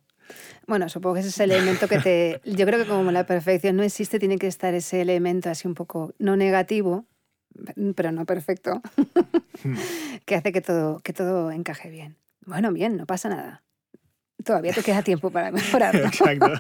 Bueno, 0.67 0.89
supongo 0.89 1.15
que 1.15 1.21
ese 1.21 1.29
es 1.31 1.41
el 1.41 1.53
elemento 1.53 1.89
que 1.89 1.99
te... 1.99 2.41
Yo 2.45 2.67
creo 2.67 2.83
que 2.83 2.89
como 2.89 3.11
la 3.13 3.27
perfección 3.27 3.77
no 3.77 3.83
existe, 3.83 4.19
tiene 4.19 4.39
que 4.39 4.47
estar 4.47 4.75
ese 4.75 5.01
elemento 5.01 5.51
así 5.51 5.69
un 5.69 5.75
poco 5.75 6.15
no 6.19 6.37
negativo, 6.37 7.07
pero 7.95 8.13
no 8.13 8.27
perfecto, 8.27 8.83
que 10.25 10.35
hace 10.35 10.53
que 10.53 10.61
todo, 10.61 11.01
que 11.01 11.13
todo 11.13 11.51
encaje 11.51 11.91
bien. 11.91 12.17
Bueno, 12.45 12.73
bien, 12.73 12.97
no 12.97 13.07
pasa 13.07 13.29
nada. 13.29 13.63
Todavía 14.45 14.73
te 14.73 14.83
queda 14.83 15.03
tiempo 15.03 15.31
para 15.31 15.51
mejorarlo. 15.51 16.07
exacto, 16.07 16.53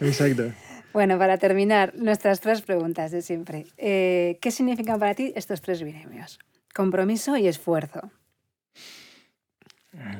exacto. 0.00 0.52
Bueno, 0.92 1.18
para 1.18 1.36
terminar, 1.36 1.94
nuestras 1.94 2.40
tres 2.40 2.62
preguntas 2.62 3.10
de 3.10 3.22
siempre. 3.22 3.66
Eh, 3.76 4.38
¿Qué 4.40 4.50
significan 4.50 4.98
para 4.98 5.14
ti 5.14 5.32
estos 5.36 5.60
tres 5.60 5.82
binomios? 5.82 6.38
Compromiso 6.74 7.36
y 7.36 7.46
esfuerzo. 7.46 8.10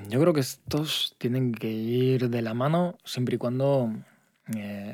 Yo 0.08 0.20
creo 0.20 0.32
que 0.32 0.40
estos 0.40 1.14
tienen 1.18 1.52
que 1.52 1.70
ir 1.70 2.30
de 2.30 2.42
la 2.42 2.54
mano 2.54 2.96
siempre 3.04 3.34
y 3.34 3.38
cuando 3.38 3.92
eh, 4.56 4.92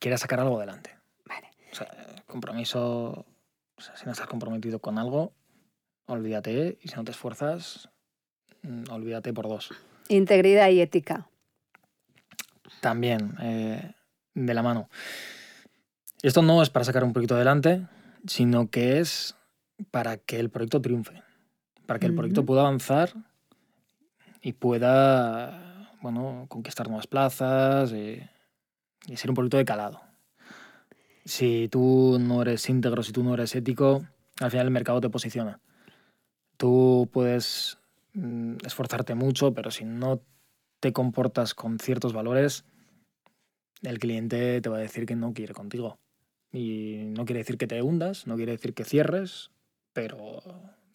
quieras 0.00 0.20
sacar 0.20 0.40
algo 0.40 0.56
adelante. 0.56 0.98
Vale. 1.26 1.48
O 1.70 1.74
sea, 1.74 1.88
compromiso, 2.26 3.24
o 3.76 3.80
sea, 3.80 3.96
si 3.96 4.06
no 4.06 4.12
estás 4.12 4.26
comprometido 4.26 4.80
con 4.80 4.98
algo, 4.98 5.32
olvídate 6.06 6.78
y 6.82 6.88
si 6.88 6.96
no 6.96 7.04
te 7.04 7.12
esfuerzas, 7.12 7.88
mm, 8.62 8.90
olvídate 8.90 9.32
por 9.32 9.48
dos. 9.48 9.70
Integridad 10.08 10.70
y 10.70 10.80
ética. 10.80 11.28
También 12.80 13.36
eh, 13.40 13.92
de 14.34 14.54
la 14.54 14.62
mano. 14.62 14.88
Esto 16.22 16.42
no 16.42 16.62
es 16.62 16.70
para 16.70 16.84
sacar 16.84 17.04
un 17.04 17.12
proyecto 17.12 17.36
adelante, 17.36 17.86
sino 18.26 18.70
que 18.70 18.98
es 18.98 19.36
para 19.92 20.16
que 20.16 20.40
el 20.40 20.50
proyecto 20.50 20.82
triunfe, 20.82 21.22
para 21.86 22.00
que 22.00 22.06
el 22.06 22.14
proyecto 22.14 22.44
pueda 22.44 22.62
avanzar 22.62 23.14
y 24.42 24.52
pueda 24.52 25.96
bueno, 26.00 26.46
conquistar 26.48 26.88
nuevas 26.88 27.06
plazas 27.06 27.92
y, 27.92 28.20
y 29.06 29.16
ser 29.16 29.30
un 29.30 29.34
proyecto 29.34 29.56
de 29.56 29.64
calado. 29.64 30.00
Si 31.24 31.68
tú 31.68 32.18
no 32.20 32.42
eres 32.42 32.68
íntegro, 32.68 33.02
si 33.02 33.12
tú 33.12 33.22
no 33.22 33.34
eres 33.34 33.54
ético, 33.54 34.06
al 34.40 34.50
final 34.50 34.66
el 34.66 34.72
mercado 34.72 35.00
te 35.00 35.10
posiciona. 35.10 35.60
Tú 36.56 37.08
puedes 37.12 37.78
mm, 38.14 38.56
esforzarte 38.64 39.14
mucho, 39.14 39.52
pero 39.52 39.70
si 39.70 39.84
no 39.84 40.22
te 40.80 40.92
comportas 40.92 41.54
con 41.54 41.78
ciertos 41.78 42.12
valores, 42.12 42.64
el 43.82 43.98
cliente 43.98 44.60
te 44.60 44.68
va 44.68 44.78
a 44.78 44.80
decir 44.80 45.06
que 45.06 45.16
no 45.16 45.32
quiere 45.32 45.54
contigo. 45.54 45.98
Y 46.52 47.04
no 47.08 47.24
quiere 47.24 47.40
decir 47.40 47.58
que 47.58 47.66
te 47.66 47.82
hundas, 47.82 48.26
no 48.26 48.36
quiere 48.36 48.52
decir 48.52 48.74
que 48.74 48.84
cierres, 48.84 49.50
pero 49.92 50.40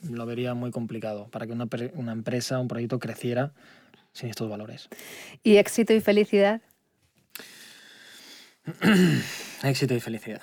lo 0.10 0.26
vería 0.26 0.54
muy 0.54 0.72
complicado 0.72 1.28
para 1.30 1.46
que 1.48 1.54
una, 1.54 1.68
una 1.96 2.12
empresa, 2.12 2.60
un 2.60 2.68
proyecto 2.68 3.00
creciera 3.00 3.54
sin 4.12 4.30
estos 4.30 4.50
valores. 4.50 4.90
¿Y 5.44 5.58
éxito 5.58 5.94
y 5.94 6.02
felicidad? 6.02 6.62
Éxito 9.64 9.94
y 9.94 10.00
felicidad. 10.00 10.42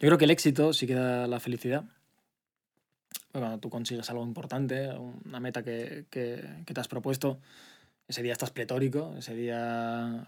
Yo 0.00 0.08
creo 0.08 0.18
que 0.18 0.24
el 0.24 0.30
éxito 0.30 0.72
sí 0.72 0.86
que 0.86 0.94
da 0.94 1.26
la 1.26 1.40
felicidad. 1.40 1.84
Cuando 3.32 3.58
tú 3.58 3.68
consigues 3.70 4.08
algo 4.10 4.24
importante, 4.24 4.90
una 5.24 5.40
meta 5.40 5.62
que, 5.62 6.04
que- 6.10 6.44
que 6.66 6.74
te 6.74 6.80
has 6.80 6.88
propuesto, 6.88 7.40
ese 8.06 8.22
día 8.22 8.32
estás 8.32 8.50
pletórico, 8.50 9.14
ese 9.18 9.34
día, 9.34 10.26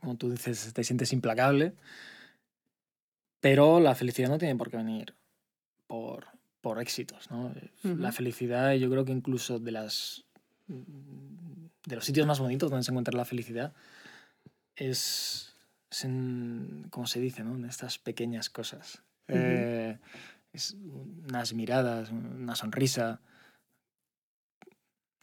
como 0.00 0.16
tú 0.16 0.30
dices, 0.30 0.72
te 0.72 0.84
sientes 0.84 1.12
implacable. 1.12 1.72
Pero 3.40 3.80
la 3.80 3.94
felicidad 3.94 4.28
no 4.28 4.38
tiene 4.38 4.56
por 4.56 4.70
qué 4.70 4.76
venir 4.76 5.14
por, 5.86 6.26
por 6.64 6.80
éxitos. 6.80 7.30
¿no? 7.30 7.52
La 8.00 8.10
felicidad, 8.10 8.72
yo 8.74 8.88
creo 8.90 9.04
que 9.04 9.12
incluso 9.12 9.58
de 9.60 9.70
las 9.70 10.24
de 10.66 11.94
los 11.96 12.04
sitios 12.06 12.26
más 12.26 12.40
bonitos 12.40 12.70
donde 12.70 12.82
se 12.84 12.90
encuentra 12.90 13.14
la 13.16 13.26
felicidad 13.26 13.74
es, 14.76 15.54
es 15.90 16.04
en, 16.04 16.86
¿cómo 16.90 17.06
se 17.06 17.20
dice? 17.20 17.44
¿no? 17.44 17.54
En 17.54 17.66
estas 17.66 17.98
pequeñas 17.98 18.48
cosas. 18.48 19.02
Eh, 19.28 19.98
es 20.54 20.74
unas 20.74 21.52
miradas, 21.52 22.10
una 22.10 22.56
sonrisa. 22.56 23.20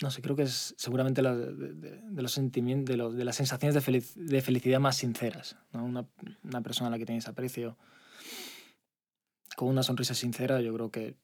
No 0.03 0.09
sé, 0.11 0.21
creo 0.21 0.35
que 0.35 0.43
es 0.43 0.73
seguramente 0.77 1.21
la 1.23 1.35
de, 1.35 1.73
de- 1.73 2.01
de 2.01 2.21
los 2.21 2.31
sentimientos, 2.31 2.91
de, 2.93 2.97
los- 2.97 3.15
de 3.15 3.25
las 3.25 3.35
sensaciones 3.35 3.73
de, 3.73 3.81
felic- 3.81 4.13
de 4.15 4.41
felicidad 4.41 4.79
más 4.79 4.97
sinceras. 4.97 5.57
¿no? 5.73 5.83
Una, 5.85 6.05
una 6.43 6.61
persona 6.61 6.87
a 6.87 6.91
la 6.91 6.97
que 6.99 7.05
tienes 7.05 7.27
aprecio 7.27 7.77
con 9.55 9.67
una 9.69 9.83
sonrisa 9.83 10.13
sincera, 10.13 10.61
yo 10.61 10.73
creo 10.73 10.91
que 10.91 11.15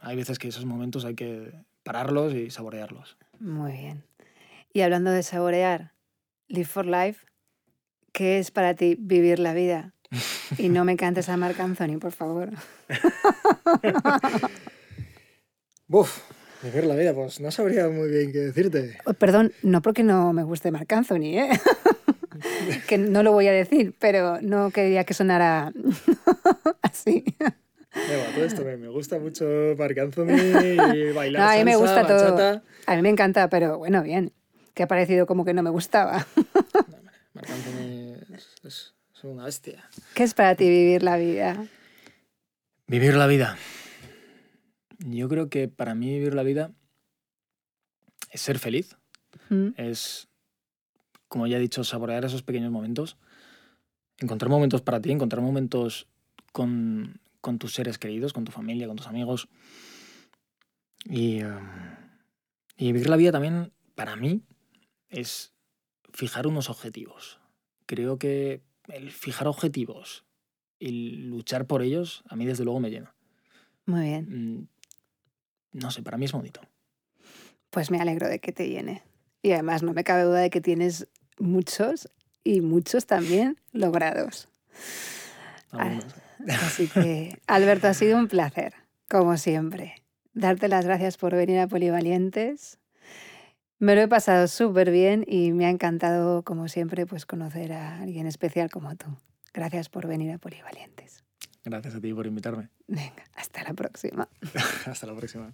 hay 0.00 0.16
veces 0.16 0.38
que 0.38 0.48
esos 0.48 0.64
momentos 0.64 1.04
hay 1.04 1.14
que 1.14 1.52
pararlos 1.82 2.34
y 2.34 2.50
saborearlos. 2.50 3.16
Muy 3.38 3.72
bien. 3.72 4.04
Y 4.72 4.80
hablando 4.80 5.10
de 5.10 5.22
saborear, 5.22 5.92
Live 6.48 6.66
for 6.66 6.86
Life, 6.86 7.26
¿qué 8.12 8.38
es 8.38 8.50
para 8.50 8.74
ti 8.74 8.96
vivir 8.98 9.38
la 9.38 9.54
vida? 9.54 9.94
Y 10.58 10.68
no 10.68 10.84
me 10.84 10.96
cantes 10.96 11.28
a 11.28 11.36
Marc 11.36 11.58
Anthony, 11.60 11.98
por 11.98 12.12
favor. 12.12 12.50
Buf, 15.86 16.20
vivir 16.62 16.84
la 16.84 16.94
vida, 16.94 17.14
pues 17.14 17.40
no 17.40 17.50
sabría 17.50 17.88
muy 17.88 18.08
bien 18.08 18.32
qué 18.32 18.38
decirte. 18.38 18.98
Oh, 19.04 19.14
Perdón, 19.14 19.52
no 19.62 19.82
porque 19.82 20.02
no 20.02 20.32
me 20.32 20.42
guste 20.44 20.70
Marc 20.70 20.92
Anthony, 20.92 21.38
¿eh? 21.38 21.50
que 22.88 22.98
no 22.98 23.22
lo 23.22 23.32
voy 23.32 23.48
a 23.48 23.52
decir, 23.52 23.94
pero 23.98 24.40
no 24.40 24.70
quería 24.70 25.04
que 25.04 25.14
sonara 25.14 25.72
así. 26.82 27.24
Eva, 27.94 28.32
todo 28.34 28.44
esto 28.44 28.64
me, 28.64 28.76
me 28.76 28.88
gusta 28.88 29.18
mucho 29.18 29.44
Marc 29.78 29.96
Anthony 29.98 30.30
y 30.32 31.12
bailar 31.12 31.42
No, 31.42 31.48
a 31.50 31.56
mí 31.56 31.64
me 31.64 31.72
salsa, 31.72 31.78
gusta 32.02 32.06
todo. 32.06 32.34
bachata. 32.34 32.62
A 32.86 32.96
mí 32.96 33.02
me 33.02 33.08
encanta, 33.10 33.48
pero 33.48 33.78
bueno, 33.78 34.02
bien. 34.02 34.32
Que 34.74 34.82
ha 34.84 34.88
parecido 34.88 35.26
como 35.26 35.44
que 35.44 35.54
no 35.54 35.62
me 35.62 35.70
gustaba. 35.70 36.26
Marc 37.34 37.50
Anthony 37.50 38.14
es, 38.34 38.48
es- 38.64 38.94
es 39.14 39.24
una 39.24 39.44
bestia. 39.44 39.88
¿Qué 40.14 40.24
es 40.24 40.34
para 40.34 40.54
ti 40.56 40.68
vivir 40.68 41.02
la 41.02 41.16
vida? 41.16 41.64
Vivir 42.88 43.14
la 43.14 43.26
vida. 43.26 43.56
Yo 44.98 45.28
creo 45.28 45.48
que 45.48 45.68
para 45.68 45.94
mí 45.94 46.08
vivir 46.10 46.34
la 46.34 46.42
vida 46.42 46.72
es 48.30 48.40
ser 48.40 48.58
feliz, 48.58 48.96
¿Mm? 49.50 49.68
es, 49.76 50.28
como 51.28 51.46
ya 51.46 51.56
he 51.58 51.60
dicho, 51.60 51.84
saborear 51.84 52.24
esos 52.24 52.42
pequeños 52.42 52.70
momentos, 52.72 53.16
encontrar 54.18 54.48
momentos 54.48 54.80
para 54.82 55.00
ti, 55.00 55.10
encontrar 55.12 55.42
momentos 55.42 56.06
con, 56.52 57.20
con 57.42 57.58
tus 57.58 57.74
seres 57.74 57.98
queridos, 57.98 58.32
con 58.32 58.44
tu 58.44 58.52
familia, 58.52 58.86
con 58.86 58.96
tus 58.96 59.06
amigos. 59.08 59.48
Y, 61.04 61.40
em, 61.40 61.58
y 62.76 62.92
vivir 62.92 63.10
la 63.10 63.16
vida 63.16 63.32
también, 63.32 63.72
para 63.94 64.16
mí, 64.16 64.42
es 65.10 65.52
fijar 66.14 66.46
unos 66.46 66.70
objetivos. 66.70 67.40
Creo 67.84 68.18
que 68.18 68.62
el 68.88 69.10
fijar 69.10 69.48
objetivos 69.48 70.24
y 70.78 71.10
luchar 71.26 71.66
por 71.66 71.82
ellos, 71.82 72.22
a 72.28 72.36
mí 72.36 72.46
desde 72.46 72.64
luego 72.64 72.80
me 72.80 72.90
llena. 72.90 73.14
Muy 73.84 74.02
bien. 74.02 74.58
Mm, 74.58 74.68
No 75.72 75.90
sé, 75.90 76.02
para 76.02 76.18
mí 76.18 76.26
es 76.26 76.32
bonito. 76.32 76.60
Pues 77.70 77.90
me 77.90 77.98
alegro 77.98 78.28
de 78.28 78.38
que 78.40 78.52
te 78.52 78.68
llene. 78.68 79.02
Y 79.42 79.52
además 79.52 79.82
no 79.82 79.94
me 79.94 80.04
cabe 80.04 80.24
duda 80.24 80.40
de 80.40 80.50
que 80.50 80.60
tienes 80.60 81.08
muchos 81.38 82.08
y 82.44 82.60
muchos 82.60 83.06
también 83.06 83.58
logrados. 83.72 84.48
Algunos. 85.70 86.14
Así 86.48 86.88
que, 86.88 87.38
Alberto, 87.46 87.88
ha 87.88 87.94
sido 87.94 88.18
un 88.18 88.28
placer, 88.28 88.74
como 89.08 89.36
siempre. 89.36 89.94
darte 90.34 90.68
las 90.68 90.84
gracias 90.86 91.16
por 91.16 91.34
venir 91.34 91.58
a 91.58 91.66
Polivalientes. 91.66 92.78
Me 93.78 93.94
lo 93.94 94.00
he 94.00 94.08
pasado 94.08 94.46
súper 94.48 94.90
bien 94.90 95.24
y 95.26 95.52
me 95.52 95.66
ha 95.66 95.70
encantado, 95.70 96.42
como 96.42 96.68
siempre, 96.68 97.04
pues 97.04 97.26
conocer 97.26 97.72
a 97.72 97.98
alguien 98.00 98.26
especial 98.26 98.70
como 98.70 98.94
tú. 98.96 99.06
Gracias 99.52 99.88
por 99.88 100.06
venir 100.06 100.32
a 100.32 100.38
Polivalientes. 100.38 101.24
Gracias 101.64 101.94
a 101.94 102.00
ti 102.00 102.12
por 102.14 102.26
invitarme. 102.26 102.68
Venga, 102.86 103.24
hasta 103.34 103.62
la 103.62 103.74
próxima. 103.74 104.28
hasta 104.86 105.06
la 105.06 105.14
próxima. 105.14 105.52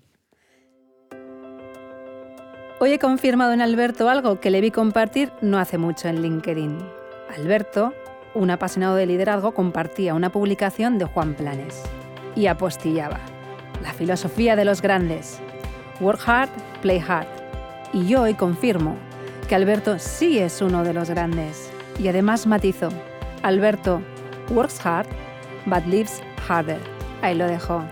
Hoy 2.81 2.93
he 2.93 2.99
confirmado 2.99 3.53
en 3.53 3.61
Alberto 3.61 4.09
algo 4.09 4.41
que 4.41 4.51
le 4.51 4.61
vi 4.61 4.71
compartir 4.71 5.33
no 5.43 5.59
hace 5.59 5.79
mucho 5.79 6.09
en 6.09 6.23
LinkedIn. 6.23 6.79
Alberto, 7.37 7.93
un 8.35 8.51
apasionado 8.51 8.97
de 8.97 9.07
liderazgo, 9.07 9.53
compartía 9.53 10.15
una 10.15 10.31
publicación 10.31 10.99
de 10.99 11.05
Juan 11.07 11.35
Planes 11.35 11.83
y 12.35 12.47
apostillaba 12.47 13.21
la 13.83 13.93
filosofía 13.93 14.57
de 14.57 14.65
los 14.65 14.83
grandes. 14.83 15.41
Work 16.01 16.21
hard, 16.27 16.51
play 16.83 17.03
hard. 17.07 17.27
Y 17.93 18.07
yo 18.07 18.23
hoy 18.23 18.35
confirmo 18.35 18.97
que 19.49 19.55
Alberto 19.55 19.99
sí 19.99 20.39
es 20.39 20.61
uno 20.61 20.85
de 20.85 20.93
los 20.95 21.11
grandes. 21.11 21.71
Y 21.99 22.09
además 22.09 22.47
matizo, 22.47 22.91
Alberto 23.43 24.01
works 24.51 24.85
hard, 24.85 25.07
but 25.67 25.85
lives 25.87 26.23
harder. 26.49 26.81
Ahí 27.23 27.35
lo 27.35 27.47
dejo. 27.47 27.83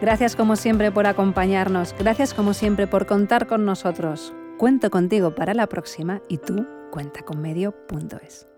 Gracias 0.00 0.36
como 0.36 0.56
siempre 0.56 0.92
por 0.92 1.06
acompañarnos, 1.06 1.94
gracias 1.98 2.32
como 2.32 2.54
siempre 2.54 2.86
por 2.86 3.06
contar 3.06 3.46
con 3.46 3.64
nosotros. 3.64 4.32
Cuento 4.56 4.90
contigo 4.90 5.34
para 5.34 5.54
la 5.54 5.66
próxima 5.66 6.20
y 6.28 6.38
tú 6.38 6.66
cuenta 6.90 7.22
con 7.22 7.40
medio.es. 7.40 8.57